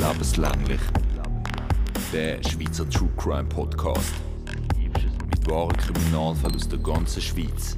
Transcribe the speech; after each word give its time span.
Lebenslänglich. 0.00 0.80
Der 2.10 2.42
Schweizer 2.42 2.88
True 2.88 3.10
Crime 3.18 3.44
Podcast. 3.44 4.14
Mit 4.78 5.50
wahren 5.50 5.76
Kriminalfällen 5.76 6.56
aus 6.56 6.66
der 6.66 6.78
ganzen 6.78 7.20
Schweiz. 7.20 7.76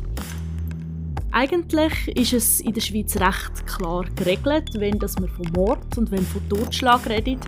Eigentlich 1.33 2.09
ist 2.17 2.33
es 2.33 2.61
in 2.61 2.75
der 2.75 2.81
Schweiz 2.81 3.17
recht 3.17 3.67
klar 3.67 4.05
geregelt, 4.15 4.71
wenn 4.75 5.01
das 5.01 5.19
man 5.19 5.31
von 5.31 5.51
Mord 5.53 5.99
und 5.99 6.13
wenn 6.13 6.25
von 6.25 6.49
Totschlag 6.49 7.09
redet, 7.09 7.41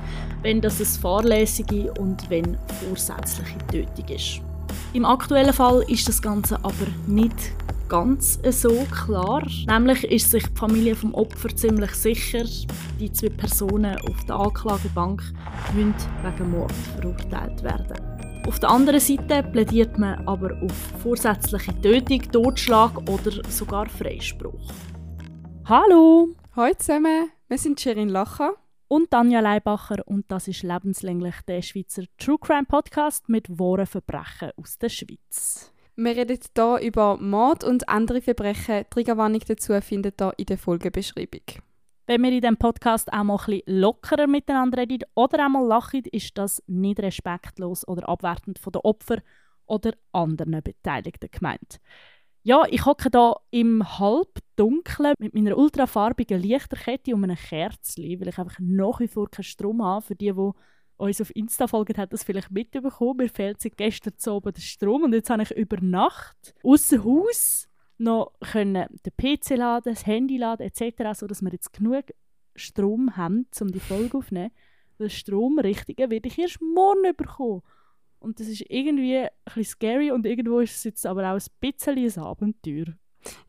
wenn 0.43 0.61
das 0.61 0.81
eine 0.81 0.86
fahrlässige 0.86 1.93
und 1.93 2.29
wenn 2.29 2.59
vorsätzliche 2.81 3.59
Tötung 3.71 4.09
ist. 4.09 4.41
Im 4.93 5.04
aktuellen 5.04 5.53
Fall 5.53 5.85
ist 5.86 6.09
das 6.09 6.21
Ganze 6.21 6.57
aber 6.64 6.86
nicht 7.07 7.36
ganz 7.89 8.39
so 8.51 8.87
klar. 8.91 9.43
Nämlich 9.67 10.05
ist 10.05 10.30
sich 10.30 10.46
die 10.46 10.57
Familie 10.57 10.95
vom 10.95 11.14
Opfer 11.14 11.55
ziemlich 11.55 11.93
sicher, 11.93 12.45
die 12.99 13.13
zwei 13.13 13.29
Personen 13.29 13.96
auf 14.09 14.25
der 14.26 14.36
Anklagebank 14.36 15.22
müssen 15.75 15.95
wegen 16.23 16.50
Mord 16.50 16.73
verurteilt 16.73 17.62
werden. 17.62 18.14
Auf 18.46 18.61
der 18.61 18.71
anderen 18.71 19.00
Seite 19.00 19.43
plädiert 19.43 19.99
man 19.99 20.26
aber 20.29 20.54
auf 20.62 20.73
vorsätzliche 21.03 21.81
Tötung, 21.81 22.21
Totschlag 22.31 22.96
oder 23.09 23.43
sogar 23.49 23.89
Freispruch. 23.89 24.71
Hallo! 25.64 26.29
Hallo 26.54 26.75
zusammen, 26.79 27.31
wir 27.48 27.59
sind 27.59 27.81
Sherin 27.81 28.11
Lacher 28.11 28.53
und 28.87 29.11
Tanja 29.11 29.40
Leibacher 29.40 30.07
und 30.07 30.31
das 30.31 30.46
ist 30.46 30.62
lebenslänglich 30.62 31.35
der 31.48 31.62
Schweizer 31.62 32.05
True 32.19 32.39
Crime 32.39 32.67
Podcast 32.67 33.28
mit 33.28 33.48
wahren 33.59 33.87
Verbrechen 33.87 34.53
aus 34.56 34.78
der 34.78 34.89
Schweiz. 34.89 35.73
Wir 35.97 36.16
reden 36.16 36.41
hier 36.56 36.78
über 36.83 37.19
Mord 37.19 37.62
und 37.62 37.89
andere 37.89 38.20
Verbrechen. 38.20 38.84
Triggerwarnung 38.91 39.42
dazu 39.47 39.80
findet 39.80 40.20
ihr 40.20 40.33
in 40.36 40.47
der 40.47 40.58
Folgebeschreibung. 40.58 41.42
Wenn 42.08 42.20
wir 42.20 42.33
in 42.33 42.41
diesem 42.41 42.56
Podcast 42.56 43.12
auch 43.12 43.22
mal 43.22 43.39
ein 43.39 43.47
bisschen 43.47 43.80
lockerer 43.80 44.27
miteinander 44.27 44.78
reden 44.78 45.05
oder 45.14 45.47
auch 45.47 45.51
mal 45.51 45.64
lachen, 45.64 46.03
ist 46.11 46.36
das 46.36 46.61
nicht 46.67 46.98
respektlos 46.98 47.86
oder 47.86 48.09
abwertend 48.09 48.59
von 48.59 48.73
den 48.73 48.81
Opfern 48.83 49.20
oder 49.67 49.92
anderen 50.11 50.61
Beteiligten 50.64 51.28
gemeint. 51.31 51.78
Ja, 52.42 52.64
ich 52.69 52.84
hocke 52.84 53.11
hier 53.12 53.36
im 53.53 53.98
Halbdunklen 54.01 55.14
mit 55.20 55.33
meiner 55.33 55.56
ultrafarbigen 55.56 56.42
Lichterkette 56.42 57.14
um 57.14 57.23
eine 57.23 57.36
Kerze, 57.36 58.03
weil 58.03 58.29
ich 58.29 58.39
einfach 58.39 58.58
nach 58.58 58.98
wie 58.98 59.06
vor 59.06 59.31
keinen 59.31 59.45
Strom 59.45 59.81
habe. 59.81 60.05
Für 60.05 60.17
die, 60.17 60.33
die 60.33 60.51
uns 60.97 61.20
auf 61.20 61.34
Insta 61.34 61.67
folgen, 61.67 61.97
hat 61.97 62.12
das 62.12 62.25
vielleicht 62.25 62.50
mitbekommen. 62.50 63.19
Mir 63.19 63.28
fehlt 63.28 63.61
seit 63.61 63.77
gestern 63.77 64.14
oben 64.33 64.53
der 64.53 64.61
Strom 64.61 65.03
und 65.03 65.12
jetzt 65.12 65.31
habe 65.31 65.42
ich 65.42 65.51
über 65.53 65.81
Nacht 65.81 66.55
außer 66.62 67.05
Haus 67.05 67.69
noch 67.98 68.33
können 68.41 68.86
den 69.05 69.12
PC 69.17 69.56
laden, 69.56 69.92
das 69.92 70.06
Handy 70.06 70.36
laden 70.36 70.67
etc., 70.67 71.19
sodass 71.19 71.42
wir 71.42 71.53
jetzt 71.53 71.73
genug 71.73 72.06
Strom 72.56 73.17
haben, 73.17 73.47
um 73.61 73.73
die 73.73 73.81
Folge 73.81 74.19
aufzunehmen. 74.19 74.51
Den 74.98 75.11
Strom 75.11 75.59
richtigen 75.59 76.11
werde 76.11 76.28
ich 76.28 76.39
erst 76.39 76.61
morgen 76.61 77.14
bekommen. 77.17 77.62
Und 78.20 78.41
das 78.41 78.47
ist 78.47 78.64
irgendwie 78.69 79.19
ein 79.19 79.29
bisschen 79.45 79.64
scary 79.64 80.11
und 80.11 80.25
irgendwo 80.25 80.61
ist 80.61 80.77
es 80.77 80.84
jetzt 80.84 81.06
aber 81.06 81.31
auch 81.31 81.39
ein 81.39 81.42
bisschen 81.61 81.98
ein 81.98 82.25
Abenteuer. 82.25 82.86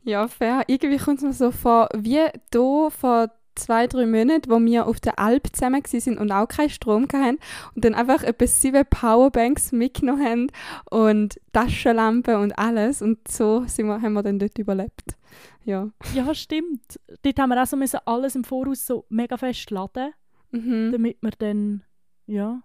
Ja, 0.04 0.28
fair. 0.28 0.64
Irgendwie 0.66 0.98
kommt 0.98 1.18
es 1.18 1.24
mir 1.24 1.32
so 1.32 1.50
vor, 1.50 1.88
wie 1.94 2.10
hier 2.10 2.90
vor 2.90 3.30
zwei, 3.56 3.86
drei 3.86 4.06
Monate, 4.06 4.50
wo 4.50 4.60
wir 4.60 4.86
auf 4.86 5.00
der 5.00 5.18
Alp 5.18 5.48
zusammen 5.52 5.82
waren 5.82 6.18
und 6.18 6.32
auch 6.32 6.48
keinen 6.48 6.70
Strom 6.70 7.04
hatten 7.12 7.38
und 7.74 7.84
dann 7.84 7.94
einfach 7.94 8.22
etwa 8.22 8.46
sieben 8.46 8.84
Powerbanks 8.88 9.72
mitgenommen 9.72 10.24
haben 10.24 10.46
und 10.90 11.40
Taschenlampen 11.52 12.36
und 12.36 12.58
alles 12.58 13.02
und 13.02 13.26
so 13.28 13.64
sind 13.66 13.86
wir, 13.86 14.00
haben 14.00 14.12
wir 14.12 14.22
dann 14.22 14.38
dort 14.38 14.58
überlebt. 14.58 15.16
Ja. 15.64 15.90
ja, 16.14 16.34
stimmt. 16.34 17.00
Dort 17.22 17.38
haben 17.38 17.50
wir 17.50 17.60
auch 17.60 17.66
so 17.66 17.76
müssen 17.76 17.98
alles 18.04 18.36
im 18.36 18.44
Voraus 18.44 18.86
so 18.86 19.04
mega 19.08 19.36
fest 19.36 19.70
laden, 19.70 20.12
mhm. 20.52 20.92
damit 20.92 21.18
wir 21.20 21.32
dann, 21.32 21.82
ja. 22.26 22.62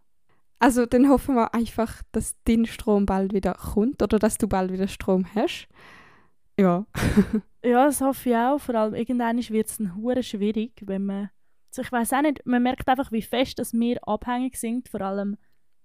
Also 0.60 0.86
dann 0.86 1.10
hoffen 1.10 1.34
wir 1.36 1.56
einfach, 1.56 2.04
dass 2.12 2.36
dein 2.46 2.68
Strom 2.68 3.08
bald 3.08 3.34
wieder 3.34 3.56
kommt 3.56 4.04
oder 4.04 4.20
dass 4.20 4.38
du 4.38 4.48
bald 4.48 4.72
wieder 4.72 4.88
Strom 4.88 5.26
hast. 5.34 5.68
Ja. 6.60 6.86
ja, 7.64 7.86
das 7.86 8.02
hoffe 8.02 8.30
ich 8.30 8.36
auch. 8.36 8.60
Vor 8.60 8.76
allem 8.76 8.96
irgendwann 8.96 9.38
wird 9.38 9.68
es 9.68 9.78
dann 9.78 9.96
hure 9.96 10.24
schwierig, 10.24 10.82
wenn 10.86 11.06
man. 11.06 11.30
Also 11.70 11.84
ich 11.84 11.92
weiß 11.92 12.14
auch 12.14 12.22
nicht, 12.22 12.46
man 12.46 12.64
merkt 12.64 12.88
einfach, 12.88 13.12
wie 13.12 13.22
fest 13.22 13.60
dass 13.60 13.74
wir 13.74 14.06
abhängig 14.08 14.58
sind, 14.58 14.90
vor 14.90 15.02
allem 15.02 15.38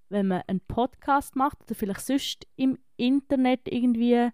wenn 0.09 0.29
man 0.29 0.43
einen 0.47 0.61
Podcast 0.61 1.37
macht 1.37 1.63
oder 1.63 1.75
vielleicht 1.75 2.01
sonst 2.01 2.47
im 2.57 2.79
Internet 2.97 3.61
irgendwie, 3.67 4.31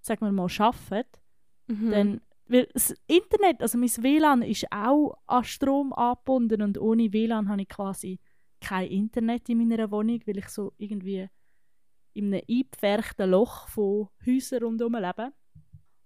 sagen 0.00 0.26
wir 0.26 0.32
mal, 0.32 0.48
arbeitet, 0.58 1.20
mhm. 1.66 1.90
dann 1.90 2.20
weil 2.52 2.68
das 2.72 2.94
Internet, 3.06 3.62
also 3.62 3.78
mein 3.78 3.88
WLAN 3.88 4.42
ist 4.42 4.66
auch 4.70 5.14
an 5.26 5.44
Strom 5.44 5.92
angebunden 5.92 6.60
und 6.60 6.78
ohne 6.78 7.12
WLAN 7.12 7.48
habe 7.48 7.62
ich 7.62 7.68
quasi 7.68 8.20
kein 8.60 8.88
Internet 8.88 9.48
in 9.48 9.66
meiner 9.66 9.90
Wohnung, 9.90 10.20
weil 10.26 10.38
ich 10.38 10.48
so 10.48 10.72
irgendwie 10.76 11.28
in 12.12 12.26
einem 12.26 12.42
eingepferchten 12.48 13.30
Loch 13.30 13.68
von 13.68 14.08
Häusern 14.26 14.64
rundherum 14.64 14.96
lebe. 14.96 15.32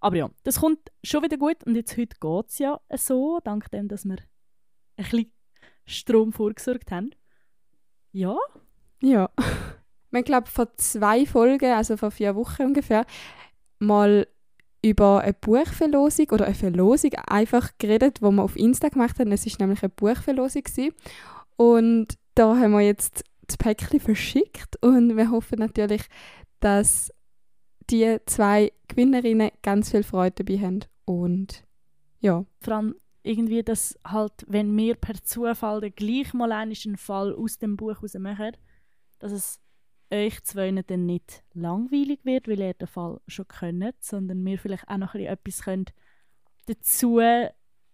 Aber 0.00 0.16
ja, 0.16 0.30
das 0.44 0.60
kommt 0.60 0.90
schon 1.02 1.22
wieder 1.22 1.36
gut 1.36 1.64
und 1.64 1.74
jetzt 1.74 1.96
heute 1.96 2.16
geht 2.20 2.48
es 2.48 2.58
ja 2.58 2.80
so, 2.96 3.40
dank 3.42 3.70
dem, 3.70 3.88
dass 3.88 4.04
wir 4.04 4.18
ein 4.96 5.04
bisschen 5.04 5.32
Strom 5.84 6.32
vorgesorgt 6.32 6.90
haben. 6.90 7.10
Ja? 8.12 8.36
Ja. 9.00 9.30
Wir 10.12 10.22
glaube 10.22 10.48
vor 10.48 10.74
zwei 10.76 11.26
Folgen, 11.26 11.72
also 11.72 11.96
vor 11.96 12.10
vier 12.10 12.36
Wochen 12.36 12.62
ungefähr, 12.62 13.04
mal 13.80 14.26
über 14.82 15.20
eine 15.20 15.34
Buchverlosung 15.34 16.30
oder 16.30 16.46
eine 16.46 16.54
Verlosung 16.54 17.12
einfach 17.26 17.72
geredet, 17.78 18.22
wo 18.22 18.30
wir 18.30 18.42
auf 18.42 18.56
Insta 18.56 18.88
gemacht 18.88 19.18
haben. 19.18 19.32
Es 19.32 19.44
ist 19.44 19.58
nämlich 19.58 19.82
eine 19.82 19.90
Buchverlosung 19.90 20.62
und 21.56 22.14
da 22.34 22.56
haben 22.56 22.72
wir 22.72 22.80
jetzt 22.80 23.24
das 23.46 23.56
Päckchen 23.56 24.00
verschickt 24.00 24.76
und 24.82 25.16
wir 25.16 25.30
hoffen 25.30 25.58
natürlich, 25.58 26.02
dass 26.60 27.10
die 27.90 28.18
zwei 28.26 28.72
Gewinnerinnen 28.88 29.50
ganz 29.62 29.90
viel 29.90 30.02
Freude 30.02 30.44
dabei 30.44 30.58
haben. 30.60 30.80
Und 31.04 31.64
ja. 32.20 32.44
Vor 32.60 32.74
allem 32.74 32.94
irgendwie, 33.22 33.62
dass 33.62 33.98
halt, 34.06 34.32
wenn 34.46 34.76
wir 34.76 34.94
per 34.94 35.22
Zufall 35.22 35.80
den 35.80 35.94
gleich 35.94 36.32
Fall 36.96 37.34
aus 37.34 37.58
dem 37.58 37.76
Buch 37.76 37.96
heraus 37.96 38.14
machen, 38.14 38.56
dass 39.18 39.32
es 39.32 39.60
euch 40.12 40.42
zwei 40.44 40.70
dann 40.70 41.06
nicht 41.06 41.42
langweilig 41.54 42.20
wird, 42.24 42.48
weil 42.48 42.60
ihr 42.60 42.74
den 42.74 42.86
Fall 42.86 43.20
schon 43.26 43.48
könnt, 43.48 43.96
sondern 44.00 44.44
wir 44.44 44.58
vielleicht 44.58 44.88
auch 44.88 44.98
noch 44.98 45.14
etwas 45.14 45.62
könnt 45.62 45.92
dazu 46.66 47.20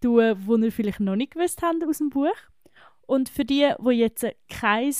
tun, 0.01 0.35
was 0.47 0.61
ihr 0.61 0.71
vielleicht 0.71 0.99
noch 0.99 1.15
nicht 1.15 1.33
gewusst 1.33 1.61
habt 1.61 1.83
aus 1.83 1.97
dem 1.97 2.09
Buch. 2.09 2.35
Und 3.05 3.29
für 3.29 3.45
die, 3.45 3.71
die 3.79 3.91
jetzt 3.91 4.25
kein 4.49 4.93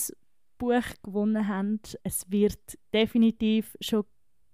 Buch 0.57 0.83
gewonnen 1.03 1.47
haben, 1.47 1.79
es 2.03 2.29
wird 2.31 2.77
definitiv 2.93 3.77
schon 3.79 4.05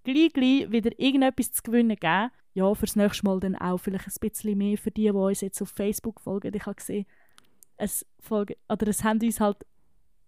gleich, 0.04 0.34
gleich 0.34 0.72
wieder 0.72 0.92
irgendetwas 0.98 1.52
zu 1.52 1.62
gewinnen 1.64 1.96
geben. 1.96 2.32
Ja, 2.54 2.74
fürs 2.74 2.96
nächste 2.96 3.26
Mal 3.26 3.40
dann 3.40 3.56
auch 3.56 3.78
vielleicht 3.78 4.08
ein 4.08 4.30
bisschen 4.30 4.58
mehr 4.58 4.78
für 4.78 4.92
die, 4.92 5.04
die 5.04 5.10
uns 5.10 5.42
jetzt 5.42 5.62
auf 5.62 5.70
Facebook 5.70 6.20
folgen. 6.20 6.54
Ich 6.54 6.66
habe 6.66 6.76
gesehen, 6.76 7.06
es, 7.78 8.06
folgen, 8.20 8.56
oder 8.68 8.88
es 8.88 9.04
haben 9.04 9.22
uns 9.22 9.40
halt 9.40 9.66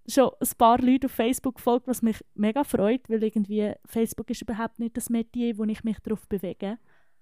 schon 0.08 0.32
ein 0.40 0.50
paar 0.58 0.80
Leute 0.80 1.08
auf 1.08 1.12
Facebook 1.12 1.56
gefolgt, 1.56 1.88
was 1.88 2.02
mich 2.02 2.24
mega 2.34 2.64
freut, 2.64 3.10
weil 3.10 3.24
irgendwie 3.24 3.74
Facebook 3.86 4.30
ist 4.30 4.42
überhaupt 4.42 4.80
nicht 4.80 4.98
das 4.98 5.10
Metier, 5.10 5.58
wo 5.58 5.64
ich 5.66 5.84
mich 5.84 6.00
darauf 6.00 6.28
bewege. 6.28 6.78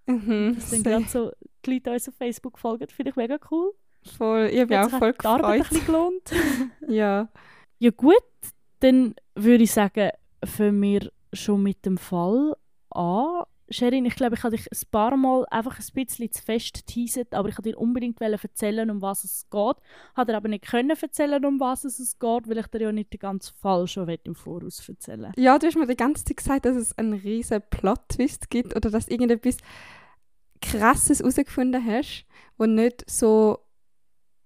Mhm, 0.05 0.55
dass 0.55 0.71
dann 0.71 0.83
gerade 0.83 1.05
so 1.05 1.31
die 1.65 1.73
Leute 1.73 1.91
uns 1.91 2.07
auf 2.07 2.15
Facebook 2.15 2.57
folgen, 2.57 2.87
finde 2.89 3.11
ich 3.11 3.15
mega 3.15 3.37
cool. 3.51 3.73
Voll, 4.17 4.49
ich 4.51 4.59
habe 4.59 4.75
mich 4.75 4.85
auch 4.85 4.97
voll 4.97 5.13
gefreut. 5.13 5.25
Arbeit 5.25 5.61
ein 5.61 5.69
bisschen 5.69 5.85
gelohnt. 5.85 6.31
ja. 6.87 7.29
Ja 7.79 7.91
gut, 7.91 8.15
dann 8.79 9.15
würde 9.35 9.63
ich 9.63 9.71
sagen, 9.71 10.09
für 10.43 10.71
wir 10.71 11.11
schon 11.33 11.63
mit 11.63 11.85
dem 11.85 11.97
Fall 11.97 12.55
an. 12.89 13.43
Sherin, 13.71 14.05
ich 14.05 14.15
glaube, 14.15 14.35
ich 14.35 14.43
habe 14.43 14.55
dich 14.55 14.65
ein 14.65 14.89
paar 14.89 15.15
Mal 15.15 15.45
einfach 15.51 15.77
ein 15.77 15.85
bisschen 15.93 16.31
zu 16.31 16.41
fest 16.41 16.87
teasert, 16.87 17.35
aber 17.35 17.49
ich 17.49 17.57
wollte 17.57 17.69
dir 17.69 17.77
unbedingt 17.77 18.19
erzählen, 18.19 18.89
um 18.89 19.01
was 19.01 19.23
es 19.23 19.47
geht. 19.49 19.75
Hat 20.15 20.29
er 20.29 20.37
aber 20.37 20.47
nicht 20.47 20.65
können 20.65 20.89
erzählen, 20.89 21.45
um 21.45 21.59
was 21.59 21.83
es 21.85 22.17
geht, 22.17 22.49
weil 22.49 22.57
ich 22.57 22.67
dir 22.67 22.81
ja 22.81 22.91
nicht 22.91 23.13
den 23.13 23.19
ganzen 23.19 23.53
Fall 23.55 23.85
schon 23.87 24.09
im 24.09 24.33
Voraus 24.33 24.87
erzählen 24.87 25.31
Ja, 25.37 25.59
du 25.59 25.67
hast 25.67 25.77
mir 25.77 25.85
die 25.85 25.95
ganze 25.95 26.25
Zeit 26.25 26.37
gesagt, 26.37 26.65
dass 26.65 26.75
es 26.75 26.97
einen 26.97 27.13
riesen 27.13 27.61
Plot-Twist 27.69 28.49
gibt 28.49 28.75
oder 28.75 28.89
dass 28.89 29.07
irgendetwas 29.07 29.57
Krasses 30.61 31.19
herausgefunden 31.19 31.85
hast, 31.85 32.25
was 32.57 32.67
nicht 32.67 33.09
so 33.09 33.59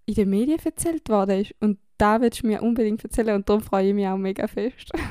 in 0.06 0.15
den 0.15 0.30
Medien 0.30 0.59
erzählt 0.63 1.07
worden 1.09 1.41
ist. 1.41 1.56
Und 1.62 1.80
da 1.97 2.19
willst 2.19 2.44
du 2.44 2.47
mir 2.47 2.62
unbedingt 2.62 3.03
erzählen 3.03 3.35
und 3.35 3.47
darum 3.47 3.62
freue 3.62 3.88
ich 3.88 3.94
mich 3.94 4.07
auch 4.07 4.18
mega 4.18 4.47
fest. 4.47 4.91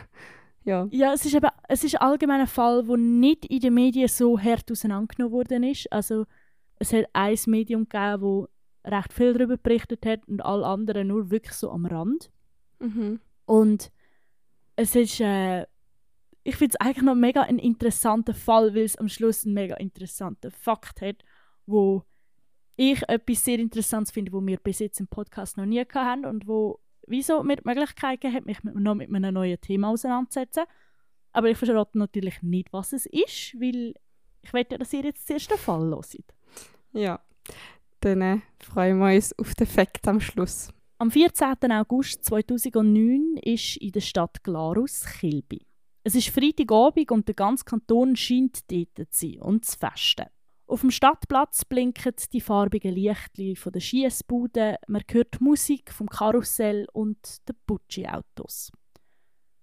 Ja. 0.64 0.86
Ja, 0.90 1.12
es 1.12 1.24
ist, 1.24 1.34
eben, 1.34 1.48
es 1.68 1.84
ist 1.84 2.00
allgemein 2.00 2.40
ein 2.40 2.46
Fall, 2.46 2.84
der 2.84 2.96
nicht 2.96 3.46
in 3.46 3.60
den 3.60 3.74
Medien 3.74 4.08
so 4.08 4.38
hart 4.38 4.70
auseinandergenommen 4.70 5.32
worden 5.32 5.64
ist. 5.64 5.90
Also 5.92 6.26
es 6.78 6.92
hat 6.92 7.06
ein 7.12 7.38
Medium 7.46 7.88
gegeben, 7.88 8.46
das 8.82 8.92
recht 8.92 9.12
viel 9.12 9.32
darüber 9.32 9.56
berichtet 9.56 10.04
hat 10.06 10.26
und 10.26 10.44
alle 10.44 10.66
anderen 10.66 11.08
nur 11.08 11.30
wirklich 11.30 11.54
so 11.54 11.70
am 11.70 11.86
Rand. 11.86 12.30
Mhm. 12.80 13.20
Und 13.46 13.90
es 14.76 14.94
ist, 14.94 15.20
äh, 15.20 15.62
ich 16.44 16.56
finde 16.56 16.74
es 16.74 16.80
eigentlich 16.80 17.04
noch 17.04 17.14
mega 17.14 17.42
ein 17.42 17.58
interessanter 17.58 18.34
Fall, 18.34 18.74
weil 18.74 18.84
es 18.84 18.96
am 18.96 19.08
Schluss 19.08 19.44
einen 19.44 19.54
mega 19.54 19.76
interessanten 19.76 20.50
Fakt 20.50 21.00
hat, 21.00 21.16
wo 21.66 22.04
ich 22.76 23.02
etwas 23.08 23.44
sehr 23.44 23.58
Interessantes 23.58 24.12
finde, 24.12 24.32
wo 24.32 24.44
wir 24.44 24.56
bis 24.58 24.80
jetzt 24.80 24.98
im 24.98 25.06
Podcast 25.06 25.56
noch 25.56 25.66
nie 25.66 25.84
hatten 25.84 26.24
und 26.24 26.48
wo 26.48 26.80
wieso 27.06 27.42
mir 27.42 27.56
die 27.56 27.62
Möglichkeit 27.64 28.20
gegeben 28.20 28.46
mich 28.46 28.62
noch 28.62 28.94
mit 28.94 29.14
einem 29.14 29.34
neuen 29.34 29.60
Thema 29.60 29.90
auseinanderzusetzen. 29.90 30.64
Aber 31.32 31.48
ich 31.48 31.58
verrate 31.58 31.98
natürlich 31.98 32.42
nicht, 32.42 32.72
was 32.72 32.92
es 32.92 33.06
ist, 33.06 33.54
weil 33.60 33.94
ich 34.42 34.52
möchte, 34.52 34.78
dass 34.78 34.92
ihr 34.92 35.04
jetzt 35.04 35.26
zuerst 35.26 35.50
den 35.50 35.58
Fall 35.58 35.88
hört. 35.90 36.16
Ja, 36.92 37.20
dann 38.00 38.20
äh, 38.20 38.38
freuen 38.60 38.98
wir 38.98 39.14
uns 39.14 39.38
auf 39.38 39.54
den 39.54 39.66
Fakt 39.66 40.06
am 40.08 40.20
Schluss. 40.20 40.72
Am 40.98 41.10
14. 41.10 41.72
August 41.72 42.24
2009 42.24 43.38
ist 43.42 43.76
in 43.78 43.92
der 43.92 44.00
Stadt 44.00 44.42
Glarus 44.44 45.04
Kilby. 45.04 45.66
Es 46.04 46.14
ist 46.14 46.28
Freitagabend 46.28 47.10
und 47.10 47.28
der 47.28 47.34
ganze 47.34 47.64
Kanton 47.64 48.16
scheint 48.16 48.70
dort 48.70 48.96
zu 48.96 49.26
sein 49.26 49.40
und 49.40 49.64
zu 49.64 49.78
festen. 49.78 50.26
Auf 50.72 50.80
dem 50.80 50.90
Stadtplatz 50.90 51.66
blinken 51.66 52.14
die 52.32 52.40
farbigen 52.40 52.94
Lichtli 52.94 53.54
der 53.62 53.80
Schiessbude, 53.80 54.78
man 54.88 55.02
hört 55.10 55.38
Musik 55.38 55.92
vom 55.92 56.08
Karussell 56.08 56.86
und 56.94 57.46
der 57.46 57.54
Putschi-Autos. 57.66 58.72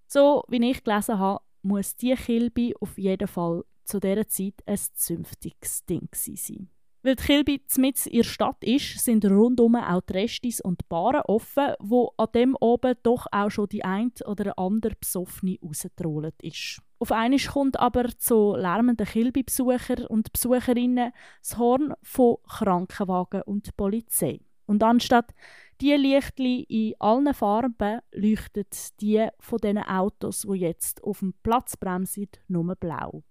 So 0.06 0.44
wie 0.46 0.70
ich 0.70 0.84
gelesen 0.84 1.18
habe, 1.18 1.42
muss 1.62 1.96
die 1.96 2.14
Kilby 2.14 2.76
auf 2.78 2.96
jeden 2.96 3.26
Fall 3.26 3.64
zu 3.82 3.98
dieser 3.98 4.28
Zeit 4.28 4.62
ein 4.66 4.78
zünftiges 4.78 5.84
Ding 5.84 6.08
sein. 6.14 6.70
Weil 7.02 7.16
die 7.16 7.22
Kilby 7.22 7.62
mitten 7.78 8.10
in 8.10 8.18
der 8.18 8.24
Stadt 8.24 8.62
ist, 8.62 8.98
sind 9.02 9.24
rundum 9.24 9.74
auch 9.76 10.02
die 10.02 10.12
Restis 10.12 10.60
und 10.60 10.82
die 10.82 10.94
offen, 10.94 11.72
wo 11.78 12.12
an 12.18 12.28
dem 12.34 12.56
oben 12.60 12.94
doch 13.02 13.26
auch 13.32 13.50
schon 13.50 13.70
die 13.70 13.84
ein 13.84 14.12
oder 14.26 14.58
andere 14.58 14.94
Besoffene 15.00 15.56
rausgetrollt 15.64 16.42
ist. 16.42 16.82
Auf 16.98 17.12
einmal 17.12 17.40
kommt 17.40 17.80
aber 17.80 18.08
zu 18.18 18.54
lärmenden 18.54 19.06
Kilby-Besucher 19.06 20.10
und 20.10 20.30
Besucherinnen 20.34 21.12
das 21.40 21.56
Horn 21.56 21.94
von 22.02 22.36
Krankenwagen 22.46 23.42
und 23.42 23.74
Polizei. 23.78 24.40
Und 24.66 24.82
anstatt 24.82 25.32
die 25.80 25.94
Lichtli 25.94 26.60
in 26.68 26.94
allen 26.98 27.32
Farben 27.32 28.00
leuchtet 28.12 29.00
die 29.00 29.26
von 29.38 29.58
diesen 29.58 29.78
Autos, 29.78 30.46
wo 30.46 30.52
jetzt 30.52 31.02
auf 31.02 31.20
dem 31.20 31.32
Platz 31.42 31.78
bremsen, 31.78 32.28
nur 32.48 32.76
blau. 32.76 33.24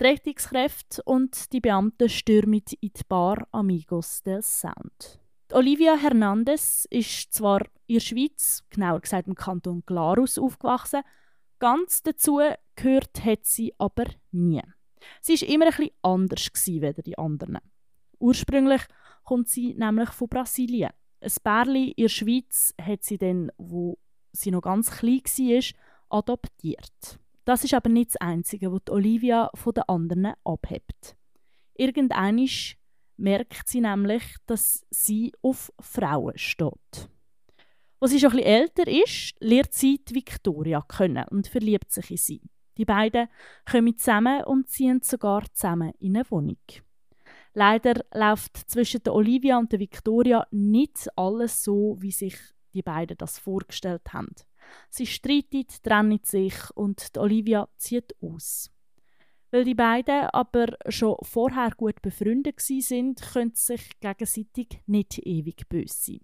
Die 0.00 0.04
Rettungskräfte 0.04 1.02
und 1.04 1.52
die 1.52 1.60
Beamten 1.60 2.08
stürmen 2.08 2.62
in 2.80 2.92
die 2.92 3.04
Bar 3.08 3.46
Amigos 3.52 4.22
del 4.22 4.42
Sound. 4.42 5.20
Olivia 5.52 5.96
Hernandez 5.96 6.86
ist 6.90 7.34
zwar 7.34 7.60
in 7.86 7.96
der 7.96 8.00
Schweiz, 8.00 8.64
genauer 8.70 9.00
gesagt 9.00 9.28
im 9.28 9.34
Kanton 9.34 9.82
Glarus, 9.84 10.38
aufgewachsen, 10.38 11.02
ganz 11.58 12.02
dazu 12.02 12.40
gehört 12.74 13.24
hat 13.24 13.44
sie 13.44 13.74
aber 13.78 14.06
nie. 14.30 14.62
Sie 15.20 15.40
war 15.40 15.48
immer 15.48 15.66
bisschen 15.66 15.90
anders 16.02 16.50
als 16.54 17.04
die 17.04 17.18
anderen. 17.18 17.58
Ursprünglich 18.18 18.82
kommt 19.24 19.48
sie 19.48 19.74
nämlich 19.74 20.10
von 20.10 20.28
Brasilien. 20.28 20.90
Ein 21.20 21.32
Bärli 21.44 21.90
in 21.90 22.04
der 22.04 22.08
Schweiz 22.08 22.74
hat 22.80 23.04
sie 23.04 23.18
dann, 23.18 23.52
wo 23.58 23.98
sie 24.32 24.50
noch 24.50 24.62
ganz 24.62 24.90
klein 24.90 25.20
war, 25.20 26.18
adoptiert. 26.18 27.18
Das 27.44 27.64
ist 27.64 27.74
aber 27.74 27.88
nicht 27.88 28.10
das 28.10 28.20
Einzige, 28.20 28.72
was 28.72 28.82
Olivia 28.90 29.50
von 29.54 29.74
den 29.74 29.84
anderen 29.88 30.32
abhebt. 30.44 31.16
Irgendeinisch 31.74 32.76
merkt 33.16 33.68
sie 33.68 33.80
nämlich, 33.80 34.22
dass 34.46 34.84
sie 34.90 35.32
auf 35.42 35.72
Frauen 35.80 36.36
steht. 36.36 37.08
Als 38.00 38.10
sie 38.10 38.20
schon 38.20 38.38
etwas 38.38 38.46
älter 38.46 38.88
ist, 38.88 39.34
lernt 39.40 39.74
sie 39.74 40.04
die 40.04 40.14
Victoria 40.14 40.82
kennen 40.82 41.24
und 41.30 41.46
verliebt 41.46 41.92
sich 41.92 42.10
in 42.10 42.16
sie. 42.16 42.42
Die 42.76 42.84
beiden 42.84 43.28
kommen 43.70 43.96
zusammen 43.96 44.44
und 44.44 44.68
ziehen 44.68 45.00
sogar 45.02 45.44
zusammen 45.52 45.92
in 45.98 46.16
eine 46.16 46.30
Wohnung. 46.30 46.58
Leider 47.54 48.04
läuft 48.14 48.56
zwischen 48.56 49.02
der 49.02 49.14
Olivia 49.14 49.58
und 49.58 49.72
der 49.72 49.80
Victoria 49.80 50.46
nicht 50.50 51.08
alles 51.16 51.62
so, 51.62 51.96
wie 52.00 52.10
sich 52.10 52.36
die 52.72 52.82
beiden 52.82 53.18
das 53.18 53.38
vorgestellt 53.38 54.12
haben. 54.12 54.34
Sie 54.90 55.06
streiten, 55.06 55.66
trennen 55.82 56.20
sich 56.22 56.54
und 56.74 57.16
Olivia 57.16 57.68
zieht 57.76 58.14
aus. 58.20 58.70
Weil 59.50 59.64
die 59.64 59.74
beiden 59.74 60.28
aber 60.32 60.66
schon 60.88 61.16
vorher 61.22 61.70
gut 61.76 62.00
befreundet 62.00 62.60
sind, 62.60 63.20
können 63.20 63.52
sie 63.54 63.76
sich 63.76 64.00
gegenseitig 64.00 64.80
nicht 64.86 65.18
ewig 65.18 65.68
böse 65.68 65.94
sein. 65.94 66.20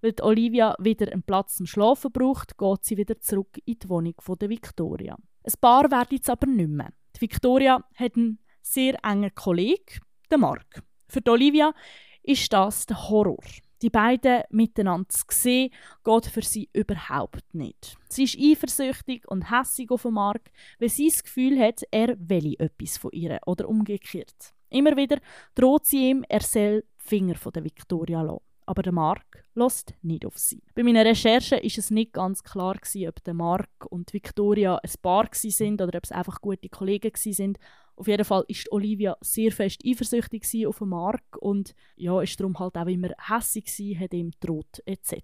Weil 0.00 0.14
Olivia 0.22 0.76
wieder 0.78 1.10
einen 1.10 1.22
Platz 1.22 1.56
zum 1.56 1.66
Schlafen 1.66 2.12
braucht, 2.12 2.56
geht 2.56 2.84
sie 2.84 2.96
wieder 2.96 3.20
zurück 3.20 3.58
in 3.64 3.78
die 3.78 3.88
Wohnung 3.88 4.14
der 4.40 4.48
Victoria. 4.48 5.16
Ein 5.42 5.52
Paar 5.60 5.90
werden 5.90 6.08
jetzt 6.12 6.30
aber 6.30 6.46
nicht 6.46 6.68
mehr. 6.68 6.92
Die 7.16 7.20
Victoria 7.20 7.82
hat 7.94 8.16
einen 8.16 8.38
sehr 8.62 8.96
engen 9.04 9.34
Kollegen, 9.34 10.00
den 10.30 10.40
Mark. 10.40 10.82
Für 11.08 11.22
Olivia 11.28 11.74
ist 12.22 12.52
das 12.52 12.86
der 12.86 13.08
Horror. 13.08 13.42
Die 13.82 13.90
beiden 13.90 14.42
miteinander 14.50 15.08
zu 15.08 15.24
sehen, 15.30 15.70
geht 16.04 16.26
für 16.26 16.42
sie 16.42 16.68
überhaupt 16.72 17.54
nicht. 17.54 17.96
Sie 18.08 18.24
ist 18.24 18.38
eifersüchtig 18.38 19.28
und 19.28 19.50
hässig 19.50 19.90
auf 19.90 20.04
Mark, 20.04 20.50
weil 20.78 20.88
sie 20.88 21.08
das 21.08 21.22
Gefühl 21.22 21.58
hat, 21.60 21.82
er 21.90 22.16
will 22.18 22.54
etwas 22.58 22.98
von 22.98 23.12
ihr 23.12 23.38
oder 23.46 23.68
umgekehrt. 23.68 24.54
Immer 24.70 24.96
wieder 24.96 25.18
droht 25.54 25.86
sie 25.86 26.10
ihm, 26.10 26.24
er 26.28 26.40
soll 26.40 26.82
die 26.82 27.08
Finger 27.08 27.34
von 27.36 27.52
der 27.52 27.64
Victoria 27.64 28.22
lassen. 28.22 28.47
Aber 28.68 28.82
der 28.82 28.92
Mark 28.92 29.46
lässt 29.54 29.94
nicht 30.02 30.26
auf 30.26 30.36
sie. 30.36 30.62
Bei 30.74 30.82
meinen 30.82 31.06
Recherchen 31.06 31.56
ist 31.56 31.78
es 31.78 31.90
nicht 31.90 32.12
ganz 32.12 32.42
klar 32.44 32.74
gewesen, 32.74 33.08
ob 33.08 33.24
der 33.24 33.32
Mark 33.32 33.86
und 33.88 34.12
Victoria 34.12 34.76
ein 34.76 34.90
Paar 35.00 35.26
sind 35.32 35.80
oder 35.80 35.96
ob 35.96 36.04
es 36.04 36.12
einfach 36.12 36.42
gute 36.42 36.68
Kollegen 36.68 37.12
sind. 37.14 37.58
Auf 37.96 38.08
jeden 38.08 38.26
Fall 38.26 38.44
ist 38.46 38.70
Olivia 38.70 39.16
sehr 39.22 39.52
fest 39.52 39.80
eifersüchtig 39.86 40.66
auf 40.66 40.80
den 40.80 40.90
Mark 40.90 41.38
und 41.40 41.74
ja, 41.96 42.20
ist 42.20 42.38
darum 42.38 42.58
halt 42.58 42.76
auch 42.76 42.86
immer 42.88 43.08
hässig 43.26 43.64
gewesen, 43.64 44.00
hat 44.00 44.12
ihm 44.12 44.32
droht 44.38 44.82
etc. 44.84 45.14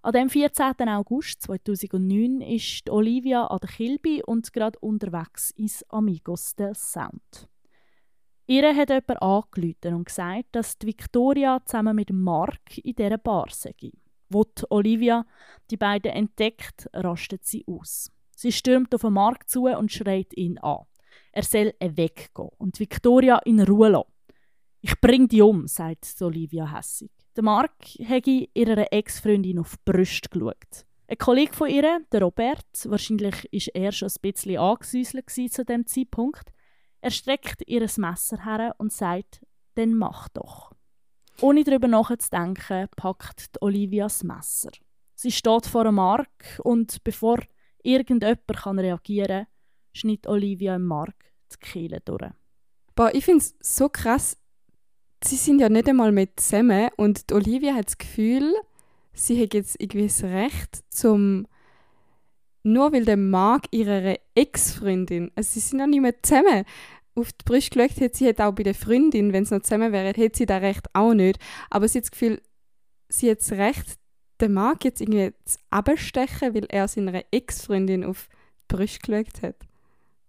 An 0.00 0.12
dem 0.14 0.30
14. 0.30 0.88
August 0.88 1.42
2009 1.42 2.40
ist 2.40 2.88
Olivia 2.88 3.48
an 3.48 3.58
der 3.60 3.68
Kilby 3.68 4.22
und 4.24 4.50
gerade 4.54 4.78
unterwegs 4.78 5.50
ins 5.50 5.84
Amigos 5.90 6.54
del 6.54 6.74
Sound. 6.74 7.50
Ihr 8.50 8.74
hat 8.74 8.88
jemand 8.88 9.20
angerufen 9.20 9.94
und 9.94 10.06
gesagt, 10.06 10.46
dass 10.52 10.78
die 10.78 10.86
Victoria 10.86 11.60
zusammen 11.66 11.94
mit 11.94 12.10
Mark 12.10 12.78
in 12.78 12.94
dieser 12.94 13.18
Bar 13.18 13.48
sei. 13.50 13.74
Wo 14.30 14.44
die 14.44 14.62
Olivia 14.70 15.26
die 15.70 15.76
beiden 15.76 16.12
entdeckt, 16.12 16.88
rastet 16.94 17.44
sie 17.44 17.62
aus. 17.66 18.10
Sie 18.34 18.50
stürmt 18.50 18.94
auf 18.94 19.02
den 19.02 19.12
Mark 19.12 19.50
zu 19.50 19.66
und 19.66 19.92
schreit 19.92 20.34
ihn 20.34 20.56
an. 20.60 20.86
Er 21.32 21.42
soll 21.42 21.74
weggehen 21.78 22.48
und 22.56 22.80
Victoria 22.80 23.36
in 23.44 23.60
Ruhe 23.60 23.90
lassen. 23.90 24.10
Ich 24.80 24.98
bring 24.98 25.28
die 25.28 25.42
um, 25.42 25.66
sagt 25.66 26.06
Olivia 26.22 26.74
hässig. 26.74 27.10
Der 27.36 27.44
Mark 27.44 27.76
hätte 27.98 28.48
ihrer 28.54 28.90
Ex-Freundin 28.90 29.58
auf 29.58 29.76
die 29.76 29.92
Brust 29.92 30.30
geschaut. 30.30 30.86
Ein 31.06 31.18
Kollege 31.18 31.52
von 31.52 31.68
ihr, 31.68 32.00
der 32.10 32.22
Robert, 32.22 32.64
wahrscheinlich 32.86 33.44
war 33.52 33.74
er 33.74 33.92
schon 33.92 34.08
ein 34.08 34.20
bisschen 34.22 34.56
angesäuselt 34.56 35.52
zu 35.52 35.64
dem 35.66 35.86
Zeitpunkt, 35.86 36.50
er 37.00 37.10
streckt 37.10 37.62
ihr 37.66 37.86
Messer 37.96 38.44
her 38.44 38.74
und 38.78 38.92
sagt, 38.92 39.40
dann 39.74 39.94
mach 39.94 40.28
doch. 40.28 40.72
Ohne 41.40 41.62
darüber 41.62 41.86
nachzudenken, 41.86 42.88
packt 42.96 43.62
Olivia 43.62 44.06
das 44.06 44.24
Messer. 44.24 44.70
Sie 45.14 45.30
steht 45.30 45.66
vor 45.66 45.82
einem 45.82 45.96
Mark 45.96 46.60
und 46.64 47.02
bevor 47.04 47.38
irgendjemand 47.82 48.46
kann 48.46 48.78
reagieren 48.78 49.44
kann, 49.44 49.46
schneidet 49.92 50.26
Olivia 50.26 50.76
im 50.76 50.86
Mark 50.86 51.14
die 51.52 51.56
Kehle 51.58 52.00
durch. 52.04 52.32
Boah, 52.94 53.14
ich 53.14 53.24
finde 53.24 53.44
es 53.44 53.54
so 53.60 53.88
krass. 53.88 54.36
Sie 55.22 55.36
sind 55.36 55.60
ja 55.60 55.68
nicht 55.68 55.88
einmal 55.88 56.12
mit 56.12 56.40
zusammen 56.40 56.90
und 56.96 57.32
Olivia 57.32 57.74
hat 57.74 57.86
das 57.86 57.98
Gefühl, 57.98 58.54
sie 59.12 59.42
hat 59.42 59.54
jetzt 59.54 59.80
irgendwie 59.80 60.06
das 60.06 60.22
Recht 60.22 60.84
zum 60.90 61.46
nur 62.62 62.92
weil 62.92 63.04
der 63.04 63.16
Mark 63.16 63.66
ihrer 63.70 64.16
Ex-Freundin, 64.34 65.30
also 65.34 65.48
sie 65.52 65.60
sind 65.60 65.80
ja 65.80 65.86
nicht 65.86 66.00
mehr 66.00 66.22
zusammen, 66.22 66.64
auf 67.14 67.32
die 67.32 67.44
Brust 67.44 67.70
geschaut 67.72 68.00
hat, 68.00 68.14
sie 68.14 68.28
hat 68.28 68.40
auch 68.40 68.52
bei 68.52 68.62
der 68.62 68.74
Freundin, 68.74 69.32
wenn 69.32 69.44
sie 69.44 69.54
noch 69.54 69.62
zusammen 69.62 69.92
wären, 69.92 70.14
hätte 70.14 70.38
sie 70.38 70.46
das 70.46 70.62
Recht 70.62 70.86
auch 70.92 71.14
nicht. 71.14 71.38
Aber 71.70 71.88
sie 71.88 71.98
hat 71.98 72.04
das 72.04 72.10
Gefühl, 72.10 72.40
sie 73.08 73.30
hat 73.30 73.40
das 73.40 73.52
Recht, 73.52 73.98
den 74.40 74.52
Mark 74.52 74.84
jetzt 74.84 75.00
irgendwie 75.00 75.32
zu 75.44 75.58
abstechen, 75.70 76.54
weil 76.54 76.66
er 76.68 76.86
seiner 76.86 77.22
Ex-Freundin 77.32 78.04
auf 78.04 78.28
die 78.70 78.76
Brust 78.76 79.02
geschaut 79.02 79.42
hat. 79.42 79.56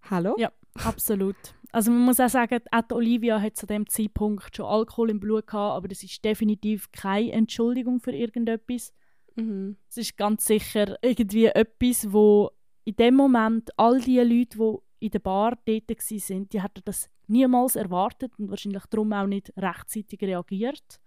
Hallo? 0.09 0.35
Ja, 0.39 0.51
absolut. 0.83 1.35
Also 1.71 1.91
man 1.91 2.01
muss 2.01 2.19
auch 2.19 2.29
sagen, 2.29 2.59
auch 2.71 2.89
Olivia 2.91 3.39
hat 3.39 3.55
zu 3.55 3.67
dem 3.67 3.87
Zeitpunkt 3.87 4.55
schon 4.55 4.65
Alkohol 4.65 5.11
im 5.11 5.19
Blut 5.19 5.45
gehabt, 5.45 5.77
aber 5.77 5.87
das 5.87 6.01
ist 6.01 6.25
definitiv 6.25 6.91
keine 6.91 7.31
Entschuldigung 7.31 7.99
für 7.99 8.11
irgendetwas. 8.11 8.93
Mhm. 9.39 9.77
Es 9.89 9.97
ist 9.97 10.17
ganz 10.17 10.45
sicher 10.45 10.97
irgendwie 11.01 11.45
etwas, 11.45 12.11
wo 12.11 12.51
in 12.85 12.95
dem 12.95 13.15
Moment 13.15 13.69
all 13.77 13.99
die 13.99 14.19
Leute, 14.19 14.57
die 14.57 15.05
in 15.05 15.11
der 15.11 15.19
Bar 15.19 15.57
dort 15.65 15.89
waren, 15.89 16.49
die 16.49 16.61
hätten 16.61 16.81
das 16.85 17.09
niemals 17.27 17.75
erwartet 17.75 18.31
und 18.37 18.49
wahrscheinlich 18.49 18.85
darum 18.87 19.13
auch 19.13 19.27
nicht 19.27 19.53
rechtzeitig 19.55 20.21
reagiert. 20.21 20.99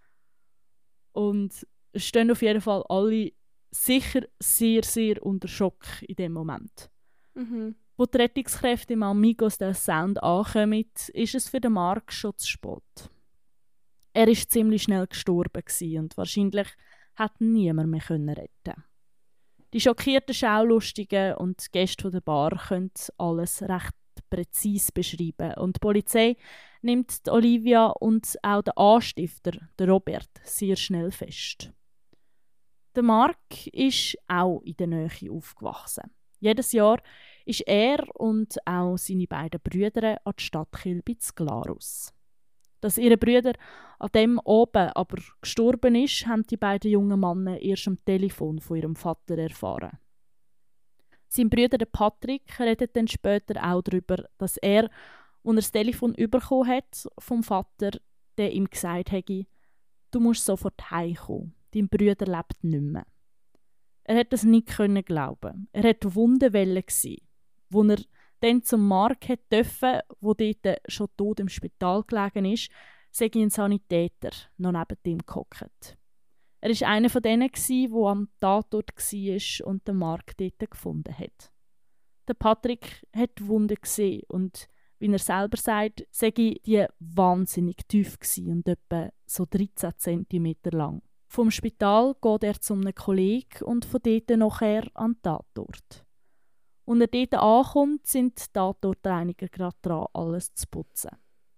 Und 1.12 1.66
es 1.92 2.04
stehen 2.06 2.30
auf 2.30 2.42
jeden 2.42 2.60
Fall 2.60 2.84
alle 2.88 3.32
sicher 3.70 4.22
sehr, 4.38 4.82
sehr 4.82 5.24
unter 5.24 5.48
Schock 5.48 5.84
in 6.02 6.14
dem 6.14 6.32
Moment. 6.32 6.90
Mhm. 7.34 7.74
Wo 7.96 8.06
die 8.06 8.18
Rettungskräfte 8.18 8.94
im 8.94 9.02
Amigos 9.02 9.58
der 9.58 9.74
Sound 9.74 10.22
ankommen, 10.22 10.84
ist 11.12 11.34
es 11.34 11.48
für 11.48 11.60
den 11.60 11.72
Mark 11.72 12.12
schon 12.12 12.36
zu 12.36 12.46
spät. 12.46 13.10
Er 14.14 14.28
ist 14.28 14.50
ziemlich 14.50 14.82
schnell 14.82 15.06
gestorben 15.06 15.62
und 15.98 16.16
wahrscheinlich 16.16 16.68
hat 17.14 17.40
niemand 17.40 17.90
mehr 17.90 18.37
retten 18.37 18.85
Die 19.73 19.81
schockierten 19.81 20.35
Schaulustigen 20.35 21.35
und 21.35 21.71
Gäste 21.73 22.11
der 22.11 22.21
Bar 22.21 22.50
können 22.69 22.92
alles 23.19 23.62
recht 23.62 23.95
präzise 24.31 24.92
beschreiben. 24.92 25.54
Und 25.54 25.76
die 25.76 25.81
Polizei 25.81 26.37
nimmt 26.81 27.28
Olivia 27.28 27.87
und 27.87 28.37
auch 28.42 28.62
den 28.62 28.76
Anstifter, 28.76 29.52
den 29.78 29.90
Robert, 29.90 30.31
sehr 30.42 30.76
schnell 30.76 31.11
fest. 31.11 31.71
Der 32.95 33.02
Mark 33.02 33.66
ist 33.73 34.16
auch 34.28 34.61
in 34.64 34.76
der 34.76 34.87
Nähe 34.87 35.31
aufgewachsen. 35.31 36.11
Jedes 36.40 36.73
Jahr 36.73 37.00
ist 37.47 37.61
er 37.66 38.04
und 38.16 38.57
auch 38.66 38.97
seine 38.97 39.26
beiden 39.26 39.61
Brüder 39.62 40.21
an 40.25 40.35
die 40.38 40.42
Stadt 40.42 40.73
Kilbitz 40.73 41.35
Glarus. 41.35 42.12
Dass 42.82 42.98
ihre 42.98 43.16
Brüder 43.16 43.52
an 44.00 44.10
dem 44.12 44.40
oben 44.44 44.88
aber 44.88 45.22
gestorben 45.40 45.94
ist, 45.94 46.26
haben 46.26 46.42
die 46.42 46.56
beiden 46.56 46.90
jungen 46.90 47.20
Männer 47.20 47.60
erst 47.60 47.86
am 47.86 48.04
Telefon 48.04 48.58
von 48.58 48.76
ihrem 48.76 48.96
Vater 48.96 49.38
erfahren. 49.38 49.98
Sein 51.28 51.48
Bruder 51.48 51.86
Patrick 51.86 52.58
redet 52.58 52.96
dann 52.96 53.06
später 53.06 53.54
auch 53.64 53.82
darüber, 53.82 54.24
dass 54.36 54.56
er, 54.56 54.82
als 54.82 54.90
er 55.44 55.54
das 55.54 55.70
Telefon 55.70 56.12
bekommen 56.14 56.68
hat 56.68 57.08
vom 57.18 57.44
Vater, 57.44 57.92
der 58.36 58.52
ihm 58.52 58.68
gesagt 58.68 59.12
hat, 59.12 59.30
du 60.10 60.20
musst 60.20 60.44
sofort 60.44 60.90
heimkommen, 60.90 61.54
dein 61.72 61.88
Bruder 61.88 62.26
lebt 62.26 62.64
nicht 62.64 62.82
mehr. 62.82 63.06
Er 64.02 64.18
hat 64.18 64.32
das 64.32 64.42
nicht 64.42 64.66
können 64.66 65.04
glauben. 65.04 65.68
Er 65.72 65.88
hat 65.88 66.14
Wundenwelle 66.16 66.82
gsi, 66.82 67.22
wo 67.70 67.84
er 67.84 67.98
dann 68.42 68.62
zum 68.62 68.87
Mark 68.87 69.28
hat 69.28 69.40
dürfen, 69.50 70.00
wo 70.20 70.34
dort 70.34 70.80
schon 70.88 71.08
tot 71.16 71.40
im 71.40 71.49
Spital 71.49 72.02
gelegen 72.02 72.44
ist, 72.44 72.70
sei 73.11 73.30
ein 73.34 73.50
Sanitäter 73.50 74.30
noch 74.56 74.72
neben 74.72 74.99
ihm 75.04 75.20
gehockt. 75.26 75.96
Er 76.61 76.70
war 76.70 76.88
einer 76.88 77.11
von 77.11 77.22
denen, 77.22 77.50
der 77.50 78.06
am 78.06 78.28
Tatort 78.40 78.96
war 78.96 79.66
und 79.66 79.88
den 79.88 79.96
Mark 79.96 80.37
dort 80.37 80.70
gefunden 80.70 81.16
hat. 81.16 81.52
Der 82.28 82.34
Patrick 82.34 83.06
hat 83.14 83.30
die 83.38 83.46
Wunde 83.46 83.76
gesehen 83.76 84.22
und 84.28 84.68
wie 84.99 85.11
er 85.11 85.18
selber 85.18 85.56
sagt, 85.56 86.06
sei 86.12 86.30
die 86.30 86.87
wahnsinnig 87.00 87.78
tief 87.88 88.16
und 88.46 88.68
etwa 88.68 89.11
so 89.26 89.44
13 89.44 89.92
cm 89.96 90.54
lang. 90.70 91.02
Vom 91.26 91.50
Spital 91.50 92.14
geht 92.20 92.44
er 92.44 92.61
zu 92.61 92.75
einem 92.75 92.94
Kollegen 92.94 93.64
und 93.64 93.84
von 93.84 94.00
dort 94.02 94.30
nachher 94.30 94.88
an 94.94 95.14
den 95.14 95.22
Tatort. 95.22 96.06
Und 96.84 97.00
er 97.00 97.06
dort 97.06 97.34
ankommt, 97.34 98.06
sind 98.06 98.38
die 98.38 98.52
Tatortreiniger 98.52 99.48
gerade 99.48 99.76
dran, 99.82 100.06
alles 100.12 100.52
zu 100.54 100.66
putzen. 100.68 101.10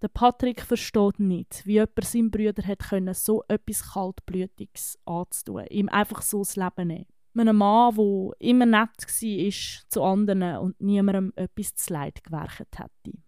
Der 0.02 0.08
Patrick 0.08 0.60
versteht 0.60 1.18
nicht, 1.18 1.64
wie 1.64 1.74
jemand 1.74 2.04
seinem 2.04 2.30
Brüder 2.30 2.62
hat 2.66 2.80
können, 2.90 3.14
so 3.14 3.42
etwas 3.48 3.92
Kaltblütiges 3.92 4.98
anzutun, 5.06 5.64
ihm 5.70 5.88
einfach 5.88 6.20
so 6.20 6.40
das 6.40 6.56
Leben 6.56 6.88
nehmen. 6.88 7.06
Einem 7.36 7.56
Mann, 7.56 7.96
der 7.96 8.32
immer 8.38 8.66
nett 8.66 8.90
war 8.98 9.88
zu 9.88 10.02
anderen 10.02 10.56
und 10.58 10.80
niemandem 10.80 11.32
etwas 11.36 11.74
zu 11.74 11.92
leid 11.94 12.22
gewerkt 12.22 12.78
hätte. 12.78 13.18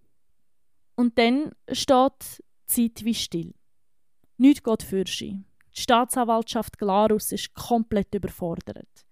Und 0.97 1.19
dann 1.19 1.53
steht 1.73 2.43
die 2.69 2.93
Zeit 2.93 3.05
wie 3.05 3.15
still. 3.15 3.55
Nichts 4.37 4.63
geht 4.63 4.83
für 4.83 5.05
sie. 5.07 5.45
Die 5.75 5.81
Staatsanwaltschaft 5.81 6.79
Glarus 6.79 7.33
ist 7.33 7.55
komplett 7.55 8.15
überfordert. 8.15 9.06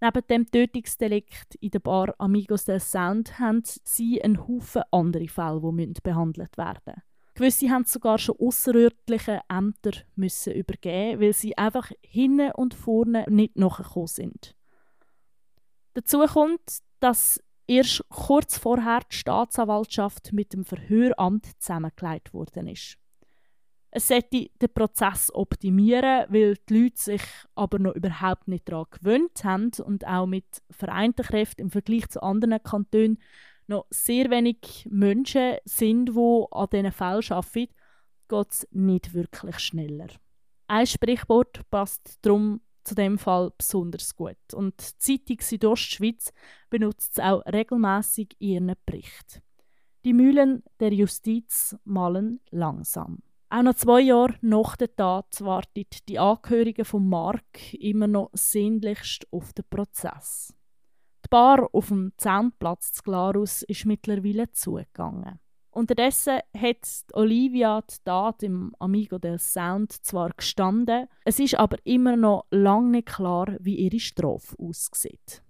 Neben 0.00 0.26
dem 0.28 0.50
Tötungsdelikt 0.50 1.56
in 1.56 1.70
der 1.70 1.80
Bar 1.80 2.14
Amigos 2.18 2.64
del 2.64 2.78
Sound 2.78 3.38
haben 3.40 3.62
sie 3.64 4.22
einen 4.22 4.46
Haufen 4.46 4.82
andere 4.92 5.26
Fälle, 5.26 5.60
die 5.60 6.00
behandelt 6.02 6.56
werden 6.56 6.82
müssen. 6.86 7.02
Gewisse 7.34 7.70
haben 7.70 7.84
sogar 7.84 8.18
schon 8.18 8.36
außerörtliche 8.38 9.40
Ämter 9.48 9.92
müssen 10.16 10.54
übergeben, 10.54 11.20
weil 11.20 11.32
sie 11.32 11.56
einfach 11.56 11.90
hinten 12.00 12.50
und 12.52 12.74
vorne 12.74 13.24
nicht 13.28 13.56
nachgekommen 13.56 14.08
sind. 14.08 14.56
Dazu 15.94 16.18
kommt, 16.26 16.80
dass 16.98 17.40
erst 17.68 18.04
kurz 18.08 18.58
vorher 18.58 19.00
die 19.10 19.16
Staatsanwaltschaft 19.16 20.32
mit 20.32 20.52
dem 20.52 20.64
Verhöramt 20.64 21.46
zusammengelegt 21.60 22.34
worden 22.34 22.66
ist. 22.66 22.97
Es 23.98 24.06
sollte 24.06 24.48
den 24.62 24.72
Prozess 24.72 25.28
optimieren, 25.34 26.26
weil 26.28 26.54
die 26.68 26.82
Leute 26.82 27.00
sich 27.00 27.22
aber 27.56 27.80
noch 27.80 27.96
überhaupt 27.96 28.46
nicht 28.46 28.68
daran 28.68 28.86
gewöhnt 28.92 29.42
haben 29.42 29.72
und 29.84 30.06
auch 30.06 30.26
mit 30.26 30.44
vereinten 30.70 31.24
Kräften 31.24 31.62
im 31.62 31.70
Vergleich 31.72 32.08
zu 32.08 32.22
anderen 32.22 32.62
Kantonen 32.62 33.18
noch 33.66 33.86
sehr 33.90 34.30
wenig 34.30 34.86
Menschen 34.88 35.56
sind, 35.64 36.10
die 36.10 36.44
an 36.52 36.68
diesen 36.72 36.92
Fällen 36.92 37.24
arbeiten, 37.28 37.74
geht 38.28 38.50
es 38.52 38.68
nicht 38.70 39.14
wirklich 39.14 39.58
schneller. 39.58 40.06
Ein 40.68 40.86
Sprichwort 40.86 41.68
passt 41.68 42.18
darum 42.22 42.60
zu 42.84 42.94
dem 42.94 43.18
Fall 43.18 43.50
besonders 43.58 44.14
gut 44.14 44.54
und 44.54 44.74
die 44.80 44.98
Zeitung 44.98 45.40
Südostschweiz 45.40 46.32
benutzt 46.70 47.18
es 47.18 47.24
auch 47.24 47.44
regelmäßig 47.46 48.36
in 48.38 48.48
ihren 48.48 48.76
Bericht. 48.86 49.42
Die 50.04 50.12
Mühlen 50.12 50.62
der 50.78 50.94
Justiz 50.94 51.76
malen 51.82 52.38
langsam. 52.52 53.24
Auch 53.50 53.62
noch 53.62 53.74
zwei 53.74 54.00
Jahre 54.00 54.34
nach 54.42 54.76
der 54.76 54.94
Tat 54.94 55.40
warten 55.40 55.86
die 56.06 56.18
Angehörigen 56.18 56.84
von 56.84 57.08
Mark 57.08 57.72
immer 57.72 58.06
noch 58.06 58.30
sehnlichst 58.34 59.26
auf 59.32 59.54
den 59.54 59.64
Prozess. 59.70 60.54
Die 61.24 61.28
Bar 61.30 61.68
auf 61.72 61.88
dem 61.88 62.12
Zentplatz 62.18 62.92
zu 62.92 63.02
Glarus 63.02 63.62
ist 63.62 63.86
mittlerweile 63.86 64.52
zugegangen. 64.52 65.40
Unterdessen 65.70 66.40
hat 66.56 66.86
Olivia 67.12 67.80
die 67.82 68.04
Tat 68.04 68.42
im 68.42 68.74
Amigo 68.78 69.18
del 69.18 69.38
Sound 69.38 69.92
zwar 69.92 70.30
gestanden, 70.30 71.06
es 71.24 71.38
ist 71.38 71.54
aber 71.54 71.76
immer 71.84 72.16
noch 72.16 72.46
lange 72.50 72.90
nicht 72.90 73.08
klar, 73.08 73.56
wie 73.60 73.76
ihre 73.76 74.00
Strafe 74.00 74.56
aussieht. 74.58 75.42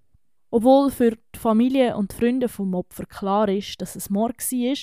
Obwohl 0.50 0.90
für 0.90 1.16
die 1.34 1.38
Familie 1.38 1.96
und 1.96 2.12
die 2.12 2.16
Freunde 2.16 2.48
vom 2.48 2.74
Opfer 2.74 3.06
klar 3.06 3.48
ist, 3.48 3.80
dass 3.80 3.96
es 3.96 4.10
Mord 4.10 4.38
war, 4.38 4.76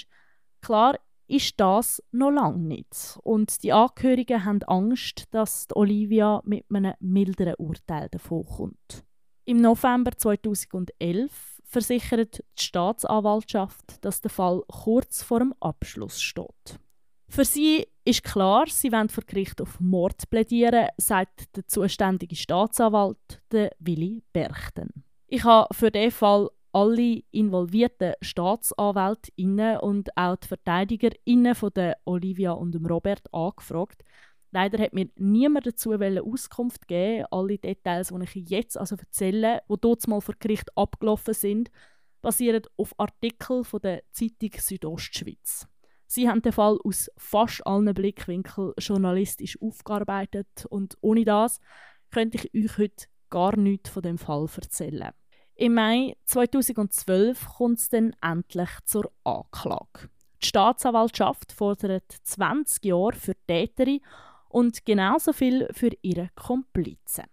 klar 0.62 1.00
ist 1.28 1.60
das 1.60 2.02
noch 2.12 2.32
lange 2.32 2.60
nicht. 2.60 3.20
Und 3.24 3.64
die 3.64 3.74
Angehörigen 3.74 4.46
haben 4.46 4.64
Angst, 4.64 5.26
dass 5.32 5.68
Olivia 5.74 6.42
mit 6.46 6.66
einem 6.70 6.94
milderen 7.00 7.56
Urteil 7.58 8.10
davonkommt. 8.10 9.04
Im 9.46 9.62
November 9.62 10.12
2011 10.16 11.62
versichert 11.64 12.44
die 12.60 12.64
Staatsanwaltschaft, 12.64 14.04
dass 14.04 14.22
der 14.22 14.32
Fall 14.32 14.62
kurz 14.68 15.24
vor 15.24 15.40
dem 15.40 15.54
Abschluss 15.60 16.22
steht. 16.22 16.80
Für 17.28 17.46
sie 17.46 17.88
ist 18.06 18.24
klar, 18.24 18.66
sie 18.68 18.92
wollen 18.92 19.10
vor 19.10 19.24
Gericht 19.26 19.62
auf 19.62 19.80
Mord 19.80 20.30
plädieren, 20.30 20.90
sagt 20.98 21.56
der 21.56 21.68
zuständige 21.68 22.36
Staatsanwalt, 22.36 23.42
Willi 23.80 24.24
Berchten. 24.32 25.04
Ich 25.28 25.44
habe 25.44 25.74
für 25.74 25.92
diesen 25.92 26.12
Fall 26.12 26.50
alle 26.76 27.24
involvierten 27.32 28.16
Staatsanwältinnen 28.22 29.78
und 29.78 30.10
auch 30.18 30.36
die 30.36 30.48
Verteidigerinnen 30.50 31.56
von 31.56 31.72
der 31.74 31.98
Olivia 32.04 32.52
und 32.52 32.74
dem 32.74 32.86
Robert 32.86 33.34
angefragt. 33.34 34.04
Leider 34.52 34.84
hat 34.84 34.94
mir 34.94 35.08
niemand 35.16 35.68
dazu 35.68 35.94
Auskunft 35.94 36.86
geben. 36.90 37.28
Alle 37.32 37.58
Details, 37.58 38.10
die 38.10 38.40
ich 38.40 38.50
jetzt 38.50 38.78
also 38.78 38.98
erzähle, 38.98 39.62
die 39.70 39.76
dort 39.80 40.06
mal 40.10 40.20
vor 40.20 40.36
Gericht 40.38 40.70
abgelaufen 40.78 41.34
sind, 41.34 41.72
basieren 42.22 42.64
auf 42.76 42.94
Artikeln 42.98 43.64
von 43.64 43.80
der 43.80 44.04
Zeitung 44.12 44.52
Südostschweiz. 44.60 45.68
Sie 46.08 46.28
haben 46.28 46.42
den 46.42 46.52
Fall 46.52 46.78
aus 46.84 47.10
fast 47.16 47.66
allen 47.66 47.94
Blickwinkeln 47.94 48.74
journalistisch 48.80 49.62
aufgearbeitet 49.62 50.66
und 50.70 50.98
ohne 51.00 51.24
das 51.24 51.62
könnte 52.12 52.38
ich 52.38 52.54
euch 52.54 52.78
heute 52.78 53.06
gar 53.30 53.56
nichts 53.56 53.90
von 53.90 54.04
dem 54.04 54.18
Fall 54.18 54.48
erzählen. 54.58 55.14
Im 55.58 55.76
Mai 55.76 56.18
2012 56.26 57.48
kommt 57.48 57.80
es 57.80 57.88
dann 57.88 58.14
endlich 58.22 58.70
zur 58.84 59.10
Anklage. 59.24 60.10
Die 60.44 60.48
Staatsanwaltschaft 60.48 61.54
fordert 61.54 62.12
20 62.24 62.84
Jahre 62.84 63.14
für 63.14 63.34
die 63.34 63.46
Täterin 63.48 64.02
und 64.50 64.86
genauso 64.86 65.32
viel 65.32 65.70
für 65.72 65.92
ihre 66.02 66.30
Komplizen. 66.36 67.24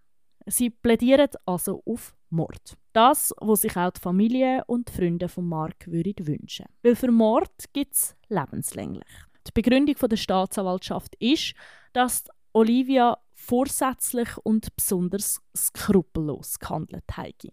Sie 0.47 0.71
plädieren 0.71 1.31
also 1.47 1.83
auf 1.85 2.15
Mord. 2.31 2.77
Das, 2.93 3.35
was 3.41 3.63
sich 3.63 3.77
auch 3.77 3.91
die 3.91 4.01
Familie 4.01 4.63
und 4.67 4.89
die 4.89 4.93
Freunde 4.93 5.29
von 5.29 5.49
Mark 5.49 5.89
würden 5.89 6.27
wünschen. 6.27 6.67
Weil 6.83 6.95
für 6.95 7.11
Mord 7.11 7.73
gibt 7.73 7.95
es 7.95 8.15
lebenslänglich. 8.29 9.09
Die 9.49 9.53
Begründung 9.53 9.97
der 9.97 10.17
Staatsanwaltschaft 10.17 11.17
ist, 11.17 11.55
dass 11.93 12.25
Olivia 12.53 13.19
vorsätzlich 13.35 14.29
und 14.45 14.75
besonders 14.77 15.41
skrupellos 15.57 16.61
gehandelt 16.61 17.05
hat. 17.17 17.49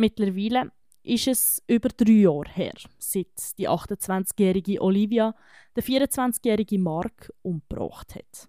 Mittlerweile 0.00 0.70
ist 1.02 1.26
es 1.26 1.60
über 1.66 1.88
drei 1.88 2.20
Jahre 2.22 2.48
her, 2.50 2.74
seit 3.00 3.58
die 3.58 3.68
28-jährige 3.68 4.80
Olivia 4.80 5.34
den 5.76 5.82
24-jährigen 5.82 6.80
Mark 6.80 7.32
umgebracht 7.42 8.14
hat. 8.14 8.48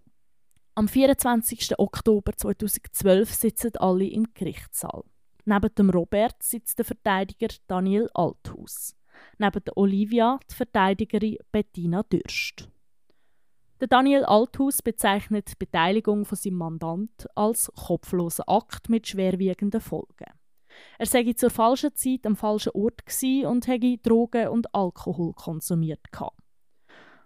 Am 0.76 0.88
24. 0.88 1.80
Oktober 1.80 2.34
2012 2.38 3.34
sitzen 3.34 3.76
alle 3.78 4.06
im 4.06 4.28
Gerichtssaal. 4.36 5.04
Neben 5.46 5.74
dem 5.74 5.90
Robert 5.90 6.44
sitzt 6.44 6.78
der 6.78 6.86
Verteidiger 6.86 7.48
Daniel 7.66 8.12
Althaus. 8.14 8.96
Neben 9.40 9.64
der 9.64 9.76
Olivia 9.76 10.40
die 10.52 10.54
Verteidigerin 10.54 11.38
Bettina 11.52 12.04
Dürst. 12.04 12.70
Der 13.80 13.88
Daniel 13.88 14.24
Althaus 14.24 14.84
bezeichnet 14.84 15.50
die 15.50 15.58
Beteiligung 15.58 16.26
von 16.26 16.38
seinem 16.38 16.58
Mandant 16.58 17.28
als 17.34 17.72
kopflosen 17.76 18.46
Akt 18.48 18.88
mit 18.88 19.08
schwerwiegenden 19.08 19.82
Folgen. 19.82 20.39
Er 20.98 21.06
sei 21.06 21.34
zur 21.34 21.50
falschen 21.50 21.96
Zeit 21.96 22.26
am 22.26 22.36
falschen 22.36 22.72
Ort 22.74 23.04
und 23.46 23.68
hätte 23.68 23.98
Drogen 23.98 24.50
und 24.50 24.74
Alkohol 24.74 25.34
konsumiert. 25.34 26.00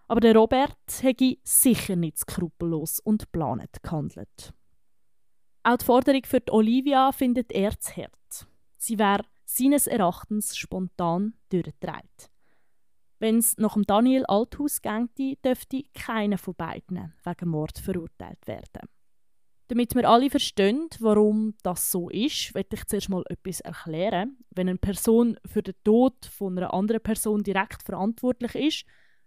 Aber 0.07 0.19
der 0.19 0.35
Robert 0.35 0.77
hätte 1.01 1.38
sicher 1.43 1.95
nicht 1.95 2.19
skrupellos 2.19 3.00
und 3.00 3.31
planet 3.31 3.81
gehandelt. 3.81 4.53
Auch 5.63 5.77
die 5.77 5.85
Forderung 5.85 6.23
für 6.25 6.41
die 6.41 6.51
Olivia 6.51 7.12
findet 7.12 7.51
er 7.51 7.79
zu 7.79 7.95
hart. 7.95 8.47
Sie 8.77 9.00
wäre 9.00 9.23
seines 9.45 9.88
Erachtens 9.88 10.57
spontan 10.57 11.35
durchgedreht. 11.50 12.29
Wenn 13.19 13.38
es 13.38 13.57
nach 13.57 13.75
dem 13.75 13.83
Daniel 13.83 14.25
Althaus 14.25 14.81
ginge, 14.81 15.38
dürfte 15.45 15.83
keiner 15.93 16.38
von 16.38 16.55
beiden 16.55 17.13
wegen 17.23 17.50
Mord 17.50 17.79
verurteilt 17.79 18.45
werden. 18.45 18.89
Damit 19.70 19.96
wir 19.96 20.10
alle 20.10 20.29
verstehen, 20.29 20.89
warum 21.00 21.55
das 21.63 21.89
so 21.89 22.10
ist, 22.10 22.53
werde 22.53 22.75
ich 22.75 22.86
zuerst 22.86 23.10
mal 23.10 23.24
etwas 23.29 23.62
erklären. 23.62 24.38
Wenn 24.51 24.70
eine 24.70 24.77
Person 24.77 25.38
für 25.46 25.63
den 25.63 25.75
Tod 25.84 26.25
von 26.25 26.58
einer 26.58 26.74
anderen 26.74 27.01
Person 27.01 27.43
direkt 27.43 27.82
verantwortlich 27.82 28.55
ist, 28.55 28.86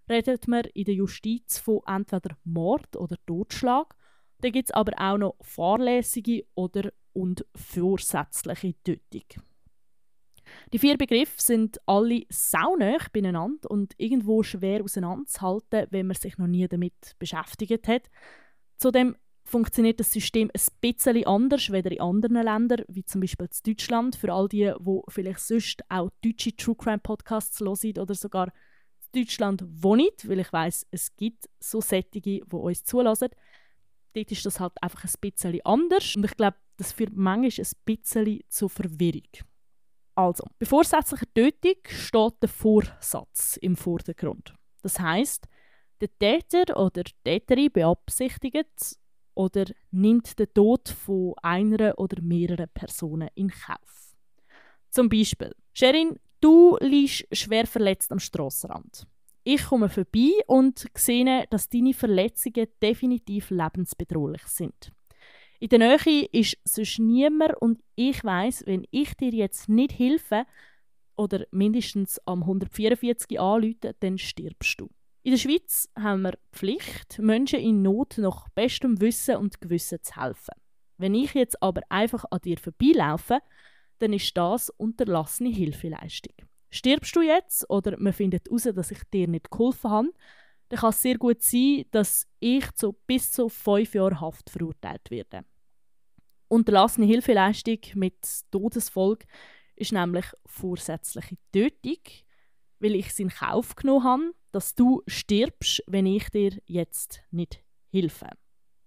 redet 0.08 0.46
man 0.46 0.64
in 0.74 0.84
der 0.84 0.94
Justiz 0.94 1.58
von 1.58 1.80
entweder 1.86 2.36
Mord 2.44 2.96
oder 2.96 3.16
Totschlag. 3.26 3.94
Dann 4.40 4.52
gibt 4.52 4.68
es 4.68 4.74
aber 4.74 4.92
auch 4.98 5.18
noch 5.18 5.36
fahrlässige 5.40 6.44
oder 6.54 6.90
und 7.14 7.46
vorsätzliche 7.54 8.74
Tötung. 8.84 9.42
Die 10.72 10.78
vier 10.78 10.96
Begriffe 10.96 11.40
sind 11.40 11.78
alle 11.86 12.22
saunach 12.28 13.08
beieinander 13.08 13.70
und 13.70 13.94
irgendwo 13.96 14.42
schwer 14.42 14.84
auseinanderzuhalten, 14.84 15.86
wenn 15.90 16.06
man 16.06 16.16
sich 16.16 16.38
noch 16.38 16.46
nie 16.46 16.68
damit 16.68 17.16
beschäftigt 17.18 17.88
hat. 17.88 18.10
Zudem 18.76 19.16
funktioniert 19.46 20.00
das 20.00 20.12
System 20.12 20.50
ein 20.52 20.60
bisschen 20.80 21.24
anders 21.26 21.70
als 21.70 21.86
in 21.86 22.00
anderen 22.00 22.42
Ländern, 22.42 22.84
wie 22.88 23.04
zum 23.04 23.20
Beispiel 23.20 23.46
in 23.46 23.72
Deutschland. 23.72 24.16
Für 24.16 24.32
all 24.32 24.48
die, 24.48 24.72
die 24.78 25.00
vielleicht 25.08 25.40
sonst 25.40 25.82
auch 25.88 26.10
deutsche 26.22 26.54
True 26.56 26.74
Crime 26.76 26.98
Podcasts 26.98 27.60
hören 27.60 27.98
oder 27.98 28.14
sogar 28.14 28.48
in 29.12 29.22
Deutschland 29.22 29.64
wohnen, 29.66 30.08
weil 30.24 30.40
ich 30.40 30.52
weiß, 30.52 30.86
es 30.90 31.14
gibt 31.16 31.48
so 31.60 31.80
Sättige, 31.80 32.40
die 32.44 32.54
uns 32.54 32.84
zulassen. 32.84 33.28
Dort 34.14 34.32
ist 34.32 34.44
das 34.44 34.60
halt 34.60 34.72
einfach 34.80 35.04
ein 35.04 35.12
bisschen 35.20 35.60
anders 35.64 36.16
und 36.16 36.24
ich 36.24 36.36
glaube, 36.36 36.56
das 36.76 36.92
führt 36.92 37.14
manchmal 37.14 37.66
ein 37.66 37.72
bisschen 37.84 38.40
zur 38.48 38.70
Verwirrung. 38.70 39.28
Also, 40.14 40.44
bei 40.58 40.66
vorsätzlicher 40.66 41.26
Tötung 41.34 41.76
steht 41.84 42.42
der 42.42 42.48
Vorsatz 42.48 43.58
im 43.58 43.76
Vordergrund. 43.76 44.54
Das 44.82 44.98
heißt, 44.98 45.46
der 46.00 46.18
Täter 46.18 46.76
oder 46.76 47.04
die 47.04 47.12
Täterin 47.22 47.70
beabsichtigt 47.70 48.98
oder 49.36 49.66
nimmt 49.92 50.38
den 50.38 50.52
Tod 50.52 50.88
von 50.88 51.34
einer 51.42 51.96
oder 51.98 52.20
mehreren 52.22 52.68
Personen 52.74 53.28
in 53.34 53.50
Kauf. 53.50 54.16
Zum 54.90 55.08
Beispiel, 55.08 55.54
Sherin, 55.72 56.18
du 56.40 56.76
liegst 56.80 57.26
schwer 57.30 57.66
verletzt 57.66 58.10
am 58.10 58.18
Strassenrand. 58.18 59.06
Ich 59.44 59.64
komme 59.66 59.88
vorbei 59.88 60.32
und 60.48 60.86
sehe, 60.94 61.46
dass 61.50 61.68
deine 61.68 61.94
Verletzungen 61.94 62.66
definitiv 62.82 63.50
lebensbedrohlich 63.50 64.42
sind. 64.46 64.90
In 65.60 65.68
der 65.68 65.78
Nähe 65.78 66.24
ist 66.32 66.58
sonst 66.64 66.98
niemand 66.98 67.56
und 67.60 67.80
ich 67.94 68.24
weiß, 68.24 68.64
wenn 68.66 68.86
ich 68.90 69.14
dir 69.14 69.30
jetzt 69.30 69.68
nicht 69.68 69.98
helfe 69.98 70.46
oder 71.16 71.46
mindestens 71.50 72.18
am 72.26 72.42
144 72.42 73.38
anrufe, 73.38 73.94
dann 74.00 74.18
stirbst 74.18 74.80
du. 74.80 74.88
In 75.26 75.32
der 75.32 75.38
Schweiz 75.38 75.88
haben 75.98 76.22
wir 76.22 76.30
die 76.30 76.56
Pflicht, 76.56 77.18
Menschen 77.18 77.58
in 77.58 77.82
Not 77.82 78.16
nach 78.18 78.48
bestem 78.50 79.00
Wissen 79.00 79.34
und 79.34 79.60
Gewissen 79.60 80.00
zu 80.00 80.14
helfen. 80.14 80.54
Wenn 80.98 81.16
ich 81.16 81.34
jetzt 81.34 81.60
aber 81.60 81.80
einfach 81.88 82.24
an 82.30 82.38
dir 82.44 82.56
vorbeilaufe, 82.58 83.40
dann 83.98 84.12
ist 84.12 84.36
das 84.36 84.70
unterlassene 84.70 85.48
Hilfeleistung. 85.48 86.32
Stirbst 86.70 87.16
du 87.16 87.22
jetzt 87.22 87.68
oder 87.68 87.98
man 87.98 88.12
findet 88.12 88.46
heraus, 88.46 88.68
dass 88.72 88.92
ich 88.92 89.02
dir 89.12 89.26
nicht 89.26 89.50
geholfen 89.50 89.90
habe, 89.90 90.12
dann 90.68 90.78
kann 90.78 90.90
es 90.90 91.02
sehr 91.02 91.18
gut 91.18 91.42
sein, 91.42 91.86
dass 91.90 92.28
ich 92.38 92.70
zu 92.76 92.92
bis 92.92 93.32
zu 93.32 93.48
fünf 93.48 93.96
Jahren 93.96 94.20
Haft 94.20 94.48
verurteilt 94.48 95.10
werde. 95.10 95.44
Unterlassene 96.46 97.06
Hilfeleistung 97.06 97.80
mit 97.94 98.14
Todesfolge 98.52 99.26
ist 99.74 99.90
nämlich 99.90 100.26
vorsätzliche 100.44 101.36
Tötung, 101.50 101.98
weil 102.78 102.94
ich 102.94 103.08
es 103.08 103.18
in 103.18 103.30
Kauf 103.30 103.74
genommen 103.74 104.04
habe, 104.04 104.34
dass 104.56 104.74
du 104.74 105.02
stirbst, 105.06 105.82
wenn 105.86 106.06
ich 106.06 106.30
dir 106.30 106.50
jetzt 106.64 107.20
nicht 107.30 107.62
helfe. 107.92 108.30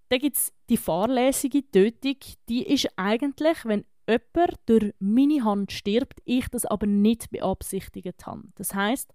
Dann 0.09 0.19
gibt 0.19 0.35
es 0.35 0.51
die 0.67 0.77
fahrlässige 0.77 1.61
Tötung, 1.69 2.15
die 2.49 2.63
ist 2.65 2.89
eigentlich, 2.95 3.63
wenn 3.65 3.85
jemand 4.07 4.59
durch 4.65 4.95
meine 4.97 5.43
Hand 5.43 5.71
stirbt, 5.71 6.21
ich 6.25 6.47
das 6.47 6.65
aber 6.65 6.87
nicht 6.87 7.29
beabsichtigt 7.29 8.25
habe. 8.25 8.45
Das 8.55 8.73
heißt, 8.73 9.13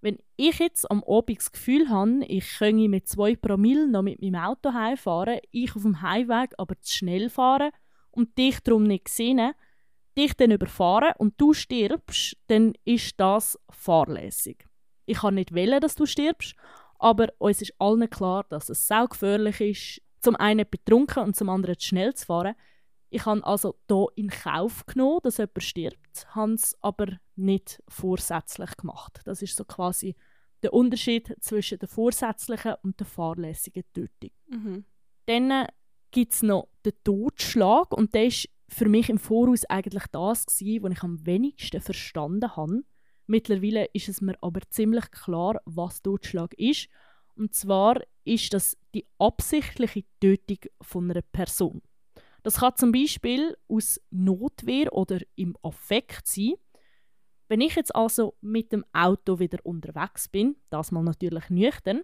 wenn 0.00 0.16
ich 0.36 0.58
jetzt 0.58 0.90
am 0.90 1.04
Abend 1.04 1.36
das 1.36 1.52
Gefühl 1.52 1.90
habe, 1.90 2.24
ich 2.24 2.48
könnte 2.56 2.88
mit 2.88 3.06
zwei 3.06 3.36
Promille 3.36 3.86
noch 3.86 4.00
mit 4.00 4.22
meinem 4.22 4.42
Auto 4.42 4.72
heimfahren, 4.72 5.40
ich 5.50 5.76
auf 5.76 5.82
dem 5.82 6.00
Heimweg 6.00 6.54
aber 6.56 6.80
zu 6.80 6.96
schnell 6.96 7.28
fahren 7.28 7.72
und 8.10 8.38
dich 8.38 8.58
darum 8.60 8.84
nicht 8.84 9.10
sehen, 9.10 9.52
dich 10.16 10.32
dann 10.32 10.52
überfahren 10.52 11.12
und 11.18 11.38
du 11.38 11.52
stirbst, 11.52 12.38
dann 12.46 12.72
ist 12.86 13.20
das 13.20 13.58
fahrlässig. 13.68 14.69
Ich 15.06 15.18
kann 15.18 15.34
nicht 15.34 15.54
wählen, 15.54 15.80
dass 15.80 15.94
du 15.94 16.06
stirbst, 16.06 16.54
aber 16.98 17.28
uns 17.38 17.62
ist 17.62 17.74
allen 17.78 18.08
klar, 18.08 18.44
dass 18.48 18.68
es 18.68 18.86
sehr 18.86 19.06
gefährlich 19.08 19.60
ist, 19.60 20.02
zum 20.20 20.36
einen 20.36 20.68
betrunken 20.70 21.24
und 21.24 21.36
zum 21.36 21.48
anderen 21.48 21.78
zu 21.78 21.88
schnell 21.88 22.14
zu 22.14 22.26
fahren. 22.26 22.54
Ich 23.08 23.26
habe 23.26 23.44
also 23.44 23.76
hier 23.88 24.06
in 24.14 24.28
Kauf 24.28 24.86
genommen, 24.86 25.20
dass 25.22 25.38
jemand 25.38 25.62
stirbt, 25.62 26.26
habe 26.34 26.52
es 26.52 26.76
aber 26.80 27.06
nicht 27.34 27.82
vorsätzlich 27.88 28.76
gemacht. 28.76 29.20
Das 29.24 29.42
ist 29.42 29.56
so 29.56 29.64
quasi 29.64 30.14
der 30.62 30.72
Unterschied 30.72 31.34
zwischen 31.40 31.78
der 31.78 31.88
vorsätzlichen 31.88 32.74
und 32.82 33.00
der 33.00 33.06
fahrlässigen 33.06 33.84
Tötung. 33.92 34.30
Mhm. 34.48 34.84
Dann 35.26 35.66
gibt 36.10 36.34
es 36.34 36.42
noch 36.42 36.68
den 36.84 36.92
Totschlag 37.02 37.92
und 37.92 38.14
der 38.14 38.26
ist 38.26 38.48
für 38.68 38.88
mich 38.88 39.08
im 39.08 39.18
Voraus 39.18 39.64
eigentlich 39.64 40.04
das 40.12 40.46
gewesen, 40.46 40.82
was 40.84 40.92
ich 40.92 41.02
am 41.02 41.26
wenigsten 41.26 41.80
verstanden 41.80 42.56
habe. 42.56 42.82
Mittlerweile 43.30 43.84
ist 43.92 44.08
es 44.08 44.20
mir 44.20 44.34
aber 44.40 44.60
ziemlich 44.70 45.08
klar, 45.12 45.60
was 45.64 46.02
Totschlag 46.02 46.52
ist. 46.54 46.88
Und 47.36 47.54
zwar 47.54 48.00
ist 48.24 48.52
das 48.52 48.76
die 48.92 49.06
absichtliche 49.20 50.02
Tötung 50.20 50.58
von 50.82 51.08
einer 51.08 51.22
Person. 51.22 51.80
Das 52.42 52.56
kann 52.56 52.74
zum 52.74 52.90
Beispiel 52.90 53.56
aus 53.68 54.00
Notwehr 54.10 54.92
oder 54.92 55.20
im 55.36 55.56
Affekt 55.62 56.26
sein. 56.26 56.54
Wenn 57.46 57.60
ich 57.60 57.76
jetzt 57.76 57.94
also 57.94 58.34
mit 58.40 58.72
dem 58.72 58.84
Auto 58.92 59.38
wieder 59.38 59.58
unterwegs 59.62 60.26
bin, 60.26 60.56
das 60.68 60.90
mal 60.90 61.04
natürlich 61.04 61.50
nüchtern, 61.50 62.02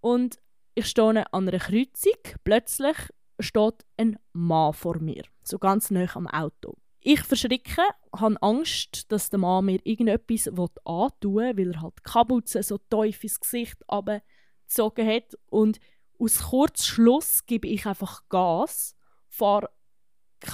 und 0.00 0.40
ich 0.74 0.86
stehe 0.86 1.32
an 1.32 1.48
einer 1.48 1.58
Kreuzung, 1.60 2.18
plötzlich 2.42 2.96
steht 3.38 3.86
ein 3.96 4.18
Mann 4.32 4.72
vor 4.72 4.98
mir, 4.98 5.22
so 5.44 5.60
ganz 5.60 5.92
nah 5.92 6.12
am 6.16 6.26
Auto. 6.26 6.76
Ich 7.00 7.20
verschrecke, 7.20 7.82
habe 8.12 8.42
Angst, 8.42 9.10
dass 9.12 9.30
der 9.30 9.38
Mann 9.38 9.66
mir 9.66 9.80
irgendetwas 9.84 10.48
antun 10.48 11.36
will, 11.36 11.56
weil 11.56 11.74
er 11.74 11.82
halt 11.82 11.94
die 11.98 12.10
Kapuze 12.10 12.62
so 12.62 12.78
tief 12.78 13.22
ins 13.22 13.40
Gesicht 13.40 13.76
abgezogen 13.88 15.06
hat. 15.06 15.36
Und 15.46 15.78
aus 16.18 16.38
Kurzschluss 16.50 17.46
gebe 17.46 17.68
ich 17.68 17.86
einfach 17.86 18.28
Gas, 18.28 18.96
fahre 19.28 19.70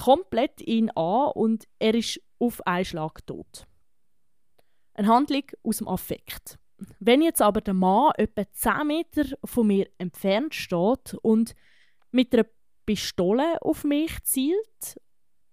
komplett 0.03 0.61
ihn 0.61 0.89
an 0.91 1.31
und 1.33 1.67
er 1.79 1.95
ist 1.95 2.21
auf 2.39 2.65
einen 2.65 2.85
Schlag 2.85 3.25
tot. 3.25 3.65
Eine 4.93 5.07
Handlung 5.07 5.43
aus 5.63 5.77
dem 5.77 5.87
Affekt. 5.87 6.57
Wenn 6.99 7.21
jetzt 7.21 7.41
aber 7.41 7.61
der 7.61 7.73
Mann 7.73 8.11
etwa 8.17 8.43
10 8.51 8.87
Meter 8.87 9.25
von 9.43 9.67
mir 9.67 9.89
entfernt 9.97 10.53
steht 10.53 11.15
und 11.21 11.55
mit 12.11 12.33
einer 12.33 12.45
Pistole 12.85 13.61
auf 13.61 13.83
mich 13.83 14.23
zielt, 14.23 14.99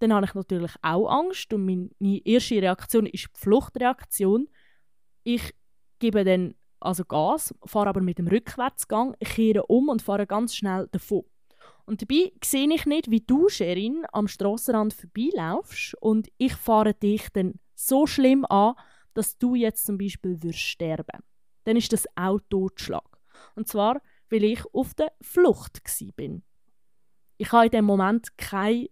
dann 0.03 0.13
habe 0.13 0.27
ich 0.27 0.35
natürlich 0.35 0.73
auch 0.83 1.09
Angst 1.09 1.53
und 1.53 1.65
meine 1.65 2.27
erste 2.27 2.61
Reaktion 2.61 3.07
ist 3.07 3.29
die 3.35 3.41
Fluchtreaktion. 3.41 4.49
Ich 5.23 5.55
gebe 6.01 6.25
dann 6.25 6.55
also 6.81 7.05
Gas, 7.05 7.55
fahre 7.65 7.89
aber 7.89 8.01
mit 8.01 8.19
dem 8.19 8.27
Rückwärtsgang, 8.27 9.15
kehre 9.21 9.65
um 9.67 9.89
und 9.89 10.03
fahre 10.03 10.27
ganz 10.27 10.57
schnell 10.57 10.89
davon. 10.91 11.23
Und 11.85 12.03
dabei 12.03 12.33
sehe 12.45 12.73
ich 12.73 12.87
nicht, 12.87 13.11
wie 13.11 13.21
du, 13.21 13.49
Sherin, 13.49 14.05
am 14.13 14.27
Strassenrand 14.27 14.93
vorbeilaufst 14.93 15.95
und 16.01 16.29
ich 16.39 16.55
fahre 16.55 16.95
dich 16.95 17.29
dann 17.33 17.55
so 17.75 18.07
schlimm 18.07 18.45
an, 18.47 18.75
dass 19.15 19.39
du 19.39 19.55
jetzt 19.55 19.87
zum 19.87 19.99
Beispiel 19.99 20.43
wirst 20.43 20.59
sterben. 20.59 21.23
Dann 21.65 21.77
ist 21.77 21.93
das 21.93 22.07
auch 22.17 22.41
Totschlag. 22.51 23.05
Und 23.55 23.69
zwar, 23.69 24.01
weil 24.31 24.45
ich 24.45 24.65
auf 24.73 24.95
der 24.95 25.13
Flucht 25.21 25.81
bin. 26.17 26.43
Ich 27.37 27.53
hatte 27.53 27.67
in 27.67 27.71
dem 27.73 27.85
Moment 27.85 28.37
keine 28.37 28.89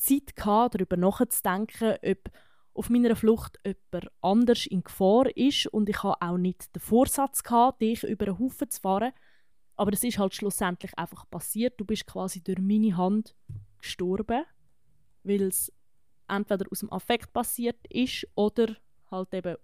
Zeit, 0.00 0.34
gehabt, 0.34 0.74
darüber 0.74 0.96
nachzudenken, 0.96 1.96
ob 2.02 2.30
auf 2.72 2.88
meiner 2.88 3.16
Flucht 3.16 3.58
jemand 3.64 4.10
anders 4.22 4.66
in 4.66 4.82
Gefahr 4.82 5.36
ist 5.36 5.66
und 5.66 5.88
ich 5.88 6.02
hatte 6.02 6.22
auch 6.22 6.38
nicht 6.38 6.74
den 6.74 6.80
Vorsatz, 6.80 7.42
gehabt, 7.42 7.82
dich 7.82 8.04
über 8.04 8.28
einen 8.28 8.38
Haufen 8.38 8.70
zu 8.70 8.80
fahren. 8.80 9.12
Aber 9.76 9.92
es 9.92 10.04
ist 10.04 10.18
halt 10.18 10.34
schlussendlich 10.34 10.96
einfach 10.96 11.28
passiert. 11.30 11.78
Du 11.78 11.84
bist 11.84 12.06
quasi 12.06 12.42
durch 12.42 12.58
meine 12.58 12.96
Hand 12.96 13.34
gestorben, 13.78 14.44
weil 15.24 15.42
es 15.42 15.72
entweder 16.28 16.66
aus 16.70 16.80
dem 16.80 16.92
Affekt 16.92 17.32
passiert 17.32 17.86
ist 17.88 18.26
oder 18.34 18.76
halt 19.10 19.34
eben 19.34 19.56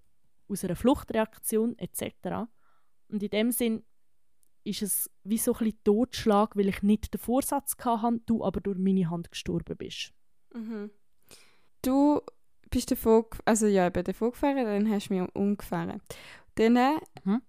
aus 0.49 0.65
einer 0.65 0.77
Fluchtreaktion 0.77 1.79
etc. 1.79 2.49
Und 3.09 3.23
in 3.23 3.31
dem 3.31 3.51
Sinn 3.53 3.85
ist 4.65 4.83
es 4.83 5.11
wie 5.23 5.39
so 5.39 5.55
ein 5.55 5.73
Totschlag, 5.85 6.57
weil 6.57 6.69
ich 6.69 6.83
nicht 6.83 7.15
den 7.15 7.21
Vorsatz 7.21 7.77
hatte, 7.79 8.21
du 8.27 8.45
aber 8.45 8.61
durch 8.61 8.79
meine 8.79 9.09
Hand 9.09 9.31
gestorben 9.31 9.77
bist. 9.77 10.13
Mhm. 10.57 10.91
Du 11.83 12.21
bist 12.71 12.91
davon, 12.91 13.25
also 13.45 13.67
ja, 13.67 13.87
eben 13.87 14.03
davon 14.05 14.31
gefahren, 14.33 14.57
dann 14.57 14.91
hast 14.91 15.09
du 15.09 15.15
mich 15.15 15.35
umgefahren. 15.35 16.01
Dann 16.57 16.99
Mhm. 17.25 17.43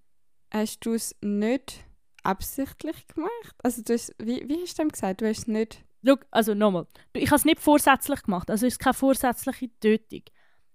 hast 0.52 0.80
du 0.86 0.94
es 0.94 1.16
nicht 1.22 1.84
absichtlich 2.24 3.08
gemacht? 3.08 3.56
Also 3.64 3.82
du 3.82 3.94
hast, 3.94 4.14
wie, 4.20 4.48
wie 4.48 4.62
hast 4.62 4.78
du 4.78 4.84
dem 4.84 4.90
gesagt? 4.90 5.22
Du 5.22 5.28
hast 5.28 5.40
es 5.40 5.48
nicht... 5.48 5.84
Schau, 6.06 6.16
also 6.32 6.54
nochmal, 6.54 6.86
ich 7.14 7.28
habe 7.30 7.38
es 7.38 7.46
nicht 7.46 7.60
vorsätzlich 7.60 8.22
gemacht, 8.24 8.50
also 8.52 8.66
es 8.68 8.74
ist 8.74 8.80
keine 8.80 8.94
vorsätzliche 8.94 9.70
Tötung. 9.80 10.22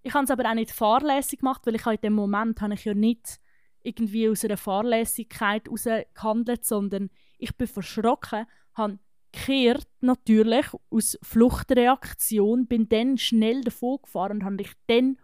Ich 0.02 0.12
habe 0.14 0.24
es 0.24 0.30
aber 0.30 0.48
auch 0.50 0.54
nicht 0.54 0.72
fahrlässig 0.72 1.38
gemacht, 1.40 1.62
weil 1.64 1.76
ich 1.76 1.84
habe 1.84 1.94
in 1.94 2.00
dem 2.00 2.12
Moment 2.14 2.60
habe 2.60 2.74
ich 2.74 2.84
ja 2.84 2.92
nicht 2.94 3.38
irgendwie 3.84 4.28
aus 4.28 4.44
einer 4.44 4.56
Fahrlässigkeit 4.56 5.66
heraus 5.66 5.84
gehandelt, 6.14 6.64
sondern 6.64 7.08
ich 7.38 7.56
bin 7.56 7.66
verschrocken, 7.68 8.46
habe 8.74 8.98
gekehrt 9.32 9.88
natürlich 10.00 10.66
aus 10.90 11.18
Fluchtreaktion, 11.22 12.66
bin 12.66 12.88
dann 12.88 13.18
schnell 13.18 13.62
davon 13.62 13.98
gefahren 14.02 14.38
und 14.38 14.44
habe 14.44 14.56
dich 14.58 14.72
dann 14.86 15.18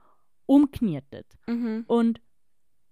umgenietet. 0.47 1.27
Mhm. 1.47 1.85
Und 1.87 2.21